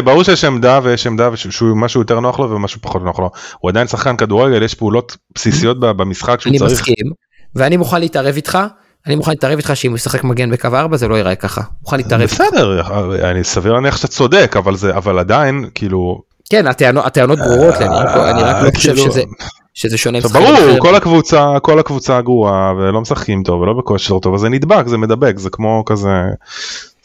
ברור 0.00 0.24
שיש 0.24 0.44
עמדה 0.44 0.80
ויש 0.82 1.06
עמדה 1.06 1.36
שמשהו 1.36 2.00
יותר 2.00 2.20
נוח 2.20 2.38
לו 2.38 2.50
ומשהו 2.50 2.80
פחות 2.80 3.02
נוח 3.02 3.18
לו. 3.18 3.30
הוא 3.58 3.70
עדיין 3.70 3.86
שחקן 3.86 4.16
כדורגל, 4.16 4.62
יש 4.62 4.74
פעולות 4.74 5.16
בסיסיות 5.34 5.80
במשחק 5.80 6.40
שהוא 6.40 6.52
צריך. 6.58 6.62
אני 6.62 6.72
מסכים, 6.72 7.12
ואני 7.54 7.76
מוכן 7.76 8.00
להתערב 8.00 8.34
איתך 8.36 8.58
אני 9.06 9.14
מוכן 9.14 9.30
להתערב 9.30 9.56
איתך 9.56 9.70
שאם 9.74 9.90
הוא 9.90 9.96
ישחק 9.96 10.24
מגן 10.24 10.50
בקו 10.50 10.68
4 10.74 10.96
זה 10.96 11.08
לא 11.08 11.14
ייראה 11.14 11.34
ככה. 11.34 11.60
מוכן 11.82 11.96
להתערב. 11.96 12.22
בסדר, 12.22 12.82
אני 13.30 13.44
סביר 13.44 13.72
להניח 13.72 13.96
שאתה 13.96 14.08
צודק, 14.08 14.54
אבל 14.58 14.76
זה, 14.76 14.96
אבל 14.96 15.18
עדיין, 15.18 15.64
כאילו... 15.74 16.20
כן, 16.50 16.66
הטענות, 16.66 17.06
הטענות 17.06 17.38
ברורות 17.38 17.74
אני 17.74 18.42
רק 18.42 18.62
לא 18.62 18.70
חושב 18.74 18.94
כאילו- 18.94 19.12
שזה... 19.12 19.22
שזה 19.74 19.98
שונה 19.98 20.18
ברור 20.20 20.78
כל 20.78 20.94
הקבוצה 20.94 21.54
כל 21.62 21.78
הקבוצה 21.78 22.20
גרועה 22.20 22.72
ולא 22.78 23.00
משחקים 23.00 23.42
טוב 23.42 23.60
ולא 23.60 23.72
בכושר 23.72 24.18
טוב 24.18 24.34
אז 24.34 24.40
זה 24.40 24.48
נדבק 24.48 24.86
זה 24.86 24.96
מדבק 24.96 25.38
זה 25.38 25.50
כמו 25.50 25.82
כזה 25.86 26.08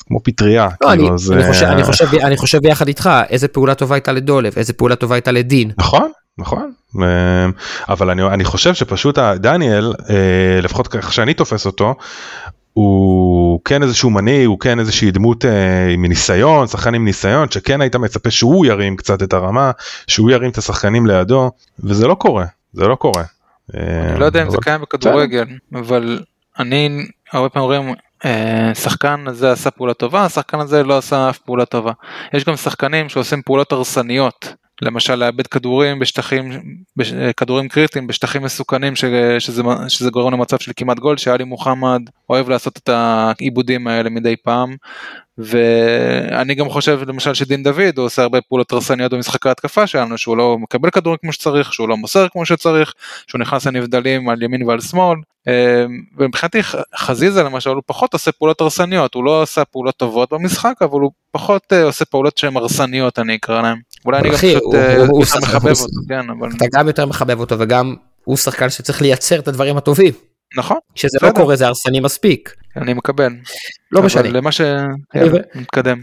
כמו 0.09 0.19
פטריה. 0.23 0.69
לא, 0.81 0.89
כאילו, 0.89 1.07
אני, 1.07 1.17
זה... 1.17 1.33
אני, 1.33 1.43
חושב, 1.47 1.65
אני, 1.65 1.83
חושב, 1.83 2.05
אני 2.15 2.37
חושב 2.37 2.59
ביחד 2.59 2.87
איתך 2.87 3.09
איזה 3.29 3.47
פעולה 3.47 3.75
טובה 3.75 3.95
הייתה 3.95 4.11
לדולב 4.11 4.53
איזה 4.57 4.73
פעולה 4.73 4.95
טובה 4.95 5.15
הייתה 5.15 5.31
לדין. 5.31 5.71
נכון 5.77 6.11
נכון 6.37 6.71
אמ, 6.95 7.51
אבל 7.89 8.09
אני, 8.09 8.23
אני 8.23 8.45
חושב 8.45 8.73
שפשוט 8.73 9.19
דניאל 9.19 9.93
אה, 10.09 10.61
לפחות 10.61 10.95
איך 10.95 11.13
שאני 11.13 11.33
תופס 11.33 11.65
אותו 11.65 11.95
הוא 12.73 13.59
כן 13.65 13.83
איזשהו 13.83 14.09
מנהיג 14.09 14.45
הוא 14.45 14.59
כן 14.59 14.79
איזושהי 14.79 15.11
דמות 15.11 15.45
אה, 15.45 15.89
עם 15.93 16.05
ניסיון 16.05 16.67
שחקן 16.67 16.95
עם 16.95 17.05
ניסיון 17.05 17.51
שכן 17.51 17.81
היית 17.81 17.95
מצפה 17.95 18.31
שהוא 18.31 18.65
ירים 18.65 18.95
קצת 18.95 19.23
את 19.23 19.33
הרמה 19.33 19.71
שהוא 20.07 20.31
ירים 20.31 20.49
את 20.49 20.57
השחקנים 20.57 21.07
לידו 21.07 21.51
וזה 21.79 22.07
לא 22.07 22.15
קורה 22.15 22.45
זה 22.73 22.87
לא 22.87 22.95
קורה. 22.95 23.23
אני 23.73 24.19
לא 24.19 24.25
יודע 24.25 24.43
אם 24.43 24.49
זה 24.49 24.57
קיים 24.61 24.81
בכדורגל 24.81 25.45
אבל 25.73 26.19
אני 26.59 27.05
הרבה 27.33 27.49
פעמים 27.49 27.67
רואים 27.67 27.93
אה, 28.25 28.71
שחקן 28.75 29.23
הזה 29.27 29.51
עשה 29.51 29.71
פעולה 29.71 29.93
טובה 29.93 30.25
השחקן 30.25 30.59
הזה 30.59 30.83
לא 30.83 30.97
עשה 30.97 31.29
אף 31.29 31.37
פעולה 31.37 31.65
טובה. 31.65 31.91
יש 32.33 32.43
גם 32.43 32.55
שחקנים 32.55 33.09
שעושים 33.09 33.41
פעולות 33.41 33.71
הרסניות 33.71 34.53
למשל 34.81 35.15
לאבד 35.15 35.47
כדורים 35.47 35.99
בשטחים, 35.99 36.51
כדורים 37.37 37.67
קריטיים 37.67 38.07
בשטחים 38.07 38.43
מסוכנים 38.43 38.95
שזה, 38.95 39.39
שזה 39.87 40.09
גורם 40.09 40.33
למצב 40.33 40.59
של 40.59 40.71
כמעט 40.75 40.99
גול 40.99 41.17
שאלי 41.17 41.43
מוחמד 41.43 42.01
אוהב 42.29 42.49
לעשות 42.49 42.77
את 42.77 42.89
העיבודים 42.89 43.87
האלה 43.87 44.09
מדי 44.09 44.35
פעם 44.35 44.75
ואני 45.37 46.55
גם 46.55 46.69
חושב 46.69 46.99
למשל 47.07 47.33
שדין 47.33 47.63
דוד 47.63 47.97
הוא 47.97 48.05
עושה 48.05 48.21
הרבה 48.21 48.41
פעולות 48.41 48.71
הרסניות 48.71 49.13
במשחק 49.13 49.45
ההתקפה 49.45 49.87
שלנו 49.87 50.17
שהוא 50.17 50.37
לא 50.37 50.57
מקבל 50.57 50.89
כדורים 50.89 51.17
כמו 51.21 51.33
שצריך 51.33 51.73
שהוא 51.73 51.89
לא 51.89 51.97
מוסר 51.97 52.27
כמו 52.31 52.45
שצריך 52.45 52.93
שהוא 53.27 53.41
נכנס 53.41 53.67
לנבדלים 53.67 54.29
על 54.29 54.43
ימין 54.43 54.63
ועל 54.63 54.81
שמאל 54.81 55.17
אמ, 55.47 55.53
ומבחינתי 56.17 56.59
חזיזה 56.95 57.43
למשל 57.43 57.69
הוא 57.69 57.83
פחות 57.85 58.13
עושה 58.13 58.31
פעולות 58.31 58.61
הרסניות 58.61 59.13
הוא 59.13 59.23
לא 59.23 59.41
עושה 59.41 59.65
פעולות 59.65 59.95
טובות 59.95 60.33
במשחק 60.33 60.73
אבל 60.81 60.99
הוא 60.99 61.11
פחות 61.31 61.73
אה, 61.73 61.83
עושה 61.83 62.05
פעולות 62.05 62.37
שהן 62.37 62.57
הרסניות 62.57 63.19
אני 63.19 63.35
אקרא 63.35 63.61
להם. 63.61 63.77
אולי 64.05 64.19
אני 64.19 64.29
גם 64.29 64.35
קצת 64.35 64.43
אה, 64.73 64.93
יותר 64.93 65.39
מחבב 65.41 65.77
אותו, 65.81 66.01
כן 66.09 66.29
אבל... 66.29 66.49
אתה 66.57 66.65
גם 66.73 66.87
יותר 66.87 67.05
מחבב 67.05 67.39
אותו 67.39 67.55
וגם 67.59 67.95
הוא 68.23 68.37
שחקן 68.37 68.69
שצריך 68.69 69.01
לייצר 69.01 69.39
את 69.39 69.47
הדברים 69.47 69.77
הטובים. 69.77 70.13
נכון. 70.57 70.77
כשזה 70.95 71.17
לא 71.21 71.31
קורה 71.31 71.55
זה 71.55 71.67
הרסני 71.67 71.99
מספיק. 71.99 72.55
אני 72.77 72.93
מקבל. 72.93 73.29
לא 73.91 74.01
משנה. 74.01 74.29
למה 74.29 74.51
ש... 74.51 74.61
נתקדם. 75.55 76.01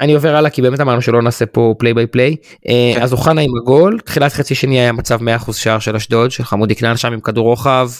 אני, 0.00 0.14
עובר 0.14 0.36
הלאה 0.36 0.50
כי 0.50 0.62
באמת 0.62 0.80
אמרנו 0.80 1.02
שלא 1.02 1.22
נעשה 1.22 1.46
פה 1.46 1.74
play 1.78 1.94
by 1.94 2.06
play. 2.06 2.36
אז 3.00 3.12
אוחנה 3.12 3.40
עם 3.40 3.50
הגול, 3.62 3.98
תחילת 4.04 4.32
חצי 4.32 4.54
שני 4.54 4.80
היה 4.80 4.92
מצב 4.92 5.20
100% 5.48 5.52
שער 5.52 5.78
של 5.78 5.96
אשדוד, 5.96 6.30
של 6.30 6.44
חמודי 6.44 6.74
כנען 6.74 6.96
שם 6.96 7.12
עם 7.12 7.20
כדור 7.20 7.46
רוחב, 7.46 7.90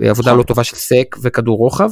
עבודה 0.00 0.32
לא 0.32 0.42
טובה 0.42 0.64
של 0.64 0.76
סק 0.76 1.16
וכדור 1.22 1.58
רוחב. 1.58 1.90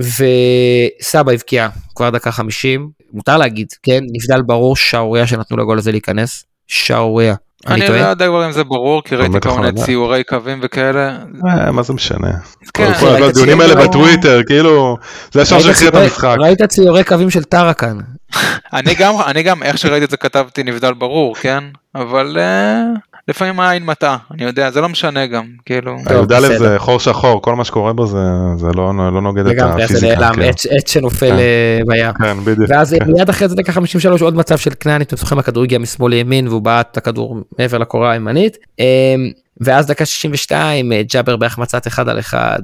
וסבע 0.00 1.32
הבקיע 1.32 1.68
כבר 1.94 2.10
דקה 2.10 2.32
50, 2.32 2.90
מותר 3.12 3.36
להגיד, 3.36 3.68
כן, 3.82 4.00
נבדל 4.12 4.42
ברור 4.42 4.76
שערוריה 4.76 5.26
שנתנו 5.26 5.56
לגול 5.56 5.78
הזה 5.78 5.92
להיכנס, 5.92 6.44
שערוריה. 6.66 7.34
אני 7.66 7.88
לא 7.88 7.94
יודע 7.94 8.26
כבר 8.26 8.46
אם 8.46 8.52
זה 8.52 8.64
ברור 8.64 9.02
כי 9.04 9.16
ראיתי 9.16 9.40
כל 9.40 9.60
מיני 9.60 9.84
ציורי 9.84 10.24
קווים 10.24 10.58
וכאלה. 10.62 11.18
אה, 11.48 11.72
מה 11.72 11.82
זה 11.82 11.92
משנה. 11.92 12.30
כן, 12.74 12.92
כל 13.00 13.22
הדיונים 13.22 13.60
האלה 13.60 13.74
בטוויטר 13.74 14.40
כאילו 14.46 14.96
זה 15.32 15.42
השאר 15.42 15.60
שהכריע 15.60 15.88
את 15.88 15.94
המשחק. 15.94 16.36
ראית 16.40 16.62
ציורי 16.62 17.04
קווים 17.04 17.30
של 17.30 17.44
טראקן. 17.44 17.98
אני 19.26 19.42
גם 19.42 19.62
איך 19.62 19.78
שראיתי 19.78 20.04
את 20.04 20.10
זה 20.10 20.16
כתבתי 20.16 20.62
נבדל 20.62 20.92
ברור 20.92 21.34
כן 21.34 21.64
אבל 21.94 22.36
אה, 22.38 22.82
לפעמים 23.30 23.60
העין 23.60 23.84
מטעה, 23.84 24.16
אני 24.30 24.44
יודע, 24.44 24.70
זה 24.70 24.80
לא 24.80 24.88
משנה 24.88 25.26
גם, 25.26 25.44
כאילו. 25.66 25.96
הי"א 26.06 26.58
זה 26.58 26.74
חור 26.78 27.00
שחור, 27.00 27.42
כל 27.42 27.54
מה 27.54 27.64
שקורה 27.64 27.92
בו 27.92 28.06
זה, 28.06 28.18
זה 28.56 28.66
לא, 28.66 28.92
לא 28.96 29.20
נוגד 29.20 29.46
את 29.46 29.58
הפיזיקה. 29.58 30.00
זה 30.00 30.06
נעלם, 30.06 30.34
כן. 30.34 30.50
עץ 30.70 30.90
שנופל 30.90 31.30
כן. 31.30 31.38
אה, 31.38 31.80
בים. 31.86 32.12
כן, 32.12 32.44
בדיוק. 32.44 32.70
ואז 32.70 32.96
כן. 32.98 33.12
מיד 33.12 33.28
אחרי 33.28 33.48
זה 33.48 33.56
דקה 33.56 33.72
53 33.72 34.22
עוד 34.22 34.36
מצב 34.36 34.58
של 34.58 34.70
כנעני, 34.80 35.04
אתם 35.04 35.16
זוכרים, 35.16 35.38
הכדור 35.38 35.62
הגיע 35.62 35.78
משמאל 35.78 36.10
לימין 36.10 36.48
והוא 36.48 36.62
בעט 36.62 36.88
את 36.92 36.96
הכדור 36.96 37.36
מעבר 37.58 37.78
לקורה 37.78 38.12
הימנית. 38.12 38.56
אמ, 38.78 38.84
ואז 39.60 39.86
דקה 39.86 40.06
62, 40.06 40.92
אה, 40.92 41.02
ג'אבר 41.12 41.36
בהחמצת 41.36 41.86
אחד 41.86 42.08
על 42.08 42.18
אחד. 42.18 42.60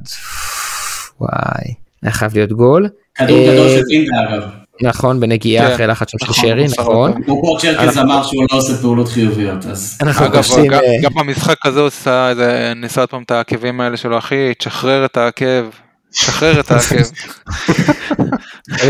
וואי, 1.20 1.74
היה 2.02 2.12
חייב 2.12 2.34
להיות 2.34 2.52
גול. 2.52 2.88
כדור 3.14 3.46
גדול 3.52 3.68
של 3.68 3.82
פינדה 3.88 4.16
אגב. 4.28 4.65
נכון 4.82 5.20
בנגיעה 5.20 5.66
כן. 5.66 5.74
אחרי 5.74 5.86
לחץ 5.86 6.10
של 6.10 6.16
נכון, 6.22 6.34
שרי 6.34 6.66
נכון. 6.78 7.22
פה 7.26 7.56
צ'רקז 7.60 7.98
אמר 7.98 8.22
שהוא 8.22 8.44
לא 8.52 8.56
עושה 8.56 8.74
פעולות 8.74 9.08
חיוביות 9.08 9.66
אז. 9.66 9.98
אגב 10.02 10.44
אה, 10.72 10.80
גם 11.02 11.10
במשחק 11.14 11.66
הזה 11.66 11.78
הוא 11.80 11.86
עושה 11.86 12.30
איזה 12.30 12.72
ניסה 12.76 13.00
עוד 13.00 13.10
פעם 13.10 13.22
את 13.22 13.30
העקבים 13.30 13.80
האלה 13.80 13.96
שלו 13.96 14.18
אחי 14.18 14.52
תשחרר 14.58 15.04
את 15.04 15.16
העקב. 15.16 15.64
שחרר 16.12 16.60
את 16.60 16.70
העקב. 16.70 17.04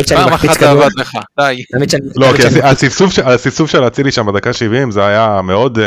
פעם 0.15 0.33
אחת 0.33 0.61
זה 0.61 0.71
עבד 0.71 0.91
לך 0.97 1.13
די. 1.41 1.63
לא 2.17 2.27
הסיסוף 3.25 3.71
של 3.71 3.87
אצילי 3.87 4.13
שם 4.13 4.27
בדקה 4.27 4.53
70 4.53 4.91
זה 4.91 5.07
היה 5.07 5.41
מאוד. 5.43 5.79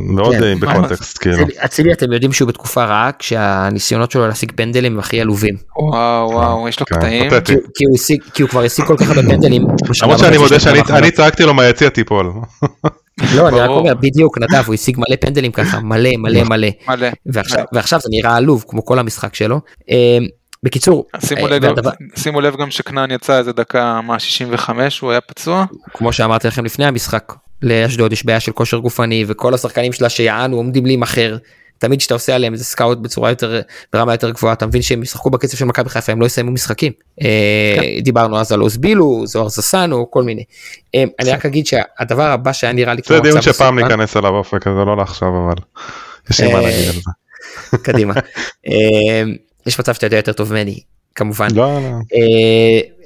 מאוד 0.00 0.34
כן, 0.34 0.42
אה, 0.42 0.54
בקונטקסט 0.60 1.18
כאילו. 1.18 1.46
אצילי- 1.64 1.92
אתם 1.92 2.12
יודעים 2.12 2.32
שהוא 2.32 2.48
בתקופה 2.48 2.84
רעה 2.84 3.10
כשהניסיונות 3.18 4.10
שלו 4.10 4.26
להשיג 4.28 4.52
פנדלים 4.56 4.92
הם 4.92 4.98
הכי 4.98 5.20
עלובים. 5.20 5.54
וואו 5.76 6.30
וואו 6.30 6.68
יש 6.68 6.80
לו 6.80 6.86
כן, 6.86 6.96
קטעים. 6.96 7.30
כי 7.44 7.52
הוא- 7.52 7.62
כי 7.74 7.84
הוא 7.84 7.94
השיג- 7.94 8.22
כי 8.34 8.42
הוא 8.42 8.50
כבר 8.50 8.62
השיג 8.64 8.84
כל 8.84 8.96
כך 8.96 9.08
הרבה 9.08 9.22
פנדלים. 9.22 9.62
למרות 10.02 10.18
שאני 10.18 10.38
מודה 10.38 10.60
שאני 10.60 11.10
צעקתי 11.10 11.42
לו 11.42 11.54
מהיציע 11.54 11.88
תיפול. 11.88 12.32
לא 13.36 13.48
אני 13.48 13.60
רק. 13.60 13.68
אומר 13.70 13.94
בדיוק 13.94 14.38
נדב 14.38 14.62
הוא 14.66 14.74
השיג 14.74 14.96
מלא 14.98 15.16
פנדלים 15.20 15.52
ככה 15.52 15.80
מלא 15.80 16.10
מלא 16.18 16.42
מלא 16.42 16.68
מלא. 16.88 17.08
ועכשיו 17.26 17.64
ועכשיו 17.72 18.00
זה 18.00 18.08
נראה 18.12 18.36
עלוב 18.36 18.64
כמו 18.68 18.84
כל 18.84 18.98
המשחק 18.98 19.34
שלו. 19.34 19.60
אה, 19.90 20.18
בקיצור 20.62 21.06
שימו 21.26 21.40
אה, 21.46 21.50
לב, 21.50 21.62
גם- 21.62 21.68
והדבר- 21.70 21.90
שימו 22.16 22.40
לב 22.40 22.56
גם 22.56 22.70
שכנען 22.70 23.10
יצא 23.10 23.38
איזה 23.38 23.52
דקה 23.52 24.00
מה 24.00 24.18
65 24.18 25.00
הוא 25.00 25.10
היה 25.10 25.20
פצוע. 25.20 25.64
כמו 25.94 26.12
שאמרתי 26.12 26.48
לכם 26.48 26.64
לפני 26.64 26.84
המשחק 26.86 27.32
לאשדוד 27.62 28.12
יש 28.12 28.26
בעיה 28.26 28.40
של 28.40 28.52
כושר 28.52 28.78
גופני 28.78 29.24
וכל 29.28 29.54
השחקנים 29.54 29.92
שלה 29.92 30.08
שיענו 30.08 30.56
עומדים 30.56 30.86
להימכר. 30.86 31.36
תמיד 31.80 31.98
כשאתה 31.98 32.14
עושה 32.14 32.34
עליהם 32.34 32.52
איזה 32.52 32.64
סקאוט 32.64 32.98
בצורה 32.98 33.30
יותר 33.30 33.60
ברמה 33.92 34.14
יותר 34.14 34.30
גבוהה 34.30 34.52
אתה 34.52 34.66
מבין 34.66 34.82
שהם 34.82 35.02
ישחקו 35.02 35.30
בקצב 35.30 35.56
של 35.56 35.64
מכבי 35.64 35.88
חיפה 35.90 36.12
הם 36.12 36.20
לא 36.20 36.26
יסיימו 36.26 36.50
משחקים. 36.50 36.92
אה, 37.22 37.98
דיברנו 38.02 38.38
אז 38.38 38.52
על 38.52 38.62
אוזבילו 38.62 39.22
זוהר 39.26 39.48
זסנו 39.48 40.10
כל 40.10 40.22
מיני. 40.22 40.44
אה, 40.94 41.04
אני 41.20 41.30
רק 41.30 41.46
אגיד 41.46 41.66
שהדבר 41.66 42.22
הבא 42.30 42.52
שהיה 42.52 42.72
נראה 42.72 42.94
לי 42.94 43.02
זה 43.08 43.20
דיון 43.20 43.42
שפעם 43.42 43.78
ניכנס 43.78 44.16
אליו 44.16 44.30
אופק 44.30 44.64
זה 44.64 44.84
לא 44.86 44.96
לעכשיו 44.96 45.28
אבל. 45.28 45.56
יש 46.30 46.40
לי 46.40 46.52
מה 46.52 46.58
אה, 46.58 46.62
להגיד 46.62 46.88
על 46.88 46.94
זה. 46.94 47.10
קדימה. 47.84 48.14
יש 49.66 49.80
מצב 49.80 49.94
שאתה 49.94 50.06
יודע 50.06 50.16
יותר 50.16 50.32
טוב 50.32 50.52
ממני 50.52 50.80
כמובן. 51.14 51.48
לא, 51.54 51.78
לא. 51.80 52.16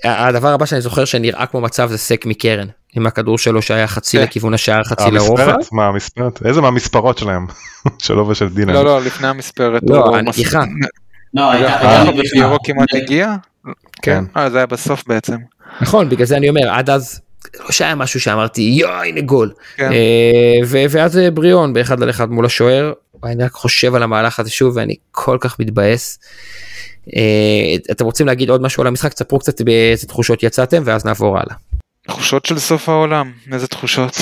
הדבר 0.04 0.48
הבא 0.48 0.66
שאני 0.66 0.80
זוכר 0.80 1.04
שנראה 1.04 1.46
כמו 1.46 1.60
מצב 1.60 1.88
זה 1.90 1.98
סק 1.98 2.26
מקרן 2.26 2.66
עם 2.94 3.06
הכדור 3.06 3.38
שלו 3.38 3.62
שהיה 3.62 3.86
חצי 3.86 4.16
כן. 4.16 4.22
לכיוון 4.22 4.54
השער 4.54 4.84
חצי 4.84 5.10
לרוחב. 5.10 5.48
המספרת? 5.48 5.72
מה 5.72 5.86
המספרת? 5.86 6.46
איזה 6.46 6.60
מהמספרות 6.60 7.18
שלהם? 7.18 7.46
שלו 8.04 8.28
ושל 8.28 8.48
דינה. 8.48 8.72
לא 8.72 8.84
לא 8.84 9.02
לפני 9.02 9.28
המספרת. 9.28 9.82
לא, 9.88 10.16
הנגיחה. 10.16 10.64
לא, 11.34 11.50
הייתה. 11.50 12.12
פיורו 12.32 12.56
כמעט 12.64 12.94
הגיע. 12.94 13.34
כן. 14.02 14.24
אה 14.36 14.50
זה 14.50 14.56
היה 14.56 14.66
בסוף 14.66 15.04
בעצם. 15.06 15.36
נכון 15.80 16.08
בגלל 16.08 16.26
זה 16.26 16.36
אני 16.36 16.48
אומר 16.48 16.70
עד 16.70 16.90
אז 16.90 17.20
לא 17.60 17.70
שהיה 17.70 17.94
משהו 17.94 18.20
שאמרתי 18.20 18.62
יואי 18.62 19.08
הנה 19.08 19.20
גול. 19.20 19.52
כן. 19.76 19.92
אה, 19.92 20.66
ו- 20.66 20.84
ואז 20.90 21.18
אה, 21.18 21.30
בריאון 21.30 21.72
באחד 21.72 22.02
על 22.02 22.10
אחד 22.10 22.30
מול 22.30 22.46
השוער 22.46 22.92
אני 23.24 23.44
רק 23.44 23.52
חושב 23.52 23.94
על 23.94 24.02
המהלך 24.02 24.40
הזה 24.40 24.50
שוב 24.50 24.76
ואני 24.76 24.94
כל 25.12 25.38
כך 25.40 25.60
מתבאס. 25.60 26.18
אה, 27.16 27.74
אתם 27.90 28.04
רוצים 28.04 28.26
להגיד 28.26 28.50
עוד 28.50 28.62
משהו 28.62 28.80
על 28.80 28.86
המשחק 28.86 29.12
תספרו 29.12 29.38
קצת 29.38 29.62
באיזה 29.62 30.06
תחושות 30.06 30.42
יצאתם 30.42 30.82
ואז 30.84 31.04
נעבור 31.04 31.38
הלאה. 31.38 31.56
תחושות 32.08 32.46
של 32.46 32.58
סוף 32.58 32.88
העולם 32.88 33.32
איזה 33.52 33.66
תחושות. 33.66 34.16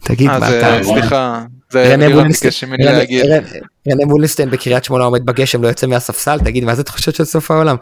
תגיד 0.00 0.30
אה, 0.30 0.38
מה 0.38 0.46
זה- 0.50 0.76
אתה. 0.78 0.84
סליחה. 0.84 1.42
זה 1.70 1.82
רנה 1.94 2.06
לירן 2.06 2.12
מולינסטיין- 2.26 2.50
ביקש 2.50 2.64
ממני 2.64 2.84
להגיד. 2.84 3.24
רנה- 3.90 4.04
מולינסטיין 4.06 4.50
בקריית 4.50 4.84
שמונה 4.84 5.04
עומד 5.04 5.26
בגשם 5.26 5.62
לא 5.62 5.68
יוצא 5.68 5.86
מהספסל 5.86 6.38
תגיד 6.38 6.64
מה 6.64 6.74
זה 6.74 6.84
תחושות 6.84 7.14
של 7.14 7.24
סוף 7.24 7.50
העולם. 7.50 7.76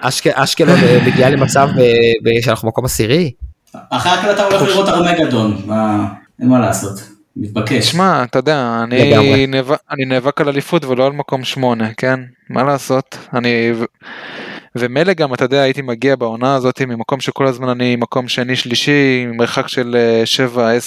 אשק- 0.00 0.26
אשקלון 0.34 0.78
אה, 0.84 1.00
מגיעה 1.06 1.30
למצב 1.30 1.68
ב- 1.76 1.80
ב- 2.28 2.40
שאנחנו 2.44 2.68
מקום 2.68 2.84
עשירי. 2.84 3.30
אחרי 3.90 4.12
ההקלטה 4.12 4.44
הוא 4.44 4.52
הולך 4.54 4.68
לראות 4.68 4.88
ארמגדון, 4.88 5.62
מה- 5.66 6.06
אין 6.40 6.48
מה 6.48 6.58
לעשות, 6.60 7.00
מתבקש. 7.36 7.90
שמע 7.90 8.22
אתה 8.24 8.38
יודע. 8.38 8.80
אני 8.82 9.46
נאבק, 9.46 9.78
אני 9.90 10.04
נאבק 10.04 10.40
על 10.40 10.48
אליפות 10.48 10.84
ולא 10.84 11.06
על 11.06 11.12
מקום 11.12 11.44
שמונה 11.44 11.88
כן 11.96 12.20
מה 12.50 12.62
לעשות 12.62 13.18
אני 13.34 13.72
ומילא 14.76 15.12
גם 15.12 15.34
אתה 15.34 15.44
יודע 15.44 15.60
הייתי 15.60 15.82
מגיע 15.82 16.16
בעונה 16.16 16.54
הזאת 16.54 16.80
ממקום 16.82 17.20
שכל 17.20 17.46
הזמן 17.46 17.68
אני 17.68 17.96
מקום 17.96 18.28
שני 18.28 18.56
שלישי 18.56 19.26
מרחק 19.26 19.68
של 19.68 19.96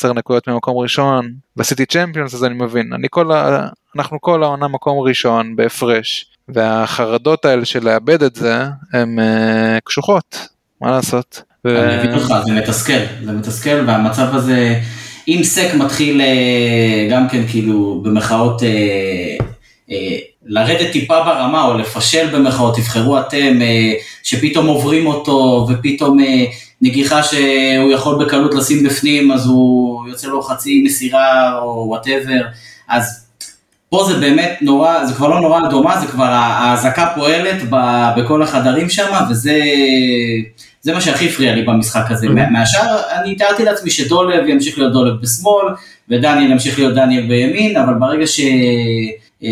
7-10 0.09 0.13
נקודות 0.13 0.47
ממקום 0.47 0.77
ראשון 0.77 1.31
ועשיתי 1.57 1.85
צ'מפיונס 1.85 2.33
אז 2.33 2.43
אני 2.43 2.53
מבין 2.53 2.93
אני 2.93 3.07
כל 3.09 3.31
ה... 3.31 3.67
אנחנו 3.95 4.21
כל 4.21 4.43
העונה 4.43 4.67
מקום 4.67 4.99
ראשון 4.99 5.55
בהפרש 5.55 6.25
והחרדות 6.47 7.45
האלה 7.45 7.65
של 7.65 7.83
לאבד 7.83 8.23
את 8.23 8.35
זה 8.35 8.63
הן 8.93 9.19
uh, 9.19 9.81
קשוחות 9.83 10.47
מה 10.81 10.91
לעשות. 10.91 11.41
ו- 11.65 11.83
אני 11.83 11.97
מבין 11.97 12.13
אותך, 12.13 12.33
זה 12.45 12.51
מתסכל, 12.51 13.25
זה 13.25 13.31
מתסכל, 13.31 13.83
והמצב 13.87 14.35
הזה, 14.35 14.79
אם 15.27 15.39
סק 15.43 15.73
מתחיל 15.73 16.21
אה, 16.21 17.07
גם 17.11 17.29
כן 17.29 17.47
כאילו 17.47 18.01
במחאות, 18.05 18.63
אה, 18.63 18.69
אה, 19.91 20.17
לרדת 20.45 20.91
טיפה 20.91 21.23
ברמה 21.23 21.63
או 21.65 21.77
לפשל 21.77 22.27
במחאות, 22.33 22.75
תבחרו 22.75 23.19
אתם, 23.19 23.61
אה, 23.61 23.93
שפתאום 24.23 24.67
עוברים 24.67 25.07
אותו 25.07 25.67
ופתאום 25.69 26.19
אה, 26.19 26.45
נגיחה 26.81 27.23
שהוא 27.23 27.91
יכול 27.93 28.25
בקלות 28.25 28.53
לשים 28.53 28.83
בפנים, 28.83 29.31
אז 29.31 29.45
הוא 29.45 30.07
יוצא 30.07 30.27
לו 30.27 30.41
חצי 30.41 30.83
מסירה 30.85 31.57
או 31.57 31.85
whatever, 31.87 32.41
אז 32.89 33.25
פה 33.89 34.03
זה 34.07 34.19
באמת 34.19 34.57
נורא, 34.61 35.05
זה 35.05 35.13
כבר 35.13 35.27
לא 35.27 35.39
נורה 35.41 35.59
אדומה, 35.67 35.99
זה 36.01 36.07
כבר 36.07 36.27
האזעקה 36.29 37.07
פועלת 37.15 37.61
ב- 37.69 38.09
בכל 38.17 38.43
החדרים 38.43 38.89
שם, 38.89 39.11
וזה 39.29 39.59
זה 40.81 40.93
מה 40.93 41.01
שהכי 41.01 41.25
הפריע 41.29 41.55
לי 41.55 41.61
במשחק 41.63 42.11
הזה. 42.11 42.29
מה- 42.29 42.49
מהשאר, 42.49 42.97
אני 43.21 43.35
תיארתי 43.35 43.65
לעצמי 43.65 43.89
שדולב 43.91 44.47
ימשיך 44.47 44.77
להיות 44.77 44.93
דולב 44.93 45.21
בשמאל, 45.21 45.65
ודניאל 46.09 46.51
ימשיך 46.51 46.79
להיות 46.79 46.95
דניאל 46.95 47.27
בימין, 47.27 47.77
אבל 47.77 47.93
ברגע 47.93 48.27
ש... 48.27 48.39
אה, 49.43 49.49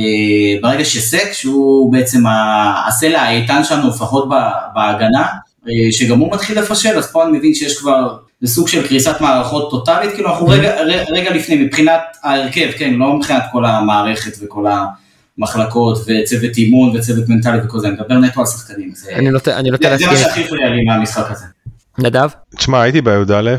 ברגע 0.62 0.86
שסק, 0.86 1.34
שהוא 1.34 1.92
בעצם 1.94 2.26
ה- 2.26 2.88
הסלע 2.88 3.22
האיתן 3.22 3.64
שלנו, 3.64 3.90
לפחות 3.90 4.30
בהגנה, 4.76 5.26
אה, 5.68 5.92
שגם 5.92 6.20
הוא 6.20 6.32
מתחיל 6.34 6.60
לפשל, 6.60 6.98
אז 6.98 7.12
פה 7.12 7.24
אני 7.26 7.38
מבין 7.38 7.54
שיש 7.54 7.78
כבר, 7.78 8.18
זה 8.42 8.48
סוג 8.54 8.68
של 8.68 8.88
קריסת 8.88 9.22
מערכות 9.22 9.70
טוטאלית, 9.70 10.12
כאילו 10.14 10.30
אנחנו 10.30 10.48
רגע, 10.48 10.76
רגע 11.12 11.34
לפני, 11.34 11.56
מבחינת 11.56 12.02
ההרכב, 12.24 12.70
כן, 12.78 12.94
לא 12.94 13.14
מבחינת 13.14 13.44
כל 13.52 13.66
המערכת 13.66 14.32
וכל 14.42 14.66
המחלקות 15.38 15.98
וצוות 15.98 16.58
אימון 16.58 16.96
וצוות 16.98 17.30
מנטלי 17.30 17.58
וכל 17.64 17.80
זה, 17.80 17.88
אני 17.88 17.96
מדבר 17.96 18.16
נטו 18.16 18.40
על 18.40 18.46
שחקנים. 18.46 18.92
זה, 18.96 19.12
אני 19.16 19.30
נוטה 19.30 19.60
אני 19.60 19.70
נוטה 19.70 19.90
זה, 19.90 19.98
זה 19.98 20.06
מה 20.06 20.12
להסכים. 20.12 20.30
שהכי 20.30 20.44
הפריע 20.46 20.70
לי 20.70 20.84
מהמשחק 20.88 21.32
הזה. 21.32 21.46
נדב? 22.00 22.30
תשמע 22.58 22.82
הייתי 22.82 23.02
בי"א, 23.02 23.56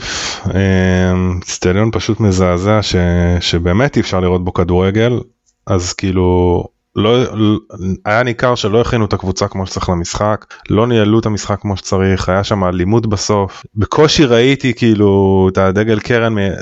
אצטדיון 1.42 1.90
פשוט 1.92 2.20
מזעזע 2.20 2.78
ש, 2.82 2.96
שבאמת 3.40 3.96
אי 3.96 4.00
אפשר 4.00 4.20
לראות 4.20 4.44
בו 4.44 4.52
כדורגל, 4.52 5.12
אז 5.66 5.92
כאילו 5.92 6.64
לא, 6.96 7.16
היה 8.04 8.22
ניכר 8.22 8.54
שלא 8.54 8.80
הכינו 8.80 9.04
את 9.04 9.12
הקבוצה 9.12 9.48
כמו 9.48 9.66
שצריך 9.66 9.88
למשחק, 9.88 10.44
לא 10.70 10.86
ניהלו 10.86 11.18
את 11.18 11.26
המשחק 11.26 11.60
כמו 11.60 11.76
שצריך, 11.76 12.28
היה 12.28 12.44
שם 12.44 12.64
אלימות 12.64 13.06
בסוף, 13.06 13.62
בקושי 13.76 14.24
ראיתי 14.24 14.74
כאילו 14.74 15.48
את 15.52 15.58
הדגל 15.58 16.00
קרן, 16.00 16.34
מ- 16.34 16.38
אה, 16.38 16.52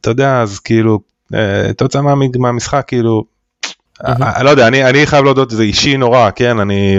אתה 0.00 0.10
יודע 0.10 0.40
אז 0.42 0.58
כאילו, 0.58 1.00
אה, 1.34 1.70
מה- 2.02 2.14
מהמשחק 2.38 2.84
כאילו. 2.86 3.24
אני 4.04 4.44
לא 4.44 4.50
יודע 4.50 4.68
אני 4.68 4.84
אני 4.84 5.06
חייב 5.06 5.24
להודות 5.24 5.50
זה 5.50 5.62
אישי 5.62 5.96
נורא 5.96 6.30
כן 6.30 6.60
אני 6.60 6.98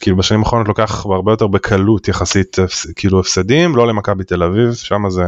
כאילו 0.00 0.16
בשנים 0.16 0.40
האחרונות 0.40 0.68
לוקח 0.68 1.06
הרבה 1.06 1.32
יותר 1.32 1.46
בקלות 1.46 2.08
יחסית 2.08 2.56
כאילו 2.96 3.20
הפסדים 3.20 3.76
לא 3.76 3.86
למכבי 3.86 4.24
תל 4.24 4.42
אביב 4.42 4.72
שם 4.72 5.10
זה 5.10 5.22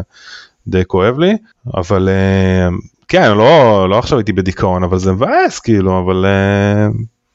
די 0.67 0.83
כואב 0.87 1.19
לי 1.19 1.37
אבל 1.77 2.09
אה, 2.09 2.69
כן 3.09 3.31
לא 3.31 3.87
לא 3.91 3.99
עכשיו 3.99 4.19
הייתי 4.19 4.33
בדיכאון 4.33 4.85
אבל 4.85 4.99
זה 4.99 5.13
מבאס 5.13 5.59
כאילו 5.59 6.01
אבל 6.05 6.27
אה, 6.27 6.87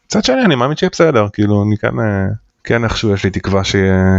מצד 0.05 0.24
שני 0.24 0.45
אני 0.45 0.55
מאמין 0.55 0.78
שיהיה 0.78 0.89
בסדר 0.89 1.28
כאילו 1.34 1.63
אני 1.63 1.78
כן 1.78 1.99
אה, 1.99 2.26
כן 2.63 2.84
איכשהו 2.84 3.13
יש 3.13 3.24
לי 3.24 3.30
תקווה 3.30 3.61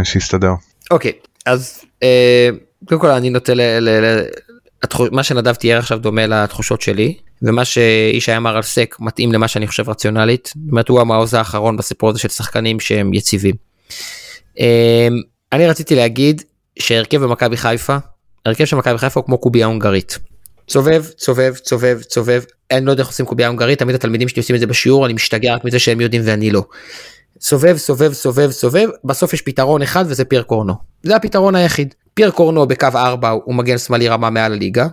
שיסתדר. 0.03 0.51
אוקיי 0.91 1.11
אז 1.45 1.81
אה, 2.03 2.49
קודם 2.85 3.01
כל 3.01 3.09
אני 3.09 3.29
נוטה 3.29 3.53
מה 5.11 5.23
שנדב 5.23 5.53
תיאר 5.53 5.79
עכשיו 5.79 5.99
דומה 5.99 6.27
לתחושות 6.27 6.81
שלי 6.81 7.17
ומה 7.41 7.65
שישי 7.65 8.37
אמר 8.37 8.55
על 8.55 8.61
סק 8.61 8.95
מתאים 8.99 9.33
למה 9.33 9.47
שאני 9.47 9.67
חושב 9.67 9.89
רציונלית. 9.89 10.53
זאת 10.55 10.71
אומרת 10.71 10.89
הוא 10.89 11.01
המעוז 11.01 11.33
האחרון 11.33 11.77
בסיפור 11.77 12.09
הזה 12.09 12.19
של 12.19 12.29
שחקנים 12.29 12.79
שהם 12.79 13.13
יציבים. 13.13 13.55
אני 15.53 15.67
רציתי 15.67 15.95
להגיד 15.95 16.41
שהרכב 16.79 17.23
במכבי 17.23 17.57
חיפה 17.57 17.97
הרכב 18.45 18.65
של 18.65 18.75
מכבי 18.75 18.97
חיפה 18.97 19.19
הוא 19.19 19.25
כמו 19.25 19.37
קובייה 19.37 19.65
הונגרית. 19.65 20.19
סובב 20.67 21.05
סובב 21.17 21.53
סובב 21.55 22.01
סובב. 22.01 22.43
אני 22.71 22.85
לא 22.85 22.91
יודע 22.91 23.01
איך 23.01 23.09
עושים 23.09 23.25
קובייה 23.25 23.47
הונגרית 23.47 23.79
תמיד 23.79 23.95
התלמידים 23.95 24.27
שלי 24.27 24.39
עושים 24.39 24.55
את 24.55 24.59
זה 24.59 24.67
בשיעור 24.67 25.05
אני 25.05 25.13
משתגע 25.13 25.55
רק 25.55 25.65
מזה 25.65 25.79
שהם 25.79 26.01
יודעים 26.01 26.21
ואני 26.25 26.51
לא. 26.51 26.63
סובב 27.41 27.77
סובב 27.77 28.13
סובב 28.13 28.51
סובב 28.51 28.89
בסוף 29.03 29.33
יש 29.33 29.41
פתרון 29.41 29.81
אחד 29.81 30.05
וזה 30.07 30.25
פייר 30.25 30.43
קורנו. 30.43 30.73
זה 31.03 31.15
הפתרון 31.15 31.55
היחיד. 31.55 31.93
פייר 32.13 32.31
קורנו 32.31 32.67
בקו 32.67 32.87
4 32.95 33.29
הוא 33.29 33.55
מגן 33.55 33.77
שמאלי 33.77 34.07
רמה 34.07 34.29
מעל 34.29 34.53
הליגה 34.53 34.87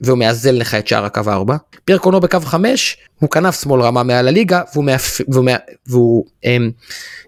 והוא 0.00 0.18
מאזן 0.18 0.54
לך 0.54 0.74
את 0.74 0.88
שער 0.88 1.04
הקו 1.04 1.22
4 1.28 1.56
פייר 1.84 1.98
קורנו 1.98 2.20
בקו 2.20 2.40
5 2.40 2.96
הוא 3.20 3.30
כנף 3.30 3.62
שמאל 3.62 3.82
רמה 3.82 4.02
מעל 4.02 4.28
הליגה 4.28 4.62
והוא, 4.72 4.84
מאפ... 4.84 5.20
והוא, 5.28 5.44
מא... 5.44 5.52
והוא 5.86 6.24
הם, 6.44 6.70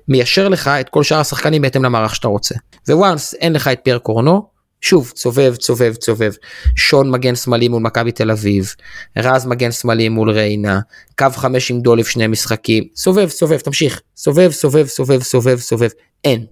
מיישר 0.09 0.49
לך 0.49 0.69
את 0.69 0.89
כל 0.89 1.03
שאר 1.03 1.21
השחקנים 1.21 1.63
בהתאם 1.63 1.85
למערך 1.85 2.15
שאתה 2.15 2.29
רוצה. 2.29 2.55
וואנס 2.89 3.35
אין 3.35 3.53
לך 3.53 3.69
את 3.69 3.81
פייר 3.83 3.99
קורנו 3.99 4.49
שוב 4.81 5.13
צובב 5.15 5.57
צובב 5.57 5.95
צובב. 5.95 6.33
שון 6.77 7.11
מגן 7.11 7.35
שמאלי 7.35 7.69
מול 7.69 7.83
מכבי 7.83 8.13
תל 8.13 8.31
אביב. 8.31 8.75
רז 9.19 9.47
מגן 9.47 9.73
שמאלי 9.73 10.09
מול 10.09 10.31
ריינה. 10.31 10.81
קו 11.19 11.27
5 11.35 11.71
עם 11.71 11.81
דולף 11.81 12.09
שני 12.09 12.27
משחקים. 12.27 12.85
סובב 12.97 13.29
סובב 13.29 13.59
תמשיך. 13.59 14.01
סובב 14.17 14.51
סובב 14.51 14.87
סובב 14.87 15.23
סובב 15.23 15.59
סובב 15.59 15.89
אין. 16.25 16.47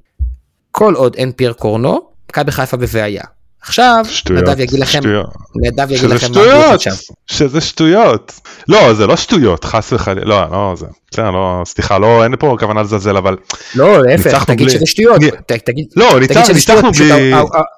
כל 0.71 0.95
עוד 0.95 1.15
אין 1.17 1.33
פייר 1.33 1.53
קורנו 1.53 2.11
מכבי 2.31 2.53
חיפה 2.53 2.77
בבעיה 2.77 3.23
עכשיו 3.63 4.05
שטויות, 4.09 4.45
נדב 4.45 4.61
יגיד 4.61 4.79
לכם, 4.81 4.99
שטויות. 5.01 5.27
נדב 5.65 5.91
יגיד 5.91 6.05
לכם 6.05 6.27
מה 6.27 6.33
שטויות, 6.35 6.65
הוא 6.65 6.77
חשב. 6.77 6.91
שזה 7.27 7.61
שטויות. 7.61 8.41
לא, 8.69 8.95
זה 8.95 9.07
לא 9.07 9.17
שטויות, 9.17 9.65
חס 9.65 9.93
וחלילה, 9.93 10.25
לא, 10.27 10.41
לא, 10.51 10.75
זה, 10.77 10.87
בסדר, 11.11 11.31
לא, 11.31 11.63
סליחה, 11.67 11.99
לא, 11.99 12.25
אין 12.25 12.35
פה 12.39 12.57
כוונה 12.61 12.83
לזלזל, 12.83 13.17
אבל, 13.17 13.37
לא 13.75 14.03
להפך 14.07 14.45
תגיד 14.45 14.67
בלי- 14.67 14.75
שזה 14.77 14.87
שטויות 14.87 15.17
אני- 15.23 15.31
ת- 15.31 15.53
תגיד 15.53 15.85
לא, 15.97 16.07
תגיד 16.11 16.21
ניצחנו, 16.21 16.45
שזה 16.47 16.61
שטויות 16.61 16.85
בלי, 16.99 17.33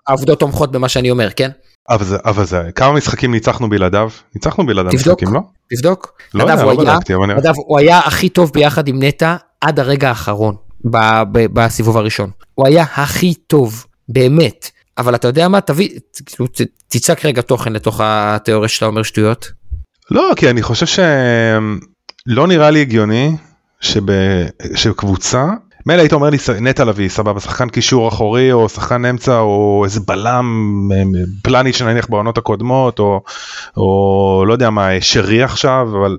העובדות 0.07 0.41
תומכות 0.41 0.73
במה 0.73 0.89
שאני 0.89 1.11
אומר 1.11 1.31
כן 1.31 1.51
אבל 1.91 2.05
זה, 2.05 2.17
אבל 2.25 2.45
זה, 2.45 2.63
כמה 2.75 2.93
משחקים 2.93 3.33
ניצחנו 3.33 3.71
בלעדיו? 3.71 4.11
ניצחנו 4.35 4.67
בלעדיו 4.67 4.91
תבדוק. 4.91 5.23
משחקים, 5.23 5.35
לא? 5.35 5.41
תבדוק. 5.75 6.13
לא 6.35 6.45
נדב, 6.45 6.59
יודע, 6.59 6.65
לא 6.85 6.95
בדקתי, 6.95 7.15
אבל. 7.15 7.27
נדב 7.35 7.53
הוא 7.57 7.79
היה 7.79 7.99
הכי 7.99 8.29
טוב 8.29 8.51
ביחד 8.55 8.89
עם 8.89 9.03
נטע 9.03 9.37
עד 9.61 9.81
הרגע 9.81 10.09
האחרון 10.09 10.55
ב- 10.85 11.23
ב- 11.33 11.47
בסיבוב 11.61 11.97
הראשון. 11.97 12.31
הוא 12.55 12.67
היה 12.67 12.85
הכי 12.95 13.35
טוב 13.35 13.85
באמת. 14.09 14.71
אבל 15.01 15.15
אתה 15.15 15.29
יודע 15.29 15.49
מה 15.49 15.61
תביא 15.61 15.89
כאילו, 16.27 16.49
תצעק 16.89 17.25
רגע 17.25 17.43
תוכן 17.43 17.73
לתוך 17.73 18.01
התיאוריה 18.05 18.69
שאתה 18.69 18.87
אומר 18.87 19.03
שטויות. 19.03 19.51
לא, 20.11 20.33
כי 20.37 20.51
אני 20.51 20.63
חושב 20.63 20.87
שלא 20.87 22.47
נראה 22.47 22.71
לי 22.71 22.81
הגיוני 22.81 23.37
שב... 23.81 24.03
שקבוצה, 24.75 25.47
מילא 25.87 26.01
היית 26.01 26.13
אומר 26.13 26.31
לי 26.31 26.39
נטע 26.61 26.85
לביא, 26.85 27.09
סבבה, 27.09 27.41
שחקן 27.41 27.69
קישור 27.69 28.09
אחורי 28.09 28.53
או 28.53 28.69
שחקן 28.69 29.05
אמצע 29.05 29.39
או 29.39 29.83
איזה 29.85 30.01
בלם 30.01 30.45
אה, 30.93 31.03
פלני 31.43 31.73
שנניח 31.73 32.07
בעונות 32.11 32.39
הקודמות 32.39 32.99
או, 32.99 33.23
או 33.77 34.45
לא 34.47 34.53
יודע 34.53 34.71
מה, 34.71 34.89
שרי 35.01 35.43
עכשיו, 35.43 35.89
אבל 36.01 36.17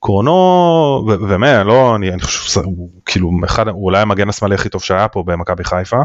קורנו, 0.00 1.16
באמת, 1.28 1.66
לא, 1.66 1.96
אני, 1.96 2.10
אני 2.12 2.20
חושב 2.20 2.50
שהוא 2.50 2.90
כאילו 3.06 3.30
אחד, 3.44 3.68
הוא 3.68 3.84
אולי 3.84 4.00
המגן 4.00 4.28
השמאלי 4.28 4.54
הכי 4.54 4.68
טוב 4.68 4.82
שהיה 4.82 5.08
פה 5.08 5.22
במכבי 5.26 5.64
חיפה. 5.64 5.96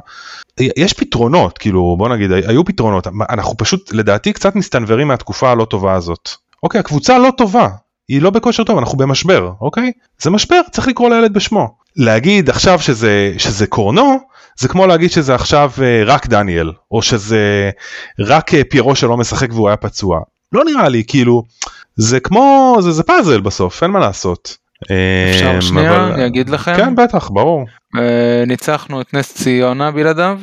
יש 0.60 0.94
פתרונות, 0.94 1.58
כאילו, 1.58 1.96
בוא 1.98 2.10
נגיד, 2.10 2.32
היו 2.32 2.66
פתרונות, 2.66 3.08
אנחנו 3.30 3.58
פשוט 3.58 3.94
לדעתי 3.94 4.34
קצת 4.34 4.56
מסתנוורים 4.56 5.08
מהתקופה 5.08 5.52
הלא 5.52 5.66
טובה 5.66 5.94
הזאת. 5.94 6.30
אוקיי, 6.64 6.80
הקבוצה 6.80 7.18
לא 7.18 7.32
טובה, 7.38 7.70
היא 8.08 8.22
לא 8.22 8.30
בכושר 8.30 8.64
טוב, 8.64 8.78
אנחנו 8.78 8.98
במשבר, 8.98 9.52
אוקיי? 9.62 9.92
זה 10.22 10.30
משבר, 10.30 10.62
צריך 10.72 10.88
לקרוא 10.88 11.10
לילד 11.10 11.34
בשמו. 11.34 11.76
להגיד 11.96 12.50
עכשיו 12.50 12.80
שזה, 12.80 13.34
שזה 13.38 13.68
קורנו, 13.68 14.20
זה 14.58 14.68
כמו 14.68 14.88
להגיד 14.88 15.12
שזה 15.12 15.36
עכשיו 15.36 15.72
אה, 15.82 16.04
רק 16.06 16.28
דניאל, 16.28 16.72
או 16.92 17.02
שזה 17.02 17.70
רק 18.20 18.54
אה, 18.54 18.62
פירו 18.70 18.96
שלא 18.96 19.18
משחק 19.18 19.54
והוא 19.54 19.68
היה 19.68 19.78
פצוע. 19.78 20.20
לא 20.52 20.64
נראה 20.66 20.90
לי, 20.90 21.04
כאילו, 21.08 21.44
זה 21.98 22.20
כמו, 22.20 22.78
זה, 22.82 22.92
זה 22.92 23.04
פאזל 23.04 23.42
בסוף, 23.42 23.84
אין 23.84 23.92
מה 23.92 24.00
לעשות. 24.00 24.58
אפשר 24.84 25.52
אה, 25.56 25.62
שנייה, 25.62 25.96
אבל- 25.96 26.12
אני 26.14 26.26
אגיד 26.26 26.50
לכם. 26.50 26.74
כן, 26.78 26.96
בטח, 26.96 27.30
ברור. 27.30 27.66
אה, 27.98 28.44
ניצחנו 28.48 29.02
את 29.02 29.14
נס 29.14 29.34
ציונה 29.34 29.92
בלעדיו, 29.92 30.40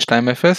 2-0, 0.00 0.10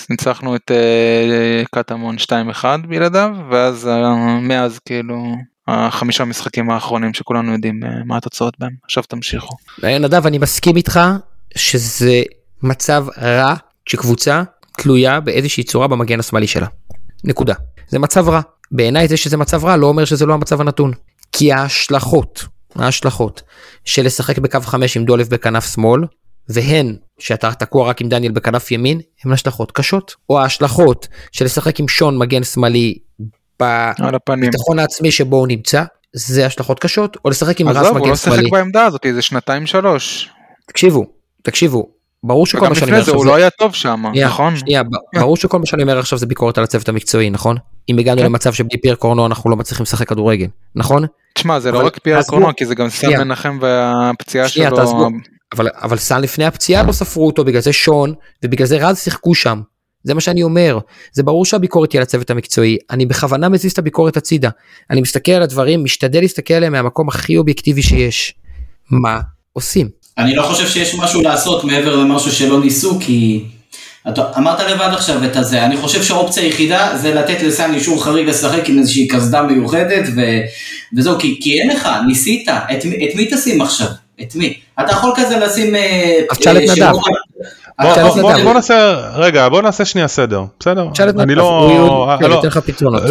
ניצחנו 0.10 0.56
את 0.56 0.72
אה, 0.72 1.64
קטמון 1.76 2.16
2-1 2.18 2.66
בלעדיו, 2.88 3.30
ואז 3.52 3.88
אה, 3.88 4.16
מאז 4.42 4.80
כאילו 4.80 5.36
החמישה 5.68 6.26
משחקים 6.26 6.70
האחרונים 6.70 7.14
שכולנו 7.14 7.52
יודעים 7.54 7.80
מה 8.06 8.18
התוצאות 8.18 8.54
בהם. 8.60 8.72
עכשיו 8.86 9.04
תמשיכו. 9.04 9.56
נדב 9.84 10.26
אני 10.28 10.38
מסכים 10.38 10.76
איתך 10.76 11.00
שזה 11.56 12.22
מצב 12.64 13.06
רע 13.22 13.54
כשקבוצה 13.86 14.44
תלויה 14.78 15.20
באיזושהי 15.20 15.64
צורה 15.64 15.88
במגן 15.88 16.20
השמאלי 16.20 16.48
שלה. 16.48 16.68
נקודה. 17.24 17.54
זה 17.88 18.00
מצב 18.00 18.30
רע. 18.30 18.42
בעיניי 18.72 19.08
זה 19.08 19.18
שזה 19.18 19.38
מצב 19.38 19.66
רע 19.66 19.78
לא 19.78 19.88
אומר 19.88 20.06
שזה 20.06 20.26
לא 20.26 20.34
המצב 20.34 20.62
הנתון. 20.62 20.92
כי 21.32 21.52
ההשלכות, 21.52 22.46
ההשלכות 22.76 23.42
של 23.86 24.06
לשחק 24.06 24.38
בקו 24.38 24.62
5 24.62 24.98
עם 24.98 25.06
דולב 25.06 25.30
בכנף 25.30 25.74
שמאל, 25.74 26.02
והן 26.50 26.96
שאתה 27.20 27.52
תקוע 27.52 27.90
רק 27.90 28.02
עם 28.02 28.10
דניאל 28.10 28.32
בכנף 28.32 28.72
ימין, 28.72 29.02
הן 29.24 29.32
השלכות 29.32 29.72
קשות. 29.72 30.16
או 30.30 30.40
ההשלכות 30.40 31.08
של 31.32 31.46
לשחק 31.46 31.80
עם 31.80 31.88
שון 31.88 32.18
מגן 32.18 32.44
שמאלי. 32.44 32.98
בביטחון 33.60 34.80
העצמי 34.80 35.12
שבו 35.12 35.38
הוא 35.38 35.48
נמצא, 35.48 35.84
זה 36.14 36.46
השלכות 36.46 36.80
קשות. 36.80 37.18
או 37.26 37.30
לשחק 37.30 37.62
עם 37.62 37.70
רז 37.70 37.78
עזוב, 37.78 37.92
הוא 37.92 38.00
מגן 38.00 38.10
לא 38.10 38.16
שיחק 38.16 38.36
שמאלי. 38.36 38.50
בעמדה 38.50 38.86
הזאת 38.86 39.06
איזה 39.06 39.22
שנתיים 39.22 39.66
שלוש. 39.66 40.30
תקשיבו, 40.68 41.06
תקשיבו, 41.42 41.90
ברור 42.28 42.46
שכל 42.46 42.68
מה 42.70 42.76
שאני 42.76 42.92
לפני 42.92 42.94
אומר 42.94 43.04
זה 43.06 43.12
עכשיו 43.12 43.16
הוא 43.16 43.24
זה... 43.24 43.30
לא 43.30 43.36
היה 43.36 43.50
טוב 43.50 43.74
שם, 43.74 44.04
שנייה, 44.12 44.28
נכון? 44.28 44.58
שנייה, 44.58 44.84
ב- 44.84 45.20
ברור 45.20 45.38
שכל 45.38 45.60
מה 45.60 45.66
שאני 45.66 45.84
אומר 45.84 46.00
עכשיו 46.00 46.20
זה 46.20 46.26
ביקורת 46.26 46.58
על 46.58 46.64
הצוות 46.64 46.90
המקצועי, 46.90 47.30
נכון? 47.30 47.58
אם 47.90 47.98
הגענו 47.98 48.22
כן. 48.22 48.26
למצב 48.26 48.54
שבלי 48.54 48.82
פייר 48.82 48.96
קורנו 48.96 49.26
אנחנו 49.26 49.50
לא 49.50 49.56
מצליחים 49.56 49.84
לשחק 49.84 50.10
כדורגל, 50.10 50.48
נכון? 50.76 51.06
תשמע 51.34 51.60
זה 51.60 51.72
לא 51.72 51.86
רק 51.86 52.00
פייר. 52.04 52.22
קורנו 52.24 52.56
כי 52.58 52.66
זה 52.66 52.76
גם 52.76 52.90
סאן 52.90 53.08
שנייה. 53.08 53.24
מנחם 53.24 53.58
והפציעה 53.62 54.48
שנייה, 54.48 54.70
שלו. 54.70 54.78
תעזבו. 54.78 55.10
אבל 55.82 55.98
סאן 55.98 56.22
לפני 56.22 56.46
הפציעה 56.46 56.84
לא 56.84 56.92
ספרו 56.92 57.26
אותו 57.26 57.46
בגלל 57.46 57.62
זה 57.62 57.74
שון 57.74 58.14
ובגלל 58.44 58.68
זה 58.68 58.88
רז 58.88 59.00
שיחקו 59.00 59.36
שם. 59.36 59.62
זה 60.04 60.14
מה 60.14 60.22
שאני 60.22 60.44
אומר 60.44 60.80
זה 61.14 61.24
ברור 61.24 61.46
שהביקורת 61.46 61.92
היא 61.92 62.00
על 62.00 62.04
הצוות 62.04 62.30
המקצועי 62.30 62.78
אני 62.92 63.06
בכוונה 63.06 63.50
מזיז 63.50 63.72
את 63.72 63.78
הביקורת 63.78 64.18
הצידה 64.18 64.50
אני 64.90 65.02
מסתכל 65.02 65.32
על 65.32 65.42
הדברים 65.42 65.84
משתדל 65.84 66.20
להסתכל 66.20 66.54
עליהם 66.54 66.74
מהמקום 66.74 67.08
הכי 67.08 67.38
אובייקטיבי 67.38 67.82
שיש. 67.82 68.36
מה 68.92 69.20
עושים? 69.54 69.90
אני 70.18 70.36
לא 70.36 70.44
חושב 70.44 70.68
שיש 70.68 70.96
משהו 70.96 71.22
לעשות 71.22 71.64
מעבר 71.64 71.96
למשהו 71.96 72.32
שלא 72.32 72.60
ניסו, 72.60 73.00
כי... 73.00 73.44
אתה 74.10 74.24
אמרת 74.38 74.60
לבד 74.60 74.90
עכשיו 74.94 75.26
את 75.26 75.36
הזה, 75.36 75.66
אני 75.66 75.78
חושב 75.78 76.04
שהאופציה 76.04 76.44
היחידה 76.44 76.98
זה 76.98 77.14
לתת 77.14 77.42
לסן 77.42 77.74
אישור 77.74 78.04
חריג 78.04 78.30
לשחק 78.30 78.70
עם 78.70 78.80
איזושהי 78.80 79.08
קסדה 79.08 79.42
מיוחדת 79.42 80.10
ו... 80.16 80.22
וזהו, 80.98 81.20
כי, 81.20 81.40
כי 81.42 81.60
אין 81.60 81.70
לך, 81.70 81.90
ניסית, 82.08 82.50
את, 82.50 82.86
את 82.86 83.16
מי 83.16 83.28
תשים 83.32 83.62
עכשיו? 83.62 83.88
את 84.22 84.36
מי? 84.36 84.54
אתה 84.80 84.92
יכול 84.92 85.12
כזה 85.16 85.38
לשים... 85.38 85.76
אה, 85.76 86.20
אז 86.32 86.38
תשאל 86.38 86.58
את 86.58 86.70
אה, 86.70 86.76
נדב. 86.76 86.92
בוא, 87.82 88.22
בוא, 88.22 88.34
נדב. 88.34 88.44
בוא 88.44 88.54
נעשה, 88.54 88.96
רגע, 89.16 89.50
בוא 89.50 89.62
נעשה 89.62 89.86
שנייה 89.86 90.08
סדר, 90.08 90.44
בסדר? 90.60 90.88
את 90.94 91.20
אני 91.20 91.36
לא, 91.36 92.08
אה, 92.10 92.18
כן, 92.18 92.30
לא, 92.30 92.42
לך 92.44 92.58
פתרונות. 92.58 93.04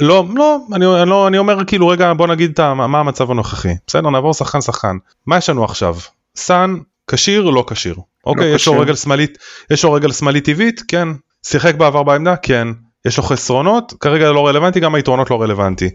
לא, 0.00 0.24
לא, 0.34 0.56
אני, 0.72 0.86
אני 1.02 1.10
לא, 1.10 1.28
אני 1.28 1.38
אומר 1.38 1.64
כאילו 1.64 1.88
רגע 1.88 2.12
בוא 2.12 2.26
נגיד 2.26 2.50
את 2.50 2.60
מה 2.60 3.00
המצב 3.00 3.30
הנוכחי, 3.30 3.74
בסדר 3.86 4.10
נעבור 4.10 4.34
שחקן 4.34 4.60
שחקן, 4.60 4.96
מה 5.26 5.38
יש 5.38 5.50
לנו 5.50 5.64
עכשיו? 5.64 5.96
סאן 6.36 6.76
כשיר 7.10 7.42
לא 7.42 7.64
כשיר, 7.68 7.96
אוקיי 8.26 8.54
יש 8.54 8.66
לו. 8.66 8.80
רגל 8.80 8.96
שמאלית, 8.96 9.38
יש 9.70 9.84
לו 9.84 9.92
רגל 9.92 10.12
שמאלית 10.12 10.44
טבעית, 10.44 10.82
כן, 10.88 11.08
שיחק 11.46 11.74
בעבר 11.74 12.02
בעמדה, 12.02 12.36
כן, 12.36 12.68
יש 13.04 13.16
לו 13.16 13.22
חסרונות, 13.22 13.94
כרגע 14.00 14.32
לא 14.32 14.46
רלוונטי, 14.46 14.80
גם 14.80 14.94
היתרונות 14.94 15.30
לא 15.30 15.42
רלוונטי. 15.42 15.90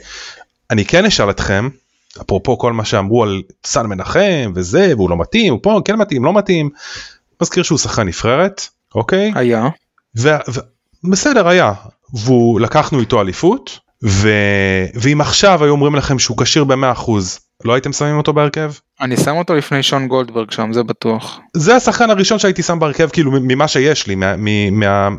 אני 0.72 0.86
כן 0.86 1.06
אשאל 1.06 1.30
אתכם, 1.30 1.70
אפרופו 2.22 2.58
כל 2.58 2.74
מה 2.74 2.86
שאמרו 2.86 3.24
על 3.24 3.42
סאן 3.66 3.86
מנחם 3.86 4.52
וזה, 4.56 4.94
והוא 4.96 5.10
לא 5.10 5.18
מתאים, 5.18 5.54
הוא 5.54 5.60
פה 5.64 5.82
כן 5.86 5.96
מתאים, 5.96 6.26
לא 6.26 6.34
מתאים, 6.34 6.70
מזכיר 7.42 7.64
שהוא 7.64 7.78
שחקן 7.78 8.08
נבחרת, 8.08 8.68
אוקיי? 8.96 9.32
היה. 9.36 9.68
ו... 10.18 10.30
ו... 10.30 10.60
בסדר 11.04 11.48
היה 11.48 11.74
והוא 12.14 12.60
לקחנו 12.60 13.00
איתו 13.00 13.22
אליפות 13.22 13.80
ו... 14.04 14.30
ואם 14.96 15.22
עכשיו 15.22 15.64
היו 15.64 15.72
אומרים 15.72 15.96
לכם 15.96 16.20
שהוא 16.20 16.38
כשיר 16.38 16.64
ב-100% 16.64 17.12
לא 17.66 17.74
הייתם 17.74 17.94
שמים 17.94 18.18
אותו 18.18 18.34
בהרכב? 18.34 18.72
אני 19.02 19.18
שם 19.18 19.36
אותו 19.38 19.56
לפני 19.56 19.84
שון 19.84 20.08
גולדברג 20.08 20.52
שם 20.52 20.74
זה 20.74 20.84
בטוח. 20.84 21.40
זה 21.54 21.76
השחקן 21.76 22.10
הראשון 22.10 22.40
שהייתי 22.40 22.64
שם 22.64 22.80
בהרכב 22.80 23.10
כאילו 23.10 23.32
ממה 23.32 23.68
שיש 23.68 24.08
לי 24.08 24.16
מה... 24.16 24.36
מה... 24.36 24.70
מה... 24.72 25.10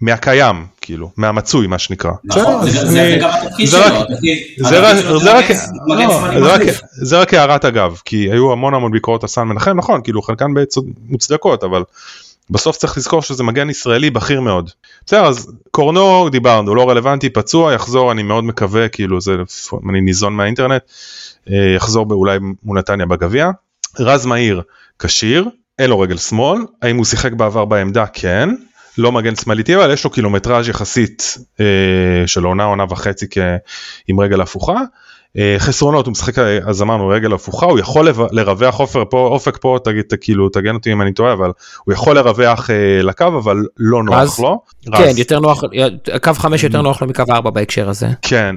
מהקיים 0.00 0.66
כאילו 0.80 1.10
מהמצוי 1.16 1.66
מה 1.66 1.78
שנקרא. 1.78 2.10
נכון, 2.24 2.70
זה- 2.70 3.18
גם 3.20 3.30
התפקיד 3.30 3.68
שלו, 3.68 3.80
זה 6.92 7.18
רק, 7.20 7.34
הערת 7.34 7.64
אגב 7.64 8.00
כי 8.04 8.16
היו 8.32 8.52
המון 8.52 8.74
המון 8.74 8.92
ביקורות 8.92 9.22
על 9.22 9.28
סן 9.28 9.42
מנחם 9.42 9.76
נכון 9.78 10.00
כאילו 10.04 10.22
חלקן 10.22 10.46
מוצדקות 11.08 11.64
אבל 11.64 11.82
בסוף 12.50 12.76
צריך 12.76 12.96
לזכור 12.96 13.22
שזה 13.22 13.42
מגן 13.42 13.70
ישראלי 13.70 14.10
בכיר 14.10 14.40
מאוד. 14.40 14.70
בסדר 15.06 15.24
אז 15.24 15.52
קורנו 15.70 16.28
דיברנו 16.28 16.74
לא 16.74 16.90
רלוונטי 16.90 17.30
פצוע 17.30 17.72
יחזור 17.72 18.12
אני 18.12 18.22
מאוד 18.22 18.44
מקווה 18.44 18.88
כאילו 18.88 19.20
זה 19.20 19.32
אני 19.90 20.00
ניזון 20.00 20.32
מהאינטרנט 20.32 20.82
יחזור 21.46 22.06
אולי 22.10 22.38
מול 22.62 22.78
נתניה 22.78 23.06
בגביע. 23.06 23.50
רז 23.98 24.26
מאיר 24.26 24.62
כשיר 24.98 25.48
אין 25.78 25.90
לו 25.90 26.00
רגל 26.00 26.16
שמאל 26.16 26.60
האם 26.82 26.96
הוא 26.96 27.04
שיחק 27.04 27.32
בעבר 27.32 27.64
בעמדה 27.64 28.06
כן 28.06 28.48
לא 28.98 29.12
מגן 29.12 29.36
שמאלי 29.36 29.62
טבעי 29.62 29.84
אבל 29.84 29.92
יש 29.92 30.04
לו 30.04 30.10
קילומטראז' 30.10 30.68
יחסית 30.68 31.38
אה, 31.60 32.26
של 32.26 32.44
עונה 32.44 32.64
עונה 32.64 32.84
וחצי 32.88 33.26
כ... 33.30 33.38
עם 34.08 34.20
רגל 34.20 34.40
הפוכה. 34.40 34.80
אה, 35.38 35.56
חסרונות 35.58 36.06
הוא 36.06 36.12
משחק 36.12 36.38
אה, 36.38 36.58
אז 36.64 36.82
אמרנו 36.82 37.08
רגל 37.08 37.32
הפוכה 37.32 37.66
הוא 37.66 37.78
יכול 37.78 38.08
לרווח 38.32 38.80
אופק 38.80 39.00
פה 39.10 39.18
אופק 39.18 39.56
פה 39.56 39.78
תגיד 39.84 40.04
כאילו 40.20 40.48
תגן 40.48 40.74
אותי 40.74 40.92
אם 40.92 41.02
אני 41.02 41.12
טועה 41.12 41.32
אבל 41.32 41.50
הוא 41.84 41.92
יכול 41.92 42.16
לרווח 42.16 42.70
אה, 42.70 43.02
לקו 43.02 43.24
אבל 43.24 43.56
לא 43.76 44.02
נוח 44.02 44.14
רז? 44.14 44.38
לו. 44.38 44.60
כן 44.92 45.02
רז. 45.02 45.18
יותר 45.18 45.40
נוח 45.40 45.62
קו 46.22 46.34
5 46.34 46.64
יותר 46.64 46.82
נוח 46.82 47.02
לו 47.02 47.08
מקו 47.08 47.22
4 47.30 47.50
בהקשר 47.50 47.88
הזה. 47.88 48.08
כן, 48.22 48.56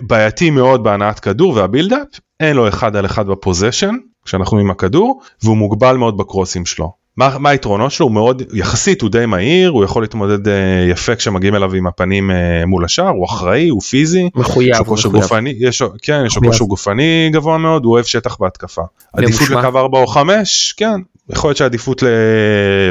בעייתי 0.00 0.50
מאוד 0.50 0.84
בהנעת 0.84 1.20
כדור 1.20 1.56
והבילדאפ, 1.56 2.08
אין 2.40 2.56
לו 2.56 2.68
אחד 2.68 2.96
על 2.96 3.06
אחד 3.06 3.26
בפוזיישן, 3.26 3.94
כשאנחנו 4.24 4.58
עם 4.58 4.70
הכדור, 4.70 5.20
והוא 5.42 5.56
מוגבל 5.56 5.96
מאוד 5.96 6.16
בקרוסים 6.16 6.66
שלו. 6.66 6.92
מה, 7.18 7.38
מה 7.38 7.50
היתרונות 7.50 7.92
שלו? 7.92 8.06
הוא 8.06 8.12
מאוד, 8.12 8.42
יחסית 8.52 9.02
הוא 9.02 9.10
די 9.10 9.26
מהיר, 9.26 9.70
הוא 9.70 9.84
יכול 9.84 10.02
להתמודד 10.02 10.48
אה, 10.48 10.86
יפה 10.90 11.16
כשמגיעים 11.16 11.54
אליו 11.54 11.74
עם 11.74 11.86
הפנים 11.86 12.30
אה, 12.30 12.66
מול 12.66 12.84
השער, 12.84 13.08
הוא 13.08 13.26
אחראי, 13.26 13.68
הוא 13.68 13.80
פיזי, 13.80 14.30
מחויב. 14.34 14.76
הוא 14.76 14.96
מחויב. 14.96 15.14
גופני, 15.14 15.54
יש 15.58 15.82
כן, 16.02 16.22
יש 16.26 16.36
לו. 16.36 16.42
כושר 16.42 16.64
גופני 16.64 17.30
גבוה 17.32 17.58
מאוד, 17.58 17.84
הוא 17.84 17.92
אוהב 17.92 18.04
שטח 18.04 18.36
בהתקפה. 18.40 18.82
עדיפות. 19.12 19.50
לקו 19.50 19.78
4 19.78 19.98
או 19.98 20.06
5, 20.06 20.74
כן, 20.76 21.00
יכול 21.30 21.48
להיות 21.48 21.56
שעדיפות 21.56 22.02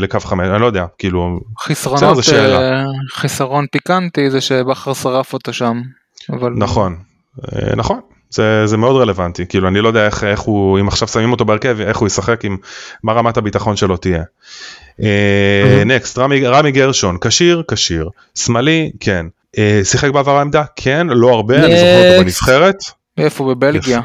לקו 0.02 0.20
5 0.20 0.48
אני 0.48 0.62
לא 0.62 0.66
יודע 0.66 0.86
כאילו 0.98 1.40
חיסרונות 1.60 2.18
חיסרון 3.10 3.66
פיקנטי 3.72 4.30
זה 4.30 4.42
שבכר 4.42 4.94
שרף 4.94 5.34
אותו 5.34 5.54
שם. 5.54 5.82
אבל... 6.30 6.54
נכון 6.56 6.98
נכון 7.76 8.00
זה, 8.30 8.68
זה 8.68 8.78
מאוד 8.78 9.02
רלוונטי. 9.02 9.46
כאילו 9.46 9.68
אני 9.68 9.82
לא 9.82 9.88
יודע 9.88 10.06
איך, 10.06 10.24
איך 10.24 10.40
הוא 10.40 10.80
אם 10.80 10.88
עכשיו 10.88 11.08
שמים 11.08 11.32
אותו 11.32 11.46
בהרכב 11.46 11.82
איך 11.82 11.98
הוא 11.98 12.08
ישחק 12.08 12.46
עם 12.46 12.58
מה 13.04 13.14
רמת 13.14 13.38
הביטחון 13.38 13.76
שלו 13.76 13.98
תהיה. 13.98 14.24
נקסט 15.86 16.18
רמי, 16.18 16.48
רמי 16.48 16.72
גרשון. 16.72 17.18
כשיר 17.22 17.64
כשיר. 17.72 18.10
שמאלי 18.36 18.92
כן. 19.00 19.26
שיחק 19.84 20.10
בעבר 20.10 20.38
העמדה? 20.38 20.64
כן 20.76 21.08
לא 21.10 21.30
הרבה 21.30 21.56
אני 21.56 21.78
זוכר 21.78 22.10
אותו 22.10 22.24
בנבחרת. 22.24 22.76
איפה? 23.18 23.46
בבלגיה? 23.56 24.02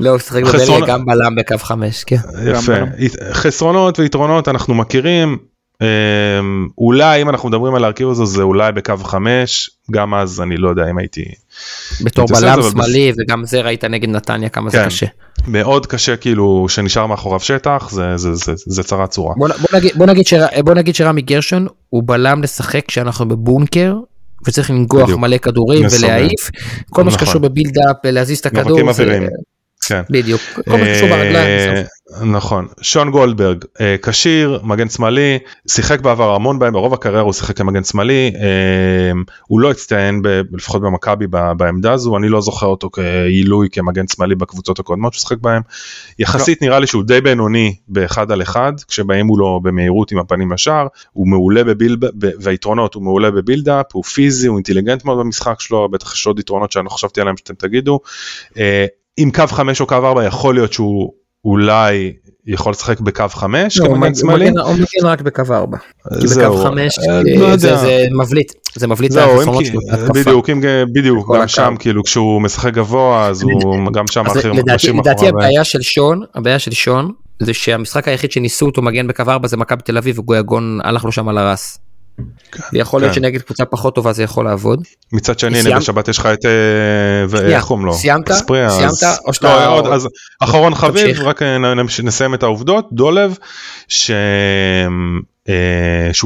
לא, 0.00 0.10
הוא 0.10 0.18
שיחק 0.18 0.42
בבלגיה 0.42 0.86
גם 0.86 1.06
בלם 1.06 1.34
בקו 1.34 1.58
5, 1.58 2.04
כן. 2.04 2.16
יפה, 2.46 2.72
חסרונות 3.32 3.98
ויתרונות 3.98 4.48
אנחנו 4.48 4.74
מכירים, 4.74 5.38
אולי 6.78 7.22
אם 7.22 7.28
אנחנו 7.28 7.48
מדברים 7.48 7.74
על 7.74 7.84
ההרכיב 7.84 8.08
הזה 8.08 8.24
זה 8.24 8.42
אולי 8.42 8.72
בקו 8.72 8.96
5, 8.96 9.70
גם 9.90 10.14
אז 10.14 10.40
אני 10.40 10.56
לא 10.56 10.68
יודע 10.68 10.90
אם 10.90 10.98
הייתי... 10.98 11.24
בתור 12.04 12.26
בלם 12.26 12.62
שמאלי 12.70 13.12
וגם 13.18 13.44
זה 13.44 13.60
ראית 13.60 13.84
נגד 13.84 14.08
נתניה 14.08 14.48
כמה 14.48 14.70
זה 14.70 14.76
כן. 14.76 14.86
קשה. 14.86 15.06
מאוד 15.48 15.86
קשה 15.86 16.16
כאילו 16.16 16.66
שנשאר 16.68 17.06
מאחוריו 17.06 17.40
שטח 17.40 17.88
זה, 17.90 18.16
זה, 18.16 18.34
זה, 18.34 18.52
זה 18.56 18.82
צרה 18.82 19.06
צורה. 19.06 19.34
בוא, 19.36 19.48
בוא, 20.64 20.74
נגיד, 20.74 20.94
שרמי 20.94 21.22
גרשון 21.22 21.66
הוא 21.88 22.02
בלם 22.06 22.42
לשחק 22.42 22.86
כשאנחנו 22.86 23.28
בבונקר 23.28 23.96
וצריך 24.46 24.70
לנגוח. 24.70 25.10
מלא 25.10 25.38
כדורים 25.38 25.86
ולהעיף 25.98 26.50
כל 26.90 27.04
מה 27.04 27.10
שקשור 27.10 27.40
בבילדאפ 27.40 27.96
להזיז 28.04 28.38
את 28.38 28.46
הכדור. 28.46 28.78
כן. 29.90 30.02
בדיוק, 30.10 30.40
כל 30.68 30.76
מה 30.78 30.84
שקשור 30.84 31.08
ברגליים. 31.08 31.84
נכון, 32.24 32.66
שון 32.82 33.10
גולדברג, 33.10 33.64
כשיר, 34.02 34.60
מגן 34.62 34.88
שמאלי, 34.88 35.38
שיחק 35.68 36.00
בעבר 36.00 36.34
המון 36.34 36.58
בהם, 36.58 36.72
ברוב 36.72 36.94
הקריירה 36.94 37.20
הוא 37.20 37.32
שיחק 37.32 37.56
כמגן 37.56 37.84
שמאלי, 37.84 38.32
הוא 39.46 39.60
לא 39.60 39.70
הצטיין 39.70 40.22
לפחות 40.52 40.82
במכבי 40.82 41.26
בעמדה 41.56 41.92
הזו, 41.92 42.16
אני 42.16 42.28
לא 42.28 42.40
זוכר 42.40 42.66
אותו 42.66 42.90
כעילוי 42.92 43.68
כמגן 43.72 44.04
שמאלי 44.08 44.34
בקבוצות 44.34 44.78
הקודמות 44.78 45.12
שהוא 45.12 45.20
שיחק 45.20 45.38
בהם. 45.40 45.62
יחסית 46.18 46.62
נראה 46.62 46.78
לי 46.78 46.86
שהוא 46.86 47.02
די 47.02 47.20
בינוני 47.20 47.74
באחד 47.88 48.32
על 48.32 48.42
אחד, 48.42 48.72
כשבאים 48.88 49.26
מולו 49.26 49.60
במהירות 49.62 50.12
עם 50.12 50.18
הפנים 50.18 50.52
לשער, 50.52 50.86
הוא 51.12 51.28
מעולה 51.28 51.64
בבילד, 51.64 52.04
והיתרונות, 52.40 52.94
הוא 52.94 53.02
מעולה 53.02 53.30
בבילדאפ, 53.30 53.86
הוא 53.92 54.04
פיזי, 54.04 54.48
הוא 54.48 54.56
אינטליגנט 54.56 55.04
מאוד 55.04 55.18
במשחק 55.18 55.60
שלו, 55.60 55.88
בטח 55.88 56.14
יש 56.14 56.26
עוד 56.26 56.38
יתרונות 56.38 56.72
שאני 56.72 56.84
לא 56.84 56.90
חשבתי 56.90 57.20
עליהם 57.20 57.36
שאתם 57.36 57.54
תגידו. 57.54 58.00
עם 59.22 59.30
קו 59.30 59.46
5 59.46 59.80
או 59.80 59.86
קו 59.86 59.94
4 59.94 60.24
יכול 60.24 60.54
להיות 60.54 60.72
שהוא 60.72 61.12
אולי 61.44 62.12
יכול 62.46 62.70
לשחק 62.70 63.00
בקו 63.00 63.24
5 63.28 63.78
לא, 63.78 63.86
כמגן 63.86 64.14
שמאלי? 64.14 64.48
הוא 64.48 64.74
מגן 64.74 65.06
רק 65.06 65.20
בקו 65.20 65.42
4. 65.50 65.76
כי 66.20 66.26
בקו 66.26 66.56
5 66.56 66.98
לא 67.38 67.56
זה 67.56 68.06
מבליט, 68.10 68.52
זה 68.74 68.86
מבליט 68.86 69.12
מהחסרונות 69.12 69.66
שלו. 69.66 69.80
בדיוק, 70.14 70.50
בדיוק, 70.94 71.36
גם 71.36 71.48
שם 71.48 71.74
כאילו 71.78 72.04
כשהוא 72.04 72.42
משחק 72.42 72.72
גבוה 72.74 73.26
אז 73.26 73.42
הוא 73.42 73.92
גם 73.92 74.04
שם 74.06 74.26
אחר 74.26 74.52
מחלשים 74.52 74.98
לדעתי 74.98 75.28
הבעיה 75.28 75.64
של 75.64 75.82
שון, 75.82 76.22
הבעיה 76.34 76.58
של 76.58 76.70
שון 76.70 77.12
זה 77.42 77.54
שהמשחק 77.54 78.08
היחיד 78.08 78.32
שניסו 78.32 78.66
אותו 78.66 78.82
מגן 78.82 79.06
בקו 79.06 79.22
4 79.28 79.48
זה 79.48 79.56
מכבי 79.56 79.82
תל 79.82 79.98
אביב 79.98 80.18
וגויגון 80.18 80.78
הלך 80.84 81.04
לו 81.04 81.12
שם 81.12 81.28
על 81.28 81.38
הרס. 81.38 81.78
ויכול 82.72 83.00
להיות 83.00 83.14
שנגד 83.14 83.42
קבוצה 83.42 83.64
פחות 83.64 83.94
טובה 83.94 84.12
זה 84.12 84.22
יכול 84.22 84.44
לעבוד. 84.44 84.82
מצד 85.12 85.38
שני 85.38 85.62
נגד 85.62 85.80
שבת 85.80 86.08
יש 86.08 86.18
לך 86.18 86.26
את 86.26 86.44
איך 87.34 87.64
קוראים 87.64 87.86
לו? 87.86 87.94
סיימת? 87.94 88.32
סיימת? 88.32 88.92
או 89.26 89.34
שאתה... 89.34 89.66
לא, 89.66 89.94
אז 89.94 90.08
אחרון 90.40 90.74
חביב 90.74 91.20
רק 91.20 91.42
נסיים 92.02 92.34
את 92.34 92.42
העובדות 92.42 92.88
דולב 92.92 93.38
שהוא 93.88 94.12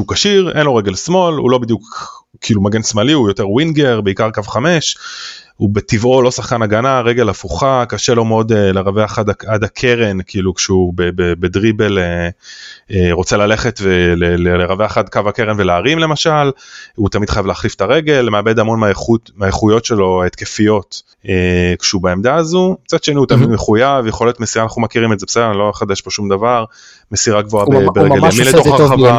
כשיר 0.07 0.51
אין 0.55 0.65
לו 0.65 0.75
רגל 0.75 0.95
שמאל 0.95 1.35
הוא 1.35 1.51
לא 1.51 1.57
בדיוק 1.57 2.24
כאילו 2.41 2.61
מגן 2.61 2.83
שמאלי 2.83 3.13
הוא 3.13 3.29
יותר 3.29 3.49
ווינגר 3.49 4.01
בעיקר 4.01 4.31
קו 4.31 4.43
5. 4.43 4.97
הוא 5.57 5.69
בטבעו 5.73 6.21
לא 6.21 6.31
שחקן 6.31 6.61
הגנה, 6.61 7.01
רגל 7.01 7.29
הפוכה, 7.29 7.83
קשה 7.89 8.13
לו 8.13 8.25
מאוד 8.25 8.51
uh, 8.51 8.55
לרווח 8.55 9.19
עד, 9.19 9.29
עד 9.47 9.63
הקרן, 9.63 10.17
כאילו 10.27 10.53
כשהוא 10.53 10.93
בדריבל 11.39 11.97
uh, 11.97 12.91
uh, 12.91 12.95
רוצה 13.11 13.37
ללכת 13.37 13.79
ולרווח 13.83 14.97
עד 14.97 15.09
קו 15.09 15.19
הקרן 15.29 15.55
ולהרים 15.59 15.99
למשל, 15.99 16.51
הוא 16.95 17.09
תמיד 17.09 17.29
חייב 17.29 17.45
להחליף 17.45 17.75
את 17.75 17.81
הרגל, 17.81 18.29
מאבד 18.29 18.59
המון 18.59 18.79
מהאיכות, 18.79 19.31
מהאיכויות 19.35 19.85
שלו 19.85 20.23
ההתקפיות 20.23 21.01
uh, 21.23 21.27
כשהוא 21.79 22.01
בעמדה 22.01 22.35
הזו, 22.35 22.77
מצד 22.85 23.03
שני 23.03 23.15
הוא 23.15 23.25
תמיד 23.25 23.49
מחויב, 23.49 24.07
יכול 24.07 24.27
להיות 24.27 24.39
מסירה, 24.39 24.63
אנחנו 24.65 24.81
מכירים 24.81 25.13
את 25.13 25.19
זה 25.19 25.25
בסדר, 25.25 25.49
אני 25.49 25.57
לא 25.57 25.69
אחדש 25.69 26.01
פה 26.01 26.11
שום 26.11 26.29
דבר, 26.29 26.65
מסירה 27.11 27.41
גבוהה 27.41 27.65
ברגל 27.65 28.15
ימין 28.15 28.47
לתוך 28.47 28.67
הרחבה. 28.67 29.17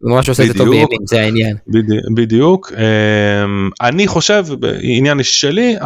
הוא 0.00 0.10
ממש 0.10 0.28
עושה 0.28 0.42
את 0.42 0.48
זה 0.48 0.54
טוב 0.54 0.68
בימין, 0.68 0.86
זה 1.04 1.20
העניין. 1.20 1.56
בדיוק. 2.14 2.72
אני 3.80 4.06
חושב, 4.06 4.46
עניין 4.80 5.22
שלי, 5.22 5.76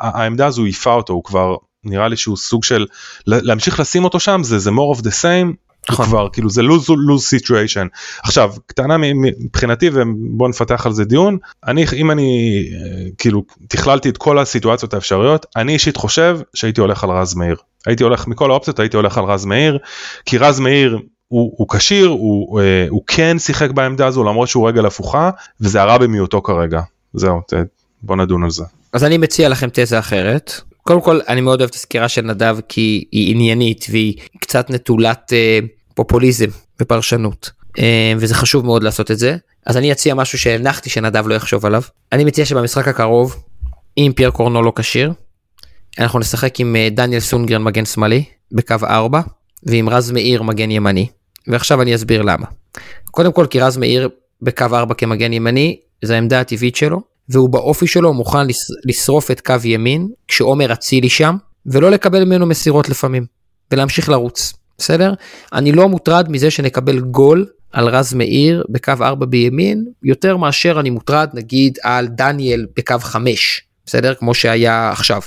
העמדה 0.00 0.46
הזו 0.46 0.62
העיפה 0.62 0.92
אותו, 0.92 1.12
הוא 1.12 1.24
כבר 1.24 1.56
נראה 1.84 2.08
לי 2.08 2.16
שהוא 2.16 2.36
סוג 2.36 2.64
של, 2.64 2.86
להמשיך 3.26 3.80
לשים 3.80 4.04
אותו 4.04 4.20
שם 4.20 4.40
זה 4.44 4.58
זה 4.58 4.70
more 4.70 4.98
of 4.98 5.00
the 5.00 5.10
same. 5.22 5.68
נכון. 5.90 6.06
כבר 6.06 6.28
כאילו 6.32 6.50
זה 6.50 6.62
lose 6.62 6.88
lose 6.88 7.38
situation 7.38 7.88
עכשיו 8.22 8.52
קטנה 8.66 8.96
מבחינתי 8.98 9.90
ובוא 9.92 10.48
נפתח 10.48 10.86
על 10.86 10.92
זה 10.92 11.04
דיון 11.04 11.38
אני 11.66 11.84
אם 11.96 12.10
אני 12.10 12.62
כאילו 13.18 13.42
תכללתי 13.68 14.08
את 14.08 14.16
כל 14.16 14.38
הסיטואציות 14.38 14.94
האפשריות 14.94 15.46
אני 15.56 15.72
אישית 15.72 15.96
חושב 15.96 16.38
שהייתי 16.54 16.80
הולך 16.80 17.04
על 17.04 17.10
רז 17.10 17.34
מאיר 17.34 17.56
הייתי 17.86 18.04
הולך 18.04 18.26
מכל 18.26 18.50
האופציות 18.50 18.80
הייתי 18.80 18.96
הולך 18.96 19.18
על 19.18 19.24
רז 19.24 19.44
מאיר 19.44 19.78
כי 20.26 20.38
רז 20.38 20.60
מאיר 20.60 20.98
הוא 21.28 21.68
כשיר, 21.68 22.06
הוא, 22.06 22.18
הוא, 22.18 22.60
אה, 22.60 22.86
הוא 22.88 23.02
כן 23.06 23.38
שיחק 23.38 23.70
בעמדה 23.70 24.06
הזו 24.06 24.24
למרות 24.24 24.48
שהוא 24.48 24.68
רגל 24.68 24.86
הפוכה, 24.86 25.30
וזה 25.60 25.82
הרע 25.82 25.98
במיעוטו 25.98 26.42
כרגע. 26.42 26.80
זהו, 27.14 27.40
ת, 27.40 27.54
בוא 28.02 28.16
נדון 28.16 28.44
על 28.44 28.50
זה. 28.50 28.64
אז 28.92 29.04
אני 29.04 29.18
מציע 29.18 29.48
לכם 29.48 29.68
תזה 29.72 29.98
אחרת. 29.98 30.60
קודם 30.88 31.00
כל 31.00 31.20
אני 31.28 31.40
מאוד 31.40 31.60
אוהב 31.60 31.68
את 31.68 31.74
הסקירה 31.74 32.08
של 32.08 32.22
נדב 32.22 32.58
כי 32.68 33.04
היא 33.12 33.34
עניינית 33.34 33.86
והיא 33.90 34.14
קצת 34.40 34.70
נטולת 34.70 35.32
אה, 35.32 35.58
פופוליזם 35.94 36.46
ופרשנות 36.80 37.50
אה, 37.78 38.12
וזה 38.16 38.34
חשוב 38.34 38.64
מאוד 38.64 38.82
לעשות 38.82 39.10
את 39.10 39.18
זה 39.18 39.36
אז 39.66 39.76
אני 39.76 39.92
אציע 39.92 40.14
משהו 40.14 40.38
שהנחתי 40.38 40.90
שנדב 40.90 41.28
לא 41.28 41.34
יחשוב 41.34 41.66
עליו 41.66 41.82
אני 42.12 42.24
מציע 42.24 42.44
שבמשחק 42.44 42.88
הקרוב 42.88 43.36
אם 43.98 44.12
פייר 44.16 44.30
קורנו 44.30 44.62
לא 44.62 44.72
כשיר 44.76 45.12
אנחנו 45.98 46.18
נשחק 46.18 46.60
עם 46.60 46.76
אה, 46.76 46.88
דניאל 46.90 47.20
סונגרן 47.20 47.62
מגן 47.62 47.84
שמאלי 47.84 48.24
בקו 48.52 48.76
4 48.82 49.20
ועם 49.62 49.88
רז 49.88 50.10
מאיר 50.10 50.42
מגן 50.42 50.70
ימני 50.70 51.06
ועכשיו 51.48 51.82
אני 51.82 51.94
אסביר 51.94 52.22
למה. 52.22 52.46
קודם 53.10 53.32
כל 53.32 53.46
כי 53.50 53.60
רז 53.60 53.76
מאיר 53.76 54.08
בקו 54.42 54.64
4 54.72 54.94
כמגן 54.94 55.32
ימני 55.32 55.80
זה 56.04 56.14
העמדה 56.14 56.40
הטבעית 56.40 56.76
שלו 56.76 57.00
והוא 57.28 57.48
באופי 57.48 57.86
שלו 57.86 58.14
מוכן 58.14 58.46
לשרוף 58.84 59.30
את 59.30 59.40
קו 59.40 59.54
ימין 59.64 60.08
כשעומר 60.28 60.72
אצילי 60.72 61.08
שם 61.08 61.36
ולא 61.66 61.90
לקבל 61.90 62.24
ממנו 62.24 62.46
מסירות 62.46 62.88
לפעמים 62.88 63.26
ולהמשיך 63.72 64.08
לרוץ 64.08 64.52
בסדר 64.78 65.14
אני 65.52 65.72
לא 65.72 65.88
מוטרד 65.88 66.30
מזה 66.30 66.50
שנקבל 66.50 67.00
גול 67.00 67.46
על 67.72 67.88
רז 67.88 68.14
מאיר 68.14 68.64
בקו 68.68 68.92
4 69.00 69.26
בימין 69.26 69.84
יותר 70.02 70.36
מאשר 70.36 70.80
אני 70.80 70.90
מוטרד 70.90 71.28
נגיד 71.34 71.78
על 71.82 72.06
דניאל 72.06 72.66
בקו 72.76 72.98
5 72.98 73.60
בסדר 73.86 74.14
כמו 74.14 74.34
שהיה 74.34 74.90
עכשיו. 74.90 75.20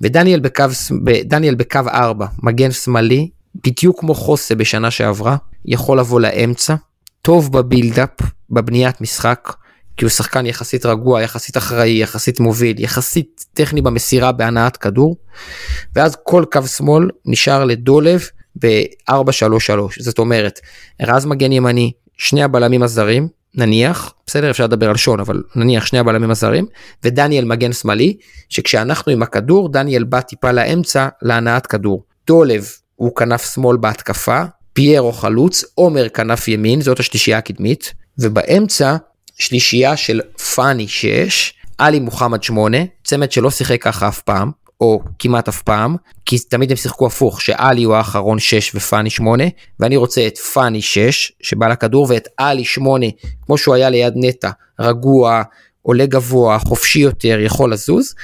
ודניאל 0.00 0.40
בקו, 0.40 0.64
בקו 1.56 1.80
4 1.88 2.26
מגן 2.42 2.70
שמאלי 2.70 3.28
בדיוק 3.54 4.00
כמו 4.00 4.14
חוסה 4.14 4.54
בשנה 4.54 4.90
שעברה, 4.90 5.36
יכול 5.64 5.98
לבוא 5.98 6.20
לאמצע, 6.20 6.74
טוב 7.22 7.52
בבילדאפ, 7.52 8.10
בבניית 8.50 9.00
משחק, 9.00 9.52
כי 9.96 10.04
הוא 10.04 10.10
שחקן 10.10 10.46
יחסית 10.46 10.86
רגוע, 10.86 11.22
יחסית 11.22 11.56
אחראי, 11.56 11.98
יחסית 12.02 12.40
מוביל, 12.40 12.80
יחסית 12.80 13.44
טכני 13.52 13.82
במסירה 13.82 14.32
בהנעת 14.32 14.76
כדור, 14.76 15.16
ואז 15.94 16.16
כל 16.22 16.44
קו 16.52 16.62
שמאל 16.62 17.10
נשאר 17.26 17.64
לדולב 17.64 18.28
ב-4-3-3, 18.58 19.12
זאת 19.98 20.18
אומרת, 20.18 20.60
רז 21.02 21.24
מגן 21.24 21.52
ימני, 21.52 21.92
שני 22.16 22.42
הבלמים 22.42 22.82
הזרים, 22.82 23.28
נניח, 23.54 24.14
בסדר 24.26 24.50
אפשר 24.50 24.64
לדבר 24.64 24.90
על 24.90 24.96
שון 24.96 25.20
אבל 25.20 25.42
נניח 25.56 25.86
שני 25.86 25.98
הבלמים 25.98 26.30
הזרים 26.30 26.66
ודניאל 27.04 27.44
מגן 27.44 27.72
שמאלי 27.72 28.16
שכשאנחנו 28.48 29.12
עם 29.12 29.22
הכדור 29.22 29.72
דניאל 29.72 30.04
בא 30.04 30.20
טיפה 30.20 30.52
לאמצע 30.52 31.08
להנעת 31.22 31.66
כדור. 31.66 32.04
דולב 32.26 32.66
הוא 32.96 33.16
כנף 33.16 33.54
שמאל 33.54 33.76
בהתקפה, 33.76 34.42
פיירו 34.72 35.12
חלוץ, 35.12 35.64
עומר 35.74 36.08
כנף 36.08 36.48
ימין, 36.48 36.80
זאת 36.80 37.00
השלישייה 37.00 37.38
הקדמית, 37.38 37.94
ובאמצע 38.18 38.96
שלישייה 39.38 39.96
של 39.96 40.20
פאני 40.54 40.88
6, 40.88 41.52
עלי 41.78 42.00
מוחמד 42.00 42.42
8, 42.42 42.78
צמד 43.04 43.32
שלא 43.32 43.50
שיחק 43.50 43.82
ככה 43.82 44.08
אף 44.08 44.20
פעם, 44.20 44.50
או 44.80 45.00
כמעט 45.18 45.48
אף 45.48 45.62
פעם, 45.62 45.96
כי 46.26 46.38
תמיד 46.38 46.70
הם 46.70 46.76
שיחקו 46.76 47.06
הפוך, 47.06 47.40
שעלי 47.40 47.82
הוא 47.82 47.94
האחרון 47.94 48.38
6 48.38 48.74
ופאני 48.74 49.10
8, 49.10 49.44
ואני 49.80 49.96
רוצה 49.96 50.26
את 50.26 50.38
פאני 50.38 50.82
6 50.82 51.32
שבא 51.40 51.68
לכדור, 51.68 52.06
ואת 52.10 52.28
עלי 52.36 52.64
8 52.64 53.06
כמו 53.46 53.58
שהוא 53.58 53.74
היה 53.74 53.90
ליד 53.90 54.12
נטע, 54.16 54.50
רגוע, 54.80 55.42
עולה 55.82 56.06
גבוה, 56.06 56.58
חופשי 56.58 56.98
יותר, 56.98 57.38
יכול 57.40 57.72
לזוז, 57.72 58.14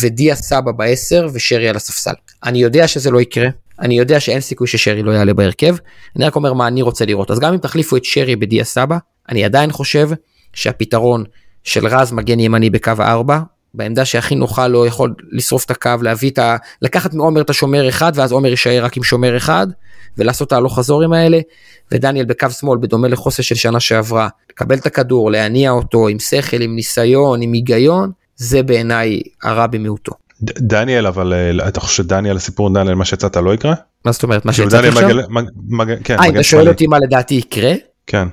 ודיה 0.00 0.34
סבא 0.34 0.72
ב-10 0.72 1.24
ושרי 1.32 1.68
על 1.68 1.76
הספסל. 1.76 2.14
אני 2.44 2.58
יודע 2.58 2.88
שזה 2.88 3.10
לא 3.10 3.20
יקרה, 3.20 3.48
אני 3.80 3.98
יודע 3.98 4.20
שאין 4.20 4.40
סיכוי 4.40 4.66
ששרי 4.66 5.02
לא 5.02 5.10
יעלה 5.12 5.34
בהרכב, 5.34 5.76
אני 6.16 6.24
רק 6.24 6.36
אומר 6.36 6.52
מה 6.52 6.66
אני 6.66 6.82
רוצה 6.82 7.04
לראות. 7.04 7.30
אז 7.30 7.38
גם 7.38 7.52
אם 7.52 7.58
תחליפו 7.58 7.96
את 7.96 8.04
שרי 8.04 8.36
בדיה 8.36 8.64
סבא, 8.64 8.98
אני 9.28 9.44
עדיין 9.44 9.72
חושב 9.72 10.08
שהפתרון 10.52 11.24
של 11.64 11.86
רז 11.86 12.12
מגן 12.12 12.40
ימני 12.40 12.70
בקו 12.70 12.92
הארבע, 12.98 13.38
בעמדה 13.74 14.04
שהכי 14.04 14.34
נוחה 14.34 14.68
לו 14.68 14.86
יכול 14.86 15.14
לשרוף 15.32 15.64
את 15.64 15.70
הקו, 15.70 15.90
להביא 16.02 16.30
את 16.30 16.38
ה... 16.38 16.56
לקחת 16.82 17.14
מעומר 17.14 17.40
את 17.40 17.50
השומר 17.50 17.88
אחד 17.88 18.12
ואז 18.14 18.32
עומר 18.32 18.48
יישאר 18.48 18.84
רק 18.84 18.96
עם 18.96 19.02
שומר 19.02 19.36
אחד 19.36 19.66
ולעשות 20.18 20.48
את 20.48 20.52
ההלוך 20.52 20.78
חזורים 20.78 21.12
האלה 21.12 21.38
ודניאל 21.92 22.24
בקו 22.24 22.50
שמאל 22.50 22.78
בדומה 22.78 23.08
לחוסר 23.08 23.42
של 23.42 23.54
שנה 23.54 23.80
שעברה, 23.80 24.28
לקבל 24.50 24.76
את 24.76 24.86
הכדור, 24.86 25.30
להניע 25.30 25.70
אותו 25.70 26.08
עם 26.08 26.18
שכל, 26.18 26.60
עם 26.60 26.74
ניסיון, 26.74 27.42
עם 27.42 27.52
היגיון, 27.52 28.10
זה 28.36 28.62
בעיניי 28.62 29.20
הרע 29.42 29.66
במיעוטו. 29.66 30.12
דניאל 30.42 31.06
אבל 31.06 31.32
אה, 31.32 31.68
אתה 31.68 31.80
חושב 31.80 32.02
שדניאל 32.02 32.36
הסיפור 32.36 32.74
דניאל 32.74 32.94
מה 32.94 33.04
שיצאת 33.04 33.36
לא 33.36 33.54
יקרה? 33.54 33.74
מה 34.04 34.12
זאת 34.12 34.22
אומרת 34.22 34.44
מה 34.44 34.52
כאילו 34.52 34.70
שיצאתי 34.70 34.90
דניאל 34.90 35.04
עכשיו? 35.04 35.16
מגן- 35.18 35.32
מג- 35.34 35.50
מגן- 35.68 36.02
כן, 36.04 36.16
אה 36.20 36.26
אם 36.26 36.34
אתה 36.34 36.42
שואל. 36.42 36.68
אותי 36.68 36.86
מה 36.86 36.98
לדעתי 36.98 37.34
יקרה, 37.34 37.72
כן. 38.06 38.28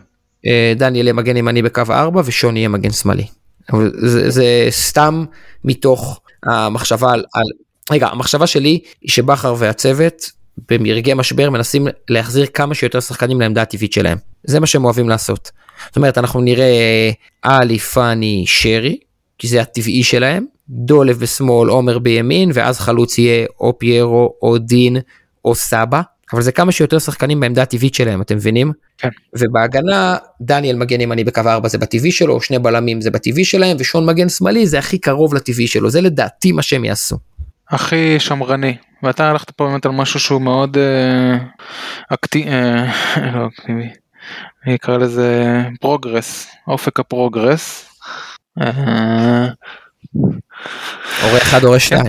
אה, 0.48 0.74
דניאל 0.76 1.06
יהיה 1.06 1.14
מגן 1.14 1.38
ימני 1.38 1.62
בקו 1.62 1.82
הארבע 1.90 2.22
ושון 2.26 2.58
יהיה 2.58 2.70
מגן 2.70 2.92
שמאלי. 2.92 3.26
אבל 3.74 3.92
זה, 4.02 4.30
זה 4.30 4.46
סתם 4.70 5.26
מתוך 5.66 6.20
המחשבה 6.46 7.12
על, 7.14 7.24
על... 7.34 7.44
רגע, 7.92 8.08
המחשבה 8.08 8.48
שלי 8.48 8.80
היא 9.02 9.12
שבכר 9.12 9.56
והצוות 9.58 10.32
ברגעי 10.70 11.14
משבר 11.14 11.50
מנסים 11.50 11.88
להחזיר 12.10 12.46
כמה 12.46 12.74
שיותר 12.76 13.00
שחקנים 13.00 13.42
לעמדה 13.42 13.62
הטבעית 13.62 13.94
שלהם. 13.94 14.18
זה 14.44 14.60
מה 14.60 14.68
שהם 14.68 14.86
אוהבים 14.86 15.10
לעשות. 15.10 15.52
זאת 15.88 15.96
אומרת, 15.96 16.18
אנחנו 16.18 16.42
נראה 16.42 16.66
אה, 16.66 17.12
עלי, 17.58 17.80
פאני, 17.80 18.44
שרי, 18.48 18.98
כי 19.38 19.48
זה 19.48 19.62
הטבעי 19.62 20.04
שלהם, 20.04 20.46
דולב 20.70 21.20
בשמאל, 21.20 21.70
עומר 21.70 22.00
בימין, 22.00 22.52
ואז 22.54 22.80
חלוץ 22.80 23.18
יהיה 23.18 23.46
או 23.60 23.80
פיירו, 23.80 24.34
או 24.42 24.58
דין, 24.58 24.98
או 25.46 25.56
סבא. 25.56 26.02
אבל 26.34 26.42
זה 26.42 26.52
כמה 26.52 26.72
שיותר 26.72 27.00
שחקנים 27.00 27.40
בעמדה 27.40 27.62
הטבעית 27.62 27.94
שלהם, 27.94 28.22
אתם 28.22 28.36
מבינים? 28.36 28.72
כן. 28.98 29.10
ובהגנה 29.40 30.18
דניאל 30.42 30.76
מגן 30.76 31.02
ימני 31.02 31.24
בקו 31.24 31.42
4 31.46 31.70
זה 31.70 31.78
בטבעי 31.78 32.12
שלו, 32.12 32.42
שני 32.42 32.60
בלמים 32.60 33.02
זה 33.02 33.12
בטבעי 33.12 33.46
שלהם, 33.46 33.78
ושון 33.80 34.06
מגן 34.06 34.30
שמאלי 34.30 34.68
זה 34.68 34.80
הכי 34.80 34.98
קרוב 34.98 35.34
לטבעי 35.34 35.68
שלו, 35.68 35.90
זה 35.90 36.02
לדעתי 36.02 36.52
מה 36.52 36.62
שהם 36.62 36.86
יעשו. 36.86 37.18
הכי 37.70 38.20
שמרני 38.20 38.76
ואתה 39.04 39.30
הלכת 39.30 39.52
פה 39.52 39.68
באמת 39.68 39.86
על 39.86 39.92
משהו 39.92 40.20
שהוא 40.20 40.42
מאוד 40.42 40.78
אה, 40.78 41.38
אקטי... 42.10 42.48
אה, 42.48 42.92
לא 43.36 43.48
אקטיבי. 43.48 43.90
אני 44.66 44.76
אקרא 44.76 44.98
לזה 44.98 45.62
progress 45.82 46.48
אופק 46.68 47.00
ה 47.00 47.09
progress. 47.09 47.90
אה, 48.62 49.48
הורה 51.24 51.38
אחד 51.38 51.64
הורה 51.64 51.80
שתיים. 51.80 52.06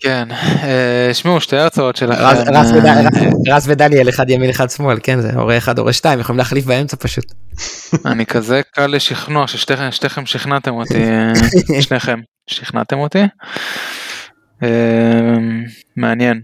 כן 0.00 0.28
אה, 0.62 1.10
שמעו 1.14 1.40
שתי 1.40 1.56
הרצאות 1.56 1.96
שלכם. 1.96 2.22
רז- 2.22 2.48
רז 2.48 2.72
אה, 2.86 3.02
רז 3.56 3.68
ודניאל 3.68 4.08
אחד 4.08 4.30
ימין 4.30 4.50
אחד 4.50 4.70
שמאל, 4.70 4.96
כן 5.02 5.20
זה 5.20 5.30
הורה 5.34 5.58
אחד 5.58 5.78
הורה 5.78 5.92
שתיים, 5.92 6.20
יכולים 6.20 6.38
להחליף 6.38 6.64
באמצע 6.64 6.96
פשוט. 7.00 7.24
אני 8.06 8.26
כזה 8.26 8.60
קל 8.74 8.86
לשכנוע 8.86 9.46
ששתיכם 9.48 9.88
שתיכם 9.90 10.26
שכנעתם 10.26 10.70
אותי 10.74 11.04
אה, 11.04 11.80
שניכם 11.82 12.20
שכנעתם 12.46 12.98
אותי. 12.98 13.22
מעניין. 15.96 16.40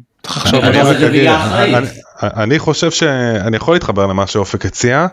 אני 2.22 2.58
חושב 2.58 2.90
שאני 2.90 3.56
יכול 3.56 3.74
להתחבר 3.74 4.06
למה 4.06 4.26
שאופק 4.26 4.66
הציע. 4.66 5.06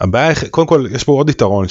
הבעיה 0.00 0.32
קודם 0.50 0.66
כל 0.66 0.86
יש 0.90 1.04
פה 1.04 1.12
עוד 1.12 1.30
יתרון 1.30 1.66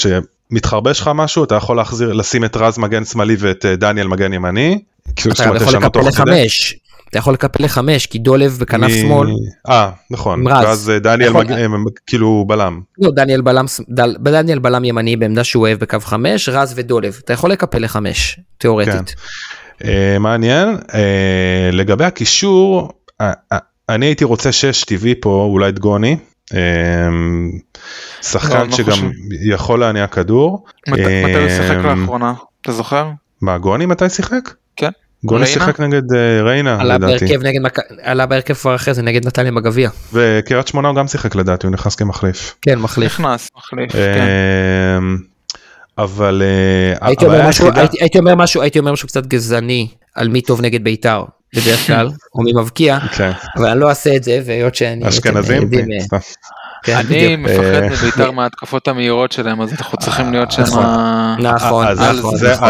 שמתחרבש 0.53 0.99
לך 1.01 1.11
משהו 1.15 1.43
אתה 1.43 1.55
יכול 1.55 1.77
להחזיר 1.77 2.13
לשים 2.13 2.45
את 2.45 2.57
רז 2.57 2.77
מגן 2.77 3.05
שמאלי 3.05 3.35
ואת 3.39 3.65
אה, 3.65 3.75
דניאל 3.75 4.07
מגן 4.07 4.33
ימני. 4.33 4.79
אתה 5.13 5.43
יכול 5.43 5.73
לקפל. 5.75 5.99
לחמש, 6.07 6.75
אתה 7.09 7.17
יכול 7.17 7.33
לקפל 7.33 7.63
לחמש, 7.63 8.05
כי 8.05 8.19
דולב 8.19 8.57
בכנף 8.61 8.91
מ- 8.91 9.01
שמאל, 9.01 9.27
אה 9.69 9.89
נכון. 10.11 10.47
ואז 10.47 10.89
אה, 10.89 10.99
דניאל 10.99 11.29
יכול- 11.29 11.43
מג- 11.45 11.51
אה, 11.51 11.65
כאילו 12.07 12.45
בלם. 12.47 12.81
לא, 12.99 13.11
דניאל 13.15 13.41
בלם, 13.41 13.65
דל- 13.89 14.15
דניאל 14.23 14.59
בלם 14.59 14.83
ימני 14.85 15.15
בעמדה 15.17 15.43
שהוא 15.43 15.61
אוהב 15.61 15.79
בקו 15.79 15.97
חמש, 15.99 16.49
רז 16.49 16.73
ודולב, 16.75 17.19
אתה 17.25 17.33
יכול 17.33 17.51
לקפל 17.51 17.79
לחמש, 17.79 18.39
תיאורטית. 18.57 19.15
אה, 19.83 20.17
מעניין 20.19 20.77
לגבי 21.71 22.05
הקישור 22.05 22.91
אני 23.89 24.05
הייתי 24.05 24.23
רוצה 24.23 24.51
שש 24.51 24.83
טבעי 24.83 25.15
פה 25.21 25.47
אולי 25.51 25.69
את 25.69 25.79
גוני. 25.79 26.17
שחקן 28.21 28.57
אני 28.57 28.69
לא 28.71 28.77
שגם. 28.77 29.11
יכול 29.49 29.79
להניע 29.79 30.07
כדור. 30.07 30.65
מת- 30.87 30.99
מתי 30.99 31.35
הוא 31.41 31.49
שיחק 31.49 31.75
אה, 31.85 31.95
לאחרונה? 31.95 32.33
אתה 32.61 32.71
זוכר? 32.71 33.09
מה 33.41 33.57
גוני 33.57 33.85
מתי 33.85 34.09
שיחק? 34.09 34.53
כן. 34.75 34.89
גוני 35.23 35.43
ריינה? 35.45 35.53
שיחק 35.53 35.79
נגד 35.79 36.13
אה, 36.13 36.41
ריינה 36.41 36.81
עלה 36.81 36.95
לדעתי. 36.97 37.25
עלה 38.01 38.25
בהרכב 38.25 38.53
כבר 38.53 38.75
אחרי 38.75 38.93
זה 38.93 39.01
נגד 39.01 39.27
נתניה 39.27 39.51
בגביע. 39.51 39.89
וקריית 40.13 40.67
שמונה 40.67 40.87
הוא 40.87 40.95
גם 40.95 41.07
שיחק 41.07 41.35
לדעתי 41.35 41.67
הוא 41.67 41.73
נכנס 41.73 41.95
כמחליף. 41.95 42.55
כן, 42.61 42.79
מחליף. 42.79 43.11
נכנס 43.19 43.49
מחליף. 43.57 43.91
כן. 43.91 43.97
אה, 43.99 44.97
אבל 46.03 46.41
אה, 46.45 47.07
הייתי 47.07 47.25
אומר 48.19 48.35
משהו, 48.35 48.61
הייתי 48.61 48.79
אומר 48.79 48.91
משהו 48.93 49.07
קצת 49.07 49.25
גזעני 49.25 49.87
על 50.15 50.27
מי 50.29 50.41
טוב 50.41 50.61
נגד 50.61 50.83
בית"ר, 50.83 51.23
בדרך 51.55 51.85
כלל, 51.87 52.07
או 52.35 52.41
מי 52.43 52.51
מבקיע, 52.53 52.99
כן, 52.99 53.31
אבל 53.57 53.69
אני 53.69 53.79
לא 53.79 53.89
אעשה 53.89 54.15
את 54.15 54.23
זה, 54.23 54.39
והיות 54.45 54.75
שאני... 54.75 55.09
אשכנזים? 55.09 55.61
יודעים, 55.61 55.87
אה. 56.13 56.19
כן, 56.83 56.95
אני. 56.97 57.35
מפחד 57.37 57.63
אה, 57.63 57.89
מבית"ר 57.89 58.31
מההתקפות 58.31 58.87
המהירות 58.87 59.31
שלהם 59.31 59.61
אז 59.61 59.71
אנחנו 59.73 59.97
צריכים 59.97 60.31
להיות 60.31 60.51
שם. 60.51 60.61
נכון. 60.61 60.83
נכון, 61.41 61.87
אז 61.87 61.99
נכון, 62.19 62.37
זה- 62.37 62.53
נכון. 62.53 62.69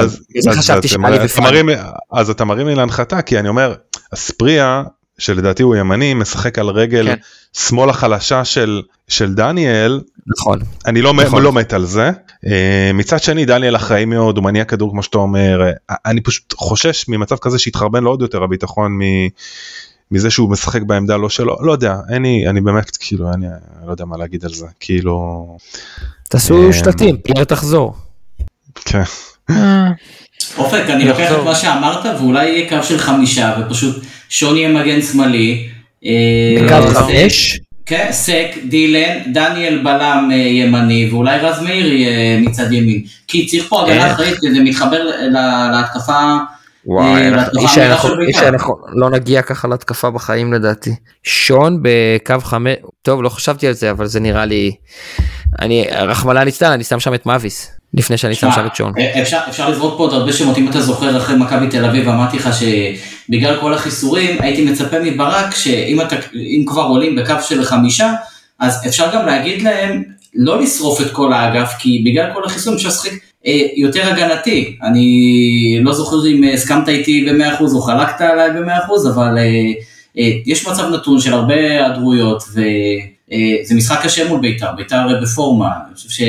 מרים- 1.68 1.70
אז 2.14 2.30
אתה 2.30 2.46
מרים 2.46 2.68
לי 2.68 2.76
להנחתה 2.76 3.22
כי 3.22 3.40
אני 3.40 3.50
אומר 3.50 3.74
אספריה 4.14 4.84
שלדעתי 5.18 5.64
הוא 5.64 5.76
ימני 5.76 6.14
משחק 6.14 6.60
על 6.60 6.70
רגל 6.70 7.06
כן. 7.06 7.16
שמאל 7.54 7.90
החלשה 7.90 8.46
של 8.46 8.82
של 9.08 9.34
דניאל 9.34 10.02
נכון. 10.28 10.60
אני 10.86 11.02
לא, 11.02 11.14
נכון. 11.14 11.44
לא 11.44 11.54
מת 11.54 11.74
על 11.74 11.86
זה 11.86 12.12
אה, 12.46 12.92
מצד 12.94 13.20
שני 13.20 13.46
דניאל 13.46 13.76
אחראי 13.76 14.06
מאוד 14.06 14.38
הוא 14.38 14.44
מניע 14.44 14.66
כדור 14.66 14.92
כמו 14.92 15.04
שאתה 15.04 15.18
אומר 15.18 15.62
אה, 15.90 15.96
אני 16.06 16.22
פשוט 16.22 16.54
חושש 16.58 17.06
ממצב 17.08 17.36
כזה 17.38 17.60
שיתחרבן 17.60 18.04
לו 18.04 18.10
עוד 18.10 18.22
יותר 18.22 18.44
הביטחון 18.44 18.92
מ... 18.92 19.02
מזה 20.12 20.30
שהוא 20.30 20.50
משחק 20.50 20.82
בעמדה 20.82 21.18
לא 21.18 21.30
שלו 21.30 21.58
לא 21.62 21.72
יודע 21.72 21.96
אין 22.10 22.22
לי 22.22 22.48
אני 22.50 22.62
באמת 22.62 22.98
כאילו 22.98 23.34
אני 23.34 23.46
לא 23.86 23.92
יודע 23.92 24.06
מה 24.06 24.18
להגיד 24.18 24.46
על 24.46 24.54
זה 24.54 24.66
כאילו 24.80 25.58
תעשו 26.30 26.68
אה, 26.68 26.74
שלטים, 26.74 27.18
פייר 27.18 27.44
תחזור. 27.44 27.96
כן. 28.86 29.04
אה, 30.60 30.64
אופק, 30.64 30.84
אני 30.90 31.06
לוקח. 31.06 31.32
את 31.32 31.44
מה 31.46 31.56
שאמרת, 31.56 32.06
ואולי 32.20 32.46
יהיה 32.46 32.70
קו 32.70 32.84
של 32.84 32.98
חמישה, 32.98 33.56
ופשוט 33.60 33.96
שון 34.30 34.58
יהיה 34.58 34.70
מגן 34.70 35.02
שמאלי. 35.02 35.68
אה, 36.06 36.12
בקו 36.66 36.92
סק- 36.92 36.98
חמש, 36.98 37.60
כן, 37.86 38.08
סק, 38.12 38.48
דילן, 38.70 39.34
דניאל 39.34 39.78
בלם 39.84 40.30
אה, 40.32 40.38
ימני, 40.38 41.10
ואולי 41.12 41.38
רז 41.40 41.62
מאיר 41.62 41.94
יהיה 41.94 42.40
מצד 42.40 42.72
ימין. 42.72 43.02
כי 43.28 43.46
צריך 43.46 43.66
פה 43.70 43.82
הגנה 43.84 44.06
איך? 44.06 44.14
אחראית, 44.14 44.36
זה 44.42 44.60
מתחבר 44.64 45.04
ל- 45.04 45.38
להתקפה. 45.72 46.38
וואי, 46.88 47.22
אה, 47.22 47.30
בית"ר. 48.26 48.48
אנחנו 48.48 48.76
לא 48.94 49.10
נגיע 49.10 49.42
ככה 49.42 49.68
להתקפה 49.68 50.10
בחיים 50.12 50.54
לדעתי. 50.54 50.92
שון 51.24 51.80
בקו 51.82 52.36
חמש, 52.40 52.74
טוב 53.02 53.24
לא 53.24 53.30
חשבתי 53.30 53.68
על 53.68 53.74
זה 53.74 53.92
אבל 53.92 54.06
זה 54.08 54.20
נראה 54.20 54.46
לי, 54.46 54.72
אני 55.62 55.86
רחמנא 55.92 56.40
ליצלן 56.40 56.72
אני 56.72 56.84
שם 56.84 57.00
שם 57.00 57.14
את 57.14 57.26
מאביס 57.26 57.72
לפני 57.94 58.18
שאני 58.18 58.36
שם 58.36 58.52
שם 58.52 58.66
את 58.66 58.76
שון. 58.76 58.94
אה, 58.98 59.22
אפשר, 59.22 59.40
אפשר 59.50 59.70
לזרוק 59.70 59.98
פה 59.98 60.04
עוד 60.04 60.14
הרבה 60.14 60.34
שמות, 60.34 60.58
אם 60.58 60.70
אתה 60.70 60.82
זוכר 60.82 61.18
אחרי 61.18 61.38
מכבי 61.38 61.68
תל 61.68 61.86
אביב, 61.86 62.10
אמרתי 62.10 62.38
לך 62.38 62.50
שבגלל 62.54 63.58
כל 63.60 63.74
החיסורים, 63.74 64.42
הייתי 64.42 64.66
מצפה 64.66 65.00
מברק 65.04 65.56
שאם 65.56 66.02
אתה, 66.02 66.16
אם 66.34 66.64
כבר 66.68 66.82
עולים 66.82 67.16
בקו 67.16 67.34
של 67.42 67.64
חמישה, 67.64 68.14
אז 68.60 68.88
אפשר 68.88 69.06
גם 69.14 69.26
להגיד 69.26 69.62
להם 69.62 70.04
לא 70.36 70.62
לשרוף 70.62 71.02
את 71.02 71.12
כל 71.12 71.34
האגף, 71.34 71.74
כי 71.80 72.04
בגלל 72.06 72.34
כל 72.34 72.46
החיסורים 72.46 72.78
אפשר 72.78 72.90
לשחק 72.90 73.12
אה, 73.48 73.68
יותר 73.76 74.14
הגנתי. 74.14 74.78
אני 74.84 75.80
לא 75.82 75.94
זוכר 75.94 76.28
אם 76.28 76.44
הסכמת 76.54 76.90
איתי 76.90 77.26
ב-100% 77.26 77.64
או 77.64 77.82
חלקת 77.82 78.22
עליי 78.22 78.50
ב-100%, 78.52 79.10
אבל 79.14 79.38
אה, 79.38 80.32
יש 80.46 80.68
מצב 80.68 80.90
נתון 80.94 81.20
של 81.20 81.34
הרבה 81.34 81.54
היעדרויות, 81.54 82.44
וזה 83.28 83.76
משחק 83.76 84.00
קשה 84.04 84.30
מול 84.30 84.42
בית"ר, 84.42 84.72
בית"ר 84.78 85.08
בפורמה, 85.22 85.70
אני 85.88 85.96
חושב 85.96 86.24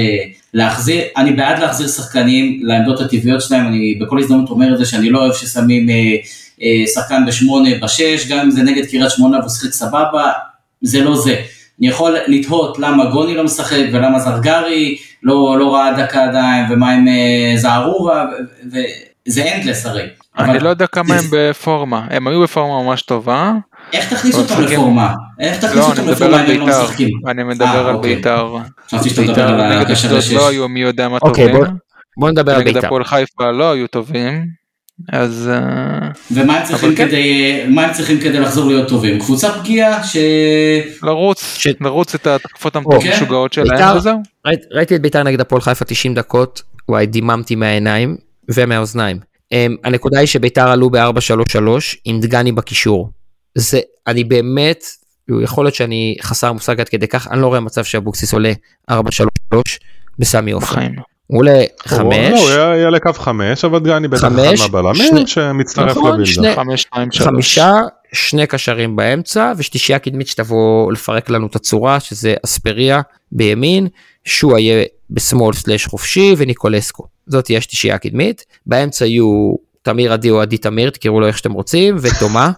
שלהחזיר, 0.54 1.02
אני 1.16 1.32
בעד 1.32 1.58
להחזיר 1.58 1.88
שחקנים 1.88 2.60
לעמדות 2.62 3.00
הטבעיות 3.00 3.42
שלהם, 3.42 3.66
אני 3.66 3.94
בכל 4.00 4.18
הזדמנות 4.18 4.50
אומר 4.50 4.72
את 4.72 4.78
זה 4.78 4.84
שאני 4.84 5.10
לא 5.10 5.18
אוהב 5.18 5.32
ששמים 5.32 5.90
אה, 5.90 6.16
אה, 6.62 6.86
שחקן 6.94 7.26
בשמונה, 7.26 7.70
בשש, 7.82 8.28
גם 8.28 8.38
אם 8.38 8.50
זה 8.50 8.62
נגד 8.62 8.86
קריית 8.86 9.10
שמונה 9.10 9.38
והוא 9.38 9.50
שיחק 9.50 9.72
סבבה, 9.72 10.32
זה 10.82 11.04
לא 11.04 11.16
זה. 11.16 11.36
אני 11.78 11.88
יכול 11.88 12.16
לתהות 12.26 12.78
למה 12.78 13.04
גוני 13.04 13.34
לא 13.34 13.44
משחק 13.44 13.84
ולמה 13.92 14.18
זרגרי 14.18 14.98
לא, 15.22 15.58
לא 15.58 15.74
ראה 15.74 15.92
דקה 15.92 16.24
עדיין 16.24 16.72
ומה 16.72 16.90
עם 16.90 17.08
אה, 17.08 17.52
זערורה 17.56 18.24
וזה 18.66 19.54
אנדלס 19.54 19.86
הרי. 19.86 20.02
אני 20.38 20.50
אבל 20.50 20.64
לא 20.64 20.68
יודע 20.68 20.86
כמה 20.86 21.14
הם 21.14 21.24
בפורמה 21.30 22.06
הם 22.10 22.28
היו 22.28 22.42
בפורמה 22.42 22.82
ממש 22.82 23.02
טובה. 23.02 23.52
איך 23.92 24.12
תכניס 24.12 24.34
אותם 24.38 24.60
לפורמה? 24.60 25.14
איך 25.40 25.56
תכניס 25.64 25.76
לא 25.76 25.84
אותם 25.88 26.00
אני 26.02 26.10
מדבר 26.10 26.26
לפורמה 26.26 26.40
על 26.42 26.50
אם 26.50 26.60
הם 26.60 26.60
לא 26.60 26.66
בית"ר. 26.66 26.82
משחקים? 26.84 27.08
אני 27.28 27.42
מדבר 27.44 27.64
אה, 27.64 27.88
על 27.88 27.94
אוקיי. 27.94 28.14
בית"ר. 28.16 28.56
חשבתי 28.86 29.10
שאתה 29.10 29.20
מדבר 29.22 29.34
בית"ר 29.34 29.60
על 29.64 29.78
נגד 29.78 29.90
הקשר 29.90 30.16
לשש. 30.16 30.32
לא 30.32 30.48
היו 30.48 30.68
מי 30.68 30.80
יודע 30.80 31.08
מה 31.08 31.18
אוקיי, 31.22 31.52
טובים. 31.52 31.74
בוא- 32.16 32.30
נדבר 32.30 32.52
על 32.54 32.60
נגד 32.60 32.74
בית"ר. 32.74 32.86
הפועל 32.86 33.04
חיפה 33.04 33.50
לא 33.50 33.72
היו 33.72 33.86
טובים. 33.86 34.46
אז 35.12 35.50
אה, 35.54 36.08
ומה 36.30 36.56
הם 36.58 36.64
צריכים 36.66 36.94
כן. 36.94 37.06
כדי, 37.08 37.62
מה 37.68 37.84
הם 37.86 37.92
צריכים 37.92 38.20
כדי 38.20 38.38
לחזור 38.40 38.66
להיות 38.68 38.88
טובים? 38.88 39.18
קבוצה 39.20 39.52
פגיעה 39.52 40.04
ש... 40.04 40.16
לרוץ, 41.02 41.56
ש- 41.58 41.66
לרוץ 41.80 42.14
את 42.14 42.26
התקפות 42.26 42.76
אוקיי. 42.76 43.10
המשוגעות 43.12 43.52
שלהם 43.52 43.96
וזהו. 43.96 44.18
ראית- 44.46 44.60
ראיתי 44.72 44.96
את 44.96 45.02
בית"ר 45.02 45.22
נגד 45.22 45.40
הפועל 45.40 45.60
חיפה 45.62 45.84
90 45.84 46.14
דקות, 46.14 46.62
וואי 46.88 47.06
דיממתי 47.06 47.54
מהעיניים 47.54 48.16
ומהאוזניים. 48.54 49.18
אמ, 49.52 49.76
הנקודה 49.84 50.18
היא 50.18 50.26
שבית"ר 50.26 50.68
עלו 50.70 50.90
ב-4-3-3 50.90 51.58
עם 52.04 52.20
דגני 52.20 52.52
בקישור. 52.52 53.10
זה, 53.58 53.80
אני 54.06 54.24
באמת, 54.24 54.84
יכול 55.42 55.64
להיות 55.64 55.74
שאני 55.74 56.16
חסר 56.22 56.52
מושג 56.52 56.80
עד 56.80 56.88
כדי 56.88 57.08
כך, 57.08 57.28
אני 57.30 57.40
לא 57.42 57.46
רואה 57.46 57.60
מצב 57.60 57.84
שאבוקסיס 57.84 58.32
עולה 58.32 58.52
4-3-3 58.90 58.94
בסמי 60.18 60.50
עופר. 60.52 60.80
הוא 61.26 61.38
עולה 61.38 61.52
הוא- 61.52 61.62
לא, 61.62 61.66
5, 61.88 62.40
הוא 62.40 62.50
יהיה- 62.50 62.90
לקו 62.90 63.12
חמש 63.12 63.64
אבל 63.64 63.78
דגני 63.78 64.08
בטח 64.08 64.20
אחד 64.20 64.28
חמש, 64.36 64.60
מהבלמים 64.60 64.96
שני- 65.08 65.26
שמצטרף 65.26 65.90
נכון, 65.90 66.20
לבילדה. 66.20 66.54
חמישה, 67.18 67.72
שני 68.12 68.46
קשרים 68.46 68.96
באמצע 68.96 69.52
ושלישייה 69.56 69.98
קדמית 69.98 70.26
שתבוא 70.28 70.92
לפרק 70.92 71.30
לנו 71.30 71.46
את 71.46 71.56
הצורה 71.56 72.00
שזה 72.00 72.34
אספריה 72.44 73.00
בימין, 73.32 73.88
שועה 74.24 74.60
יהיה 74.60 74.84
בשמאל 75.10 75.54
סלאש 75.54 75.86
חופשי 75.86 76.34
וניקולסקו. 76.36 77.04
זאת 77.26 77.44
תהיה 77.44 77.58
השלישייה 77.58 77.94
הקדמית, 77.94 78.44
באמצע 78.66 79.06
יהיו 79.06 79.54
תמיר 79.86 80.12
עדי 80.12 80.30
או 80.30 80.40
עדי 80.40 80.58
תמיר, 80.58 80.90
תקראו 80.90 81.20
לו 81.20 81.26
איך 81.26 81.38
שאתם 81.38 81.52
רוצים, 81.52 81.96
ותומה, 82.00 82.50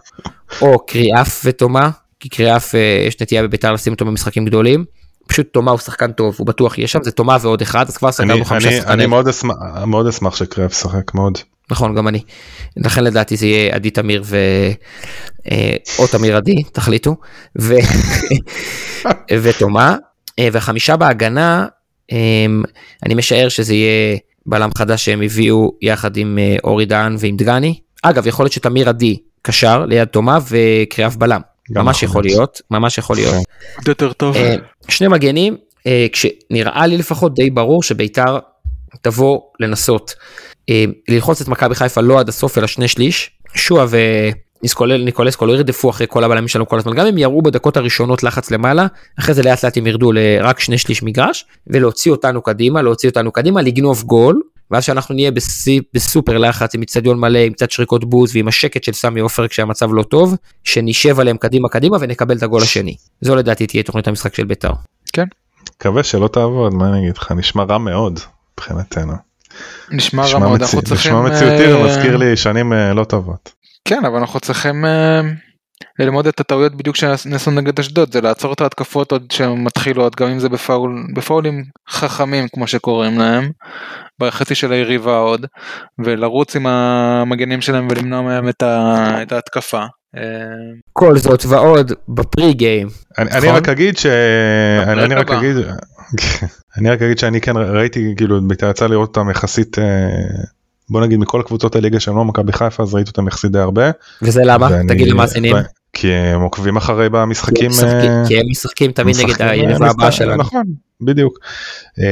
או 0.60 0.86
קריאף 0.86 1.40
ותומה, 1.44 1.90
כי 2.20 2.28
קריאף 2.28 2.74
אה, 2.74 3.04
יש 3.08 3.20
נטייה 3.20 3.42
בביתר 3.42 3.72
לשים 3.72 3.92
אותו 3.92 4.04
במשחקים 4.04 4.44
גדולים. 4.44 4.84
פשוט 5.28 5.46
תומה 5.52 5.70
הוא 5.70 5.78
שחקן 5.80 6.12
טוב, 6.12 6.34
הוא 6.38 6.46
בטוח 6.46 6.78
יהיה 6.78 6.88
שם, 6.88 6.98
זה 7.02 7.10
תומה 7.12 7.36
ועוד 7.40 7.62
אחד, 7.62 7.84
אז 7.88 7.96
כבר 7.96 8.12
סגרנו 8.12 8.44
חמישה 8.44 8.68
אני- 8.68 8.76
שחקני 8.76 8.92
אני 8.94 9.06
מאוד 9.06 9.28
אשמח- 9.28 9.54
מאוד 9.86 10.06
אשמח 10.06 10.36
שקרב 10.36 10.70
ישחק 10.70 11.14
מאוד. 11.14 11.38
נכון 11.70 11.94
גם 11.94 12.08
אני. 12.08 12.20
לכן 12.76 13.04
לדעתי 13.04 13.36
זה 13.36 13.46
יהיה 13.46 13.74
עדי 13.74 13.90
תמיר 13.90 14.22
ו... 14.26 14.36
אה, 15.50 15.74
או 15.98 16.06
תמיר 16.06 16.36
עדי 16.36 16.62
תחליטו 16.72 17.16
ו... 17.60 17.74
ותומה 19.42 19.96
אה, 20.38 20.48
והחמישה 20.52 20.96
בהגנה 20.96 21.66
אה, 22.12 22.16
אני 23.06 23.14
משער 23.14 23.48
שזה 23.48 23.74
יהיה 23.74 24.16
בלם 24.48 24.70
חדש 24.78 25.04
שהם 25.04 25.22
הביאו 25.22 25.72
יחד 25.82 26.16
עם 26.16 26.38
אה, 26.38 26.56
אורי 26.64 26.86
דהן 26.86 27.16
ועם 27.18 27.36
דגני. 27.36 27.78
אגב 28.02 28.26
יכול 28.26 28.44
להיות 28.44 28.52
שתמיר 28.52 28.88
עדי 28.88 29.16
קשר 29.42 29.84
ליד 29.86 30.08
תומה 30.08 30.38
וקריאף 30.48 31.16
בלם. 31.16 31.40
ממש 31.70 32.02
יכול 32.02 32.24
להיות. 32.24 32.60
ממש 32.70 32.98
יכול 32.98 33.16
להיות. 33.16 33.34
עוד 33.76 33.88
יותר 33.88 34.12
טוב. 34.12 34.36
אה, 34.36 34.54
שני 34.88 35.08
מגנים 35.08 35.56
אה, 35.86 36.06
כשנראה 36.12 36.86
לי 36.86 36.98
לפחות 36.98 37.34
די 37.34 37.50
ברור 37.50 37.82
שביתר 37.82 38.38
תבוא 39.02 39.40
לנסות 39.60 40.14
ללחוץ 41.08 41.40
את 41.40 41.48
מכבי 41.48 41.74
חיפה 41.74 42.00
לא 42.00 42.20
עד 42.20 42.28
הסוף 42.28 42.58
אלא 42.58 42.66
שני 42.66 42.88
שליש 42.88 43.30
שועה 43.54 43.86
וניקולסקו 44.80 45.46
לא 45.46 45.52
ירדפו 45.52 45.90
אחרי 45.90 46.06
כל 46.10 46.24
הבלמים 46.24 46.48
שלנו 46.48 46.68
כל 46.68 46.78
הזמן 46.78 46.94
גם 46.94 47.06
אם 47.06 47.18
יראו 47.18 47.42
בדקות 47.42 47.76
הראשונות 47.76 48.22
לחץ 48.22 48.50
למעלה 48.50 48.86
אחרי 49.18 49.34
זה 49.34 49.42
לאט 49.42 49.64
לאט 49.64 49.76
הם 49.76 49.86
ירדו 49.86 50.12
לרק 50.12 50.60
שני 50.60 50.78
שליש 50.78 51.02
מגרש 51.02 51.44
ולהוציא 51.66 52.12
אותנו 52.12 52.42
קדימה 52.42 52.82
להוציא 52.82 53.08
אותנו 53.08 53.32
קדימה 53.32 53.62
לגנוב 53.62 54.02
גול 54.02 54.40
ואז 54.70 54.84
שאנחנו 54.84 55.14
נהיה 55.14 55.30
בשיא, 55.30 55.80
בסופר 55.94 56.38
לחץ 56.38 56.74
עם 56.74 56.80
איצטדיון 56.80 57.20
מלא 57.20 57.38
עם 57.38 57.52
קצת 57.52 57.70
שריקות 57.70 58.04
בוז 58.04 58.36
ועם 58.36 58.48
השקט 58.48 58.84
של 58.84 58.92
סמי 58.92 59.20
עופר 59.20 59.48
כשהמצב 59.48 59.92
לא 59.92 60.02
טוב 60.02 60.34
שנשב 60.64 61.20
עליהם 61.20 61.36
קדימה 61.36 61.68
קדימה 61.68 61.96
ונקבל 62.00 62.36
את 62.36 62.42
הגול 62.42 62.62
השני 62.62 62.96
זו 63.20 63.36
לדעתי 63.36 63.66
תהיה 63.66 63.82
תוכנית 63.82 64.08
המשחק 64.08 64.34
של 64.34 64.44
בית"ר. 64.44 64.72
מקווה 65.76 66.02
שלא 66.02 66.28
תעבוד 66.28 66.74
מה 66.74 66.88
אני 66.88 66.98
אגיד 66.98 67.16
לך 67.16 67.32
נשמע 67.32 67.62
רע 67.62 67.78
מאוד 67.78 68.20
מבחינתנו. 68.58 69.12
נשמע 69.90 70.22
רע 70.22 70.28
נשמע 70.28 70.38
מאוד, 70.38 70.52
מצי- 70.52 70.64
אנחנו 70.64 70.82
צריכים... 70.82 71.12
נשמע 71.12 71.22
מציאותי 71.22 71.68
זה 71.68 71.76
אה, 71.76 71.84
מזכיר 71.84 72.16
לי 72.16 72.36
שנים 72.36 72.72
אה, 72.72 72.94
לא 72.94 73.04
טובות. 73.04 73.52
כן, 73.84 74.04
אבל 74.04 74.18
אנחנו 74.18 74.40
צריכים 74.40 74.84
אה, 74.84 75.20
ללמוד 75.98 76.26
את 76.26 76.40
הטעויות 76.40 76.74
בדיוק 76.74 76.96
שנעשו 76.96 77.50
נגד 77.50 77.78
אשדוד, 77.78 78.12
זה 78.12 78.20
לעצור 78.20 78.52
את 78.52 78.60
ההתקפות 78.60 79.12
עוד 79.12 79.30
שהן 79.32 79.64
מתחילות, 79.64 80.16
גם 80.16 80.28
אם 80.28 80.38
זה 80.38 80.48
בפאול, 80.48 81.06
בפאולים 81.14 81.64
חכמים 81.88 82.48
כמו 82.48 82.66
שקוראים 82.66 83.18
להם, 83.18 83.50
בחצי 84.20 84.54
של 84.54 84.72
היריבה 84.72 85.16
עוד, 85.16 85.46
ולרוץ 85.98 86.56
עם 86.56 86.66
המגנים 86.66 87.60
שלהם 87.60 87.88
ולמנוע 87.90 88.22
מהם 88.22 88.48
את, 88.48 88.62
ה, 88.62 89.22
את 89.22 89.32
ההתקפה. 89.32 89.82
אה, 90.16 90.22
כל 90.92 91.18
זאת 91.18 91.44
ועוד 91.48 91.92
בפרי 92.08 92.54
גיים. 92.54 92.88
אני 93.18 93.30
אני 93.30 93.46
נכון? 93.46 93.56
רק 93.56 93.68
אגיד 93.68 93.98
ש... 93.98 94.06
אני 94.86 95.04
אני 95.04 95.14
רק. 95.14 95.30
אגיד 95.30 95.56
אני 96.78 96.90
רק 96.90 97.02
אגיד 97.02 97.18
שאני 97.18 97.40
כן 97.40 97.56
ראיתי 97.56 98.14
כאילו 98.16 98.48
בית"ר 98.48 98.70
יצא 98.70 98.86
לראות 98.86 99.08
אותם 99.08 99.30
יחסית 99.30 99.78
אה, 99.78 99.84
בוא 100.90 101.00
נגיד 101.00 101.18
מכל 101.18 101.42
קבוצות 101.46 101.76
הליגה 101.76 102.00
שהם 102.00 102.16
לא 102.16 102.24
מכבי 102.24 102.52
חיפה 102.52 102.82
אז 102.82 102.94
ראיתי 102.94 103.10
אותם 103.10 103.28
יחסית 103.28 103.50
די 103.52 103.58
הרבה. 103.58 103.90
וזה 104.22 104.42
למה? 104.44 104.68
ואני- 104.70 104.88
תגיד 104.88 105.08
למאזינים. 105.08 105.56
ו- 105.56 105.60
כי 105.92 106.12
הם 106.12 106.40
עוקבים 106.40 106.76
אחרי 106.76 107.08
במשחקים. 107.08 107.70
משחקים- 107.70 108.10
אה, 108.10 108.22
כי 108.28 108.38
הם 108.38 108.46
משחקים 108.50 108.92
תמיד 108.92 109.16
נגד 109.24 109.42
היריבה 109.42 109.86
אה, 109.86 109.90
הבאה 109.90 110.12
שלנו. 110.12 110.36
נכון 110.36 110.62
בדיוק. 111.00 111.38
אמ, 111.98 112.04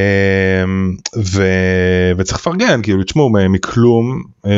ו... 1.24 1.43
וצריך 2.18 2.39
לפרגן 2.41 2.83
כאילו 2.83 3.03
תשמעו 3.05 3.31
מכלום 3.49 4.22
אמ, 4.47 4.51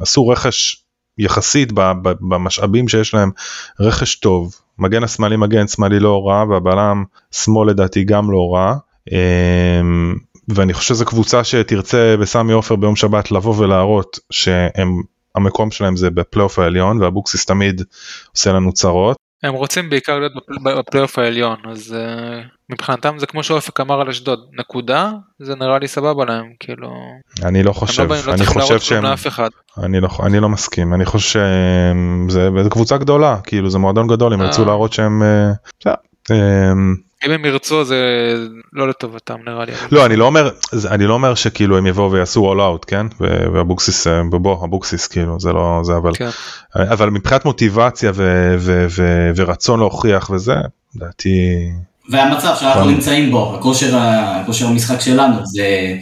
עשו 0.00 0.28
רכש 0.28 0.76
יחסית 1.18 1.72
ב- 1.72 1.92
ב- 2.02 2.12
במשאבים 2.20 2.88
שיש 2.88 3.14
להם 3.14 3.30
רכש 3.80 4.14
טוב 4.14 4.54
מגן 4.78 5.04
השמאלי 5.04 5.36
מגן 5.36 5.66
שמאלי 5.68 6.00
לא 6.00 6.22
רע 6.26 6.44
והבלם 6.50 7.04
שמאל 7.32 7.68
לדעתי 7.70 8.04
גם 8.04 8.30
לא 8.30 8.50
רע. 8.54 8.74
אמ, 9.12 10.14
ואני 10.54 10.72
חושב 10.72 10.94
שזו 10.94 11.04
קבוצה 11.04 11.44
שתרצה 11.44 12.16
בסמי 12.20 12.52
עופר 12.52 12.76
ביום 12.76 12.96
שבת 12.96 13.30
לבוא 13.30 13.54
ולהראות 13.58 14.18
שהם 14.30 15.02
המקום 15.34 15.70
שלהם 15.70 15.96
זה 15.96 16.10
בפלייאוף 16.10 16.58
העליון 16.58 17.02
ואבוקסיס 17.02 17.44
תמיד 17.44 17.82
עושה 18.36 18.52
לנו 18.52 18.72
צרות. 18.72 19.16
הם 19.42 19.54
רוצים 19.54 19.90
בעיקר 19.90 20.18
להיות 20.18 20.32
בפל- 20.36 20.78
בפלייאוף 20.78 21.18
העליון, 21.18 21.56
אז 21.70 21.94
אה, 21.98 22.40
מבחינתם 22.70 23.18
זה 23.18 23.26
כמו 23.26 23.42
שאופק 23.42 23.80
אמר 23.80 24.00
על 24.00 24.08
אשדוד, 24.08 24.40
נקודה, 24.58 25.12
זה 25.38 25.54
נראה 25.54 25.78
לי 25.78 25.88
סבבה 25.88 26.24
להם, 26.24 26.44
כאילו, 26.60 26.94
אני 27.42 27.62
לא 27.62 27.72
חושב, 27.72 28.02
לא 28.02 28.08
לא 28.26 28.32
אני 28.32 28.38
צריכים 28.38 28.62
חושב 28.62 28.80
שהם. 28.80 29.04
אני 29.82 30.00
לא, 30.00 30.08
אני 30.26 30.40
לא 30.40 30.48
מסכים, 30.48 30.94
אני 30.94 31.04
חושב 31.04 31.40
שזה 32.28 32.50
זה 32.62 32.70
קבוצה 32.70 32.96
גדולה, 32.96 33.36
כאילו 33.46 33.70
זה 33.70 33.78
מועדון 33.78 34.06
גדול, 34.06 34.32
הם 34.32 34.40
אה. 34.40 34.46
ירצו 34.46 34.64
להראות 34.64 34.92
שהם, 34.92 35.22
אה, 35.22 35.52
בסדר, 35.80 35.94
אמ, 36.30 36.94
אם 37.26 37.30
הם 37.30 37.44
ירצו 37.44 37.84
זה 37.84 37.96
לא 38.72 38.88
לטובתם 38.88 39.36
נראה 39.46 39.64
לי. 39.64 39.72
לא 39.90 40.06
אני 40.06 40.16
לא 40.16 40.24
אומר, 40.24 40.50
אני 40.90 41.06
לא 41.06 41.14
אומר 41.14 41.34
שכאילו 41.34 41.78
הם 41.78 41.86
יבואו 41.86 42.12
ויעשו 42.12 42.52
all 42.52 42.58
out, 42.58 42.86
כן, 42.86 43.06
ו- 43.20 43.52
ואבוקסיס, 43.54 44.06
אה, 44.06 44.22
בוא 44.30 44.64
אבוקסיס 44.64 45.06
כאילו 45.06 45.40
זה 45.40 45.52
לא 45.52 45.80
זה 45.84 45.96
אבל, 45.96 46.14
כן. 46.14 46.28
אבל 46.74 47.10
מבחינת 47.10 47.44
מוטיבציה 47.44 48.10
ו- 48.14 48.54
ו- 48.58 48.86
ו- 48.90 49.30
ורצון 49.36 49.80
להוכיח 49.80 50.30
וזה, 50.30 50.54
לדעתי, 50.96 51.38
והמצב 52.10 52.54
שאנחנו 52.60 52.80
נכון. 52.80 52.94
נמצאים 52.94 53.30
בו, 53.30 53.56
הכושר, 53.56 53.96
הכושר 53.96 54.66
המשחק 54.66 55.00
שלנו, 55.00 55.46
זה, 55.46 55.96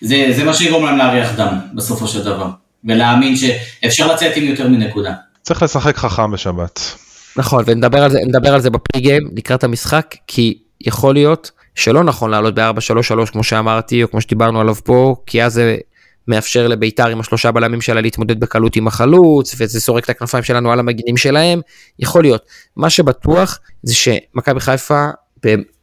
זה, 0.00 0.26
זה 0.30 0.44
מה 0.44 0.54
שיגרום 0.54 0.86
להם 0.86 0.98
להריח 0.98 1.32
דם 1.36 1.58
בסופו 1.74 2.08
של 2.08 2.24
דבר. 2.24 2.48
ולהאמין 2.84 3.36
שאפשר 3.36 4.12
לצאת 4.12 4.36
עם 4.36 4.44
יותר 4.44 4.68
מנקודה. 4.68 5.12
צריך 5.42 5.62
לשחק 5.62 5.96
חכם 5.96 6.30
בשבת. 6.30 6.80
נכון 7.36 7.64
ונדבר 7.66 8.02
על 8.02 8.10
זה 8.10 8.18
נדבר 8.26 8.54
על 8.54 8.60
זה 8.60 8.70
בפרי 8.70 9.00
גיים 9.00 9.30
לקראת 9.36 9.64
המשחק 9.64 10.14
כי 10.26 10.58
יכול 10.86 11.14
להיות 11.14 11.50
שלא 11.74 12.04
נכון 12.04 12.30
לעלות 12.30 12.54
ב-4-3-3 12.54 13.32
כמו 13.32 13.44
שאמרתי 13.44 14.02
או 14.02 14.10
כמו 14.10 14.20
שדיברנו 14.20 14.60
עליו 14.60 14.74
פה 14.74 15.16
כי 15.26 15.42
אז 15.42 15.52
זה 15.52 15.76
מאפשר 16.28 16.68
לביתר 16.68 17.06
עם 17.06 17.20
השלושה 17.20 17.52
בלמים 17.52 17.80
שלה 17.80 18.00
להתמודד 18.00 18.40
בקלות 18.40 18.76
עם 18.76 18.86
החלוץ 18.86 19.54
וזה 19.58 19.80
סורק 19.80 20.04
את 20.04 20.10
הכנפיים 20.10 20.44
שלנו 20.44 20.72
על 20.72 20.78
המגינים 20.78 21.16
שלהם. 21.16 21.60
יכול 21.98 22.22
להיות. 22.22 22.42
מה 22.76 22.90
שבטוח 22.90 23.58
זה 23.82 23.94
שמכבי 23.94 24.60
חיפה 24.60 25.06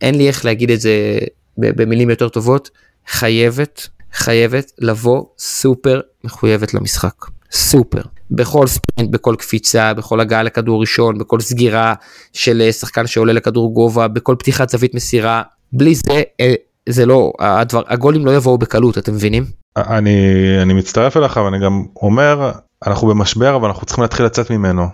אין 0.02 0.16
לי 0.16 0.28
איך 0.28 0.46
להגיד 0.46 0.72
את 0.72 0.82
זה 0.82 1.20
במילים 1.58 2.10
יותר 2.10 2.30
טובות 2.30 2.70
חייבת 3.08 3.88
חייבת 4.14 4.72
לבוא 4.80 5.24
סופר 5.38 6.02
מחויבת 6.24 6.74
למשחק. 6.74 7.14
סופר 7.52 8.02
בכל 8.32 8.68
ספרינט 8.68 9.12
בכל 9.12 9.36
קפיצה 9.38 9.94
בכל 9.94 10.20
הגעה 10.20 10.44
לכדור 10.44 10.82
ראשון 10.82 11.18
בכל 11.18 11.40
סגירה 11.40 11.94
של 12.34 12.62
אה, 12.62 12.72
שחקן 12.72 13.08
שעולה 13.08 13.34
לכדור 13.34 13.74
גובה 13.74 14.08
בכל 14.08 14.36
פתיחת 14.40 14.70
זווית 14.70 14.96
מסירה. 14.96 15.42
בלי 15.74 15.96
זה 15.96 16.24
אה, 16.40 16.54
זה 16.90 17.06
לא 17.06 17.34
הדבר 17.40 17.82
הגולים 17.88 18.26
לא 18.26 18.36
יבואו 18.36 18.58
בקלות 18.58 18.98
אתם 18.98 19.14
מבינים? 19.14 19.46
אני 19.78 20.18
אני 20.62 20.74
מצטרף 20.74 21.18
אליך 21.18 21.38
ואני 21.38 21.60
גם 21.60 21.86
אומר 22.02 22.52
אנחנו 22.88 23.08
במשבר 23.08 23.56
אבל 23.56 23.68
אנחנו 23.68 23.86
צריכים 23.86 24.02
להתחיל 24.02 24.26
לצאת 24.26 24.50
ממנו. 24.50 24.88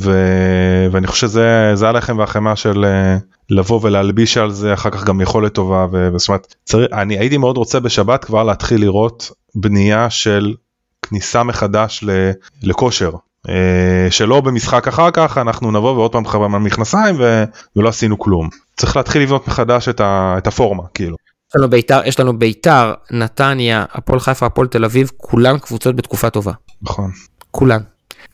ו... 0.00 0.10
ואני 0.92 1.06
חושב 1.06 1.26
שזה 1.26 1.70
זה 1.74 1.88
הלחם 1.88 2.18
והחמאה 2.18 2.56
של 2.56 2.84
אה, 2.84 3.16
לבוא 3.50 3.80
ולהלביש 3.82 4.36
על 4.36 4.50
זה 4.50 4.74
אחר 4.74 4.90
כך 4.90 5.04
גם 5.04 5.20
יכולת 5.20 5.52
טובה 5.54 5.86
ו... 5.92 6.08
זאת 6.16 6.28
אומרת 6.28 6.54
צריך 6.64 6.92
אני 6.92 7.18
הייתי 7.18 7.36
מאוד 7.36 7.56
רוצה 7.56 7.80
בשבת 7.80 8.24
כבר 8.24 8.44
להתחיל 8.44 8.80
לראות 8.80 9.30
בנייה 9.54 10.10
של 10.10 10.54
כניסה 11.02 11.42
מחדש. 11.42 12.04
לכושר. 12.62 13.10
אה, 13.48 14.10
שלא 14.10 14.40
במשחק 14.40 14.88
אחר 14.88 15.10
כך 15.10 15.38
אנחנו 15.38 15.70
נבוא 15.70 15.90
ועוד 15.90 16.12
פעם 16.12 16.26
חבל 16.26 16.46
מהמכנסיים 16.46 17.16
ו... 17.18 17.44
ולא 17.76 17.88
עשינו 17.88 18.18
כלום 18.18 18.48
צריך 18.76 18.96
להתחיל 18.96 19.22
לבנות 19.22 19.48
מחדש 19.48 19.88
את, 19.88 20.00
ה... 20.00 20.34
את 20.38 20.46
הפורמה 20.46 20.82
כאילו. 20.94 21.16
יש 21.50 21.56
לנו 21.56 21.70
ביתר, 21.70 22.00
יש 22.04 22.20
לנו 22.20 22.38
ביתר, 22.38 22.94
נתניה, 23.10 23.84
הפועל 23.92 24.20
חיפה, 24.20 24.46
הפועל 24.46 24.68
תל 24.68 24.84
אביב, 24.84 25.10
כולן 25.16 25.58
קבוצות 25.58 25.96
בתקופה 25.96 26.30
טובה. 26.30 26.52
נכון. 26.82 27.10
כולן. 27.50 27.80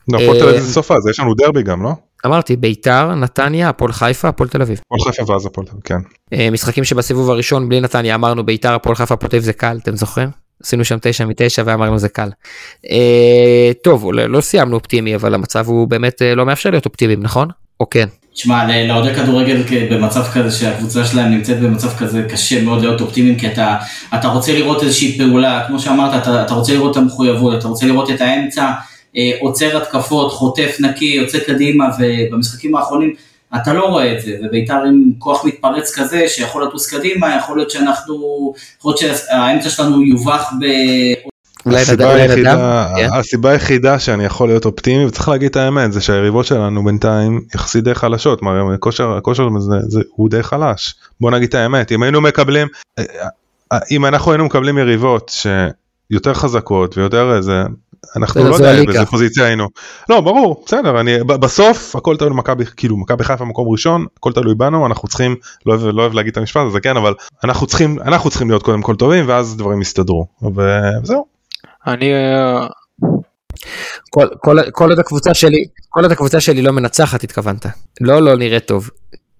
לא, 0.07 0.21
הפועל 0.21 0.37
תל 0.37 0.43
אביב 0.43 0.55
אה, 0.55 0.61
זה 0.61 0.73
סופה, 0.73 0.95
אז 0.95 1.07
יש 1.07 1.19
לנו 1.19 1.33
דרבי 1.33 1.63
גם, 1.63 1.83
לא? 1.83 1.91
אמרתי, 2.25 2.55
ביתר, 2.55 3.15
נתניה, 3.15 3.69
הפועל 3.69 3.91
חיפה, 3.91 4.27
הפועל 4.27 4.49
תל 4.49 4.61
אביב. 4.61 4.81
הפועל 4.85 5.11
חיפה 5.11 5.31
ואז 5.33 5.45
הפועל 5.45 5.67
תל 5.67 5.71
אביב, 5.71 5.83
כן. 5.83 5.99
אה, 6.33 6.49
משחקים 6.51 6.83
שבסיבוב 6.83 7.29
הראשון 7.29 7.69
בלי 7.69 7.81
נתניה 7.81 8.15
אמרנו 8.15 8.45
ביתר, 8.45 8.73
הפועל 8.73 8.95
חיפה, 8.95 9.13
הפועל 9.13 9.29
תל 9.29 9.35
אביב 9.35 9.45
זה 9.45 9.53
קל, 9.53 9.79
אתם 9.83 9.95
זוכרים? 9.95 10.29
עשינו 10.63 10.85
שם 10.85 10.97
תשע 11.01 11.25
מתשע 11.25 11.63
ואמרנו 11.65 11.99
זה 11.99 12.09
קל. 12.09 12.29
אה, 12.91 13.71
טוב, 13.83 14.13
לא, 14.13 14.25
לא 14.25 14.41
סיימנו 14.41 14.75
אופטימי, 14.75 15.15
אבל 15.15 15.33
המצב 15.33 15.67
הוא 15.67 15.87
באמת 15.87 16.21
אה, 16.21 16.35
לא 16.35 16.45
מאפשר 16.45 16.69
להיות 16.69 16.85
אופטימיים, 16.85 17.23
נכון? 17.23 17.47
או 17.79 17.89
כן? 17.89 18.07
תשמע, 18.33 18.87
לאוהדי 18.87 19.15
כדורגל 19.15 19.63
במצב 19.91 20.23
כזה 20.33 20.51
שהקבוצה 20.51 21.05
שלהם 21.05 21.31
נמצאת 21.31 21.59
במצב 21.59 21.97
כזה 21.97 22.23
קשה 22.29 22.61
מאוד 22.61 22.81
להיות 22.81 23.01
אופטימיים 23.01 23.39
כי 23.39 23.47
אתה, 23.47 23.77
אתה 24.15 24.27
רוצה 24.27 24.53
לראות 24.53 24.83
איזושהי 24.83 25.17
פעולה, 25.17 25.63
כמו 25.67 25.79
שאמרת, 25.79 26.21
אתה, 26.21 26.43
אתה 26.45 26.53
רוצה 26.53 26.73
לראות 26.73 26.91
את 26.91 26.97
המחויבות, 26.97 27.59
אתה 27.59 27.67
רוצה 27.67 27.85
לראות 27.85 28.09
את 28.09 28.21
האמצע, 28.21 28.71
אה, 29.17 29.31
עוצר 29.39 29.77
התקפות, 29.77 30.31
חוטף 30.31 30.77
נקי, 30.79 31.05
יוצא 31.05 31.39
קדימה 31.39 31.85
ובמשחקים 31.99 32.75
האחרונים 32.75 33.13
אתה 33.55 33.73
לא 33.73 33.85
רואה 33.85 34.17
את 34.17 34.21
זה, 34.21 34.37
וביתר 34.43 34.83
עם 34.87 35.11
כוח 35.17 35.45
מתפרץ 35.45 35.99
כזה 35.99 36.27
שיכול 36.27 36.63
לטוס 36.63 36.93
קדימה, 36.93 37.35
יכול 37.35 37.57
להיות 37.57 37.71
שאנחנו, 37.71 38.53
יכול 38.79 38.93
להיות 39.01 39.17
שהאמצע 39.17 39.69
שלנו 39.69 40.03
יובך 40.03 40.49
ב... 40.59 40.65
הסיבה 41.65 42.13
היחידה? 42.13 42.87
כן. 42.97 43.07
הסיבה 43.13 43.51
היחידה 43.51 43.99
שאני 43.99 44.25
יכול 44.25 44.49
להיות 44.49 44.65
אופטימי 44.65 45.05
וצריך 45.05 45.29
להגיד 45.29 45.49
את 45.49 45.55
האמת 45.55 45.93
זה 45.93 46.01
שהיריבות 46.01 46.45
שלנו 46.45 46.83
בינתיים 46.83 47.41
יחסית 47.55 47.83
די 47.83 47.95
חלשות, 47.95 48.39
כלומר 48.39 48.73
הכושר, 49.17 49.49
הוא 50.09 50.29
די 50.29 50.43
חלש. 50.43 50.95
בוא 51.21 51.31
נגיד 51.31 51.49
את 51.49 51.55
האמת, 51.55 51.91
אם 51.91 52.03
היינו 52.03 52.21
מקבלים, 52.21 52.67
אה, 52.99 53.03
אה, 53.71 53.79
אם 53.91 54.05
אנחנו 54.05 54.31
היינו 54.31 54.45
מקבלים 54.45 54.77
יריבות 54.77 55.31
שיותר 56.11 56.33
חזקות 56.33 56.97
ויותר 56.97 57.35
איזה, 57.37 57.63
אנחנו 58.15 58.43
לא 58.43 58.57
זו 58.57 58.63
יודע 58.63 58.69
הליגה. 58.69 58.93
באיזה 58.93 59.05
פוזיציה 59.05 59.45
היינו. 59.45 59.67
לא 60.09 60.21
ברור 60.21 60.63
בסדר 60.65 60.99
אני 60.99 61.23
בסוף 61.23 61.95
הכל 61.95 62.17
תלוי 62.17 62.29
במכבי 62.29 62.65
כאילו 62.77 62.97
מכבי 62.97 63.23
חיפה 63.23 63.45
מקום 63.45 63.67
ראשון 63.69 64.05
הכל 64.17 64.31
תלוי 64.33 64.55
בנו 64.55 64.85
אנחנו 64.85 65.07
צריכים 65.07 65.35
לא 65.65 65.73
אוהב, 65.73 65.95
לא 65.95 66.01
אוהב 66.01 66.13
להגיד 66.13 66.31
את 66.31 66.37
המשפט 66.37 66.61
הזה 66.67 66.79
כן 66.79 66.97
אבל 66.97 67.13
אנחנו 67.43 67.67
צריכים 67.67 67.99
אנחנו 67.99 68.29
צריכים 68.29 68.49
להיות 68.49 68.63
קודם 68.63 68.81
כל 68.81 68.95
טובים 68.95 69.25
ואז 69.27 69.57
דברים 69.57 69.81
יסתדרו 69.81 70.27
וזהו. 70.41 71.25
אני 71.87 72.13
אה, 72.13 72.67
כל, 74.09 74.27
כל, 74.39 74.57
כל 74.71 74.89
עוד 74.89 74.99
הקבוצה 74.99 75.33
שלי, 75.33 75.65
כל 75.89 76.01
עוד 76.01 76.11
הקבוצה 76.11 76.39
שלי 76.39 76.61
לא 76.61 76.71
מנצחת 76.71 77.23
התכוונת. 77.23 77.65
לא, 78.01 78.19
לא 78.19 78.37
נראה 78.37 78.59
טוב. 78.59 78.89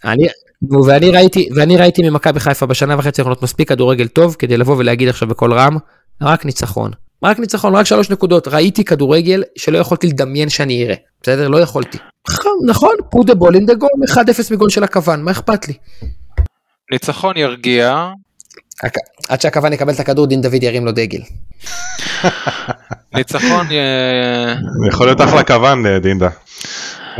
אני, 0.06 0.28
נו, 0.62 0.86
ואני 0.86 1.12
ראיתי, 1.12 1.50
ואני 1.56 1.78
ראיתי 1.78 2.10
ממכבי 2.10 2.40
חיפה 2.40 2.66
בשנה 2.66 2.96
וחצי 2.98 3.22
האחרונות 3.22 3.44
מספיק 3.44 3.70
כדורגל 3.70 4.08
טוב 4.08 4.36
כדי 4.40 4.58
לבוא 4.58 4.76
ולהגיד 4.78 5.10
עכשיו 5.10 5.28
בקול 5.28 5.54
רם, 5.54 5.78
רק 6.22 6.46
ניצחון. 6.46 6.92
רק 7.24 7.40
ניצחון, 7.40 7.76
רק 7.76 7.86
שלוש 7.86 8.10
נקודות. 8.10 8.48
ראיתי 8.48 8.84
כדורגל 8.84 9.44
שלא 9.58 9.78
יכולתי 9.78 10.08
לדמיין 10.08 10.50
שאני 10.50 10.84
אראה. 10.84 10.96
בסדר? 11.24 11.48
לא 11.48 11.58
יכולתי. 11.62 11.98
נכון, 12.30 12.52
נכון, 12.66 12.96
put 13.16 13.26
the 13.28 13.36
ball 13.36 13.56
in 13.56 13.72
the 13.72 13.76
goal, 13.82 14.14
1-0 14.14 14.54
מגול 14.54 14.70
של 14.70 14.84
הכוון, 14.84 15.24
מה 15.24 15.32
אכפת 15.32 15.68
לי? 15.68 15.74
ניצחון 16.92 17.38
ירגיע, 17.38 18.08
עד 19.30 19.42
שהכוון 19.42 19.74
יקבל 19.74 19.94
את 19.94 20.00
הכדור, 20.00 20.28
דין 20.28 20.42
דוד 20.42 20.64
ירים 20.64 20.86
לו 20.86 20.92
דגל. 20.92 21.22
ניצחון 23.14 23.68
אה, 23.72 24.56
יכול 24.90 25.08
להיות 25.08 25.22
אחלה 25.22 25.44
כוון 25.44 25.86
אה, 25.86 26.00
דינדה. 26.00 26.30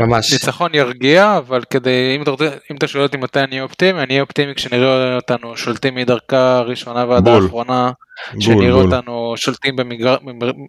ממש. 0.00 0.32
ניצחון 0.32 0.74
ירגיע, 0.74 1.36
אבל 1.38 1.62
כדי, 1.70 2.16
אם 2.16 2.22
אתה, 2.22 2.30
רוצה, 2.30 2.48
אם 2.70 2.76
אתה 2.76 2.88
שואל 2.88 3.02
אותי 3.02 3.16
מתי 3.16 3.40
אני 3.40 3.60
אופטימי, 3.60 4.02
אני 4.02 4.08
אהיה 4.14 4.22
אופטימי 4.22 4.54
כשנראה 4.54 5.16
אותנו 5.16 5.56
שולטים 5.56 5.94
מדרכה 5.94 6.58
הראשונה 6.58 7.04
ועד 7.08 7.24
בול. 7.24 7.42
האחרונה, 7.42 7.90
בול 8.32 8.40
שנראה 8.40 8.72
בול. 8.72 8.84
אותנו 8.84 9.34
שולטים 9.36 9.76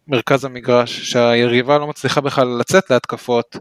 במרכז 0.07 0.45
המגרש, 0.45 1.11
שהיריבה 1.11 1.77
לא 1.77 1.87
מצליחה 1.87 2.21
בכלל 2.21 2.47
לצאת 2.59 2.89
להתקפות, 2.89 3.57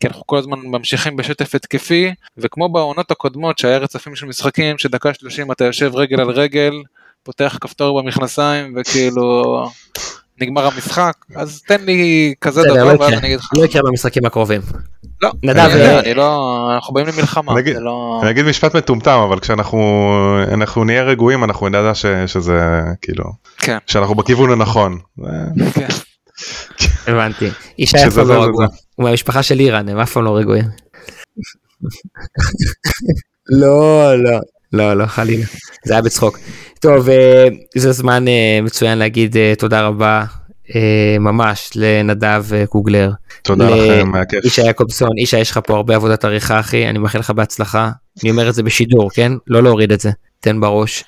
כי 0.00 0.06
אנחנו 0.06 0.26
כל 0.26 0.38
הזמן 0.38 0.58
ממשיכים 0.58 1.16
בשטף 1.16 1.54
התקפי, 1.54 2.14
וכמו 2.36 2.68
בעונות 2.68 3.10
הקודמות 3.10 3.58
שהיה 3.58 3.78
רצפים 3.78 4.16
של 4.16 4.26
משחקים, 4.26 4.78
שדקה 4.78 5.14
30 5.14 5.52
אתה 5.52 5.64
יושב 5.64 5.94
רגל 5.94 6.20
על 6.20 6.30
רגל, 6.30 6.72
פותח 7.22 7.58
כפתור 7.60 8.02
במכנסיים, 8.02 8.74
וכאילו 8.76 9.64
נגמר 10.40 10.66
המשחק, 10.66 11.12
אז 11.36 11.62
תן 11.62 11.84
לי 11.84 12.34
כזה 12.40 12.62
דבר, 12.62 12.92
לא 12.92 13.00
ואז. 13.00 13.12
אני 13.12 13.26
אגיד 13.26 13.38
לך. 13.38 13.48
לא 13.52 13.64
יקרה 13.64 13.82
במשחקים 13.82 14.24
הקרובים. 14.24 14.60
לא, 15.22 15.30
נדב, 15.42 15.58
אני 15.58 15.72
יודע, 15.72 15.94
אה, 15.94 16.00
אני 16.00 16.14
לא, 16.14 16.70
אנחנו 16.74 16.94
באים 16.94 17.06
למלחמה, 17.06 17.54
לא... 17.80 18.20
אני 18.22 18.30
אגיד 18.30 18.44
משפט 18.44 18.76
מטומטם 18.76 19.18
אבל 19.28 19.40
כשאנחנו 19.40 19.78
אנחנו 20.52 20.84
נהיה 20.84 21.02
רגועים 21.02 21.44
אנחנו 21.44 21.68
נדע 21.68 21.92
שזה 22.26 22.80
כאילו 23.02 23.24
כן, 23.58 23.78
שאנחנו 23.86 24.14
בכיוון 24.14 24.50
הנכון. 24.50 24.98
כן. 25.74 25.88
הבנתי. 27.06 27.50
ישי 27.78 27.98
שזה 27.98 28.08
אף 28.08 28.14
פעם 28.14 28.28
לא 28.28 28.44
רגוע. 28.44 28.66
הוא 28.94 29.04
מהמשפחה 29.04 29.42
של 29.42 29.60
איראן, 29.60 29.88
הם 29.88 29.98
אף 29.98 30.12
פעם 30.12 30.24
לא 30.24 30.36
רגועים. 30.36 30.64
לא, 33.48 34.14
לא. 34.22 34.38
לא, 34.72 34.94
לא, 34.94 35.06
חלילה. 35.06 35.44
זה 35.84 35.92
היה 35.92 36.02
בצחוק. 36.02 36.38
טוב, 36.80 37.08
אה, 37.08 37.48
זה 37.76 37.92
זמן 37.92 38.28
אה, 38.28 38.58
מצוין 38.62 38.98
להגיד 38.98 39.36
אה, 39.36 39.52
תודה 39.58 39.86
רבה 39.86 40.24
ממש 41.20 41.70
לנדב 41.74 42.44
קוגלר. 42.68 43.10
תודה 43.42 43.70
ל- 43.70 43.74
לכם 43.74 44.14
היה 44.14 44.24
כיף. 44.24 44.44
ישי 44.44 44.62
יעקובסון, 44.62 45.18
ישי 45.18 45.38
יש 45.38 45.50
לך 45.50 45.60
פה 45.66 45.76
הרבה 45.76 45.96
עבודת 45.96 46.24
עריכה 46.24 46.60
אחי, 46.60 46.88
אני 46.88 46.98
מאחל 46.98 47.18
לך 47.18 47.30
בהצלחה. 47.30 47.90
אני 48.22 48.30
אומר 48.30 48.48
את 48.48 48.54
זה 48.54 48.62
בשידור, 48.62 49.10
כן? 49.10 49.32
לא 49.46 49.62
להוריד 49.62 49.92
את 49.92 50.00
זה, 50.00 50.10
תן 50.40 50.60
בראש. 50.60 51.04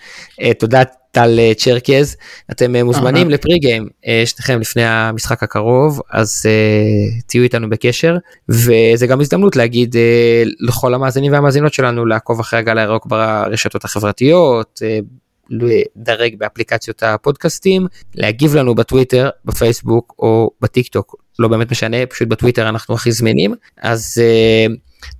תודה 0.58 0.82
טל 1.10 1.38
צ'רקז, 1.56 2.16
אתם 2.50 2.76
מוזמנים 2.76 3.30
לפרי 3.30 3.58
גיים, 3.58 3.88
שניכם 4.24 4.60
לפני 4.60 4.84
המשחק 4.84 5.42
הקרוב, 5.42 6.00
אז 6.10 6.46
תהיו 7.26 7.42
איתנו 7.42 7.70
בקשר, 7.70 8.16
וזה 8.48 9.06
גם 9.06 9.20
הזדמנות 9.20 9.56
להגיד 9.56 9.96
לכל 10.60 10.94
המאזינים 10.94 11.32
והמאזינות 11.32 11.72
שלנו 11.72 12.06
לעקוב 12.06 12.40
אחרי 12.40 12.58
הגל 12.58 12.78
הירוק 12.78 13.06
ברשתות 13.06 13.84
החברתיות. 13.84 14.82
לדרג 15.52 16.34
באפליקציות 16.38 17.02
הפודקאסטים, 17.02 17.86
להגיב 18.14 18.56
לנו 18.56 18.74
בטוויטר, 18.74 19.30
בפייסבוק 19.44 20.14
או 20.18 20.50
בטיק 20.60 20.88
טוק, 20.88 21.16
לא 21.38 21.48
באמת 21.48 21.70
משנה, 21.70 22.06
פשוט 22.06 22.28
בטוויטר 22.28 22.68
אנחנו 22.68 22.94
הכי 22.94 23.12
זמינים, 23.12 23.54
אז 23.82 24.22
אה, 24.22 24.66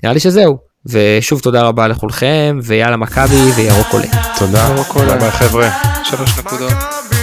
נראה 0.03 0.15
לי 0.15 0.21
שזהו, 0.21 0.59
ושוב 0.87 1.41
תודה 1.41 1.63
רבה 1.63 1.89
לכולכם, 1.89 2.59
ויאללה 2.63 2.97
מכבי 2.97 3.53
וירוק 3.57 3.87
עולה. 3.93 4.07
תודה. 4.39 4.75
ביי 4.95 5.19
ביי 5.19 5.31
חבר'ה. 5.31 5.71
שלוש 6.05 6.39
נקודות. 6.39 7.22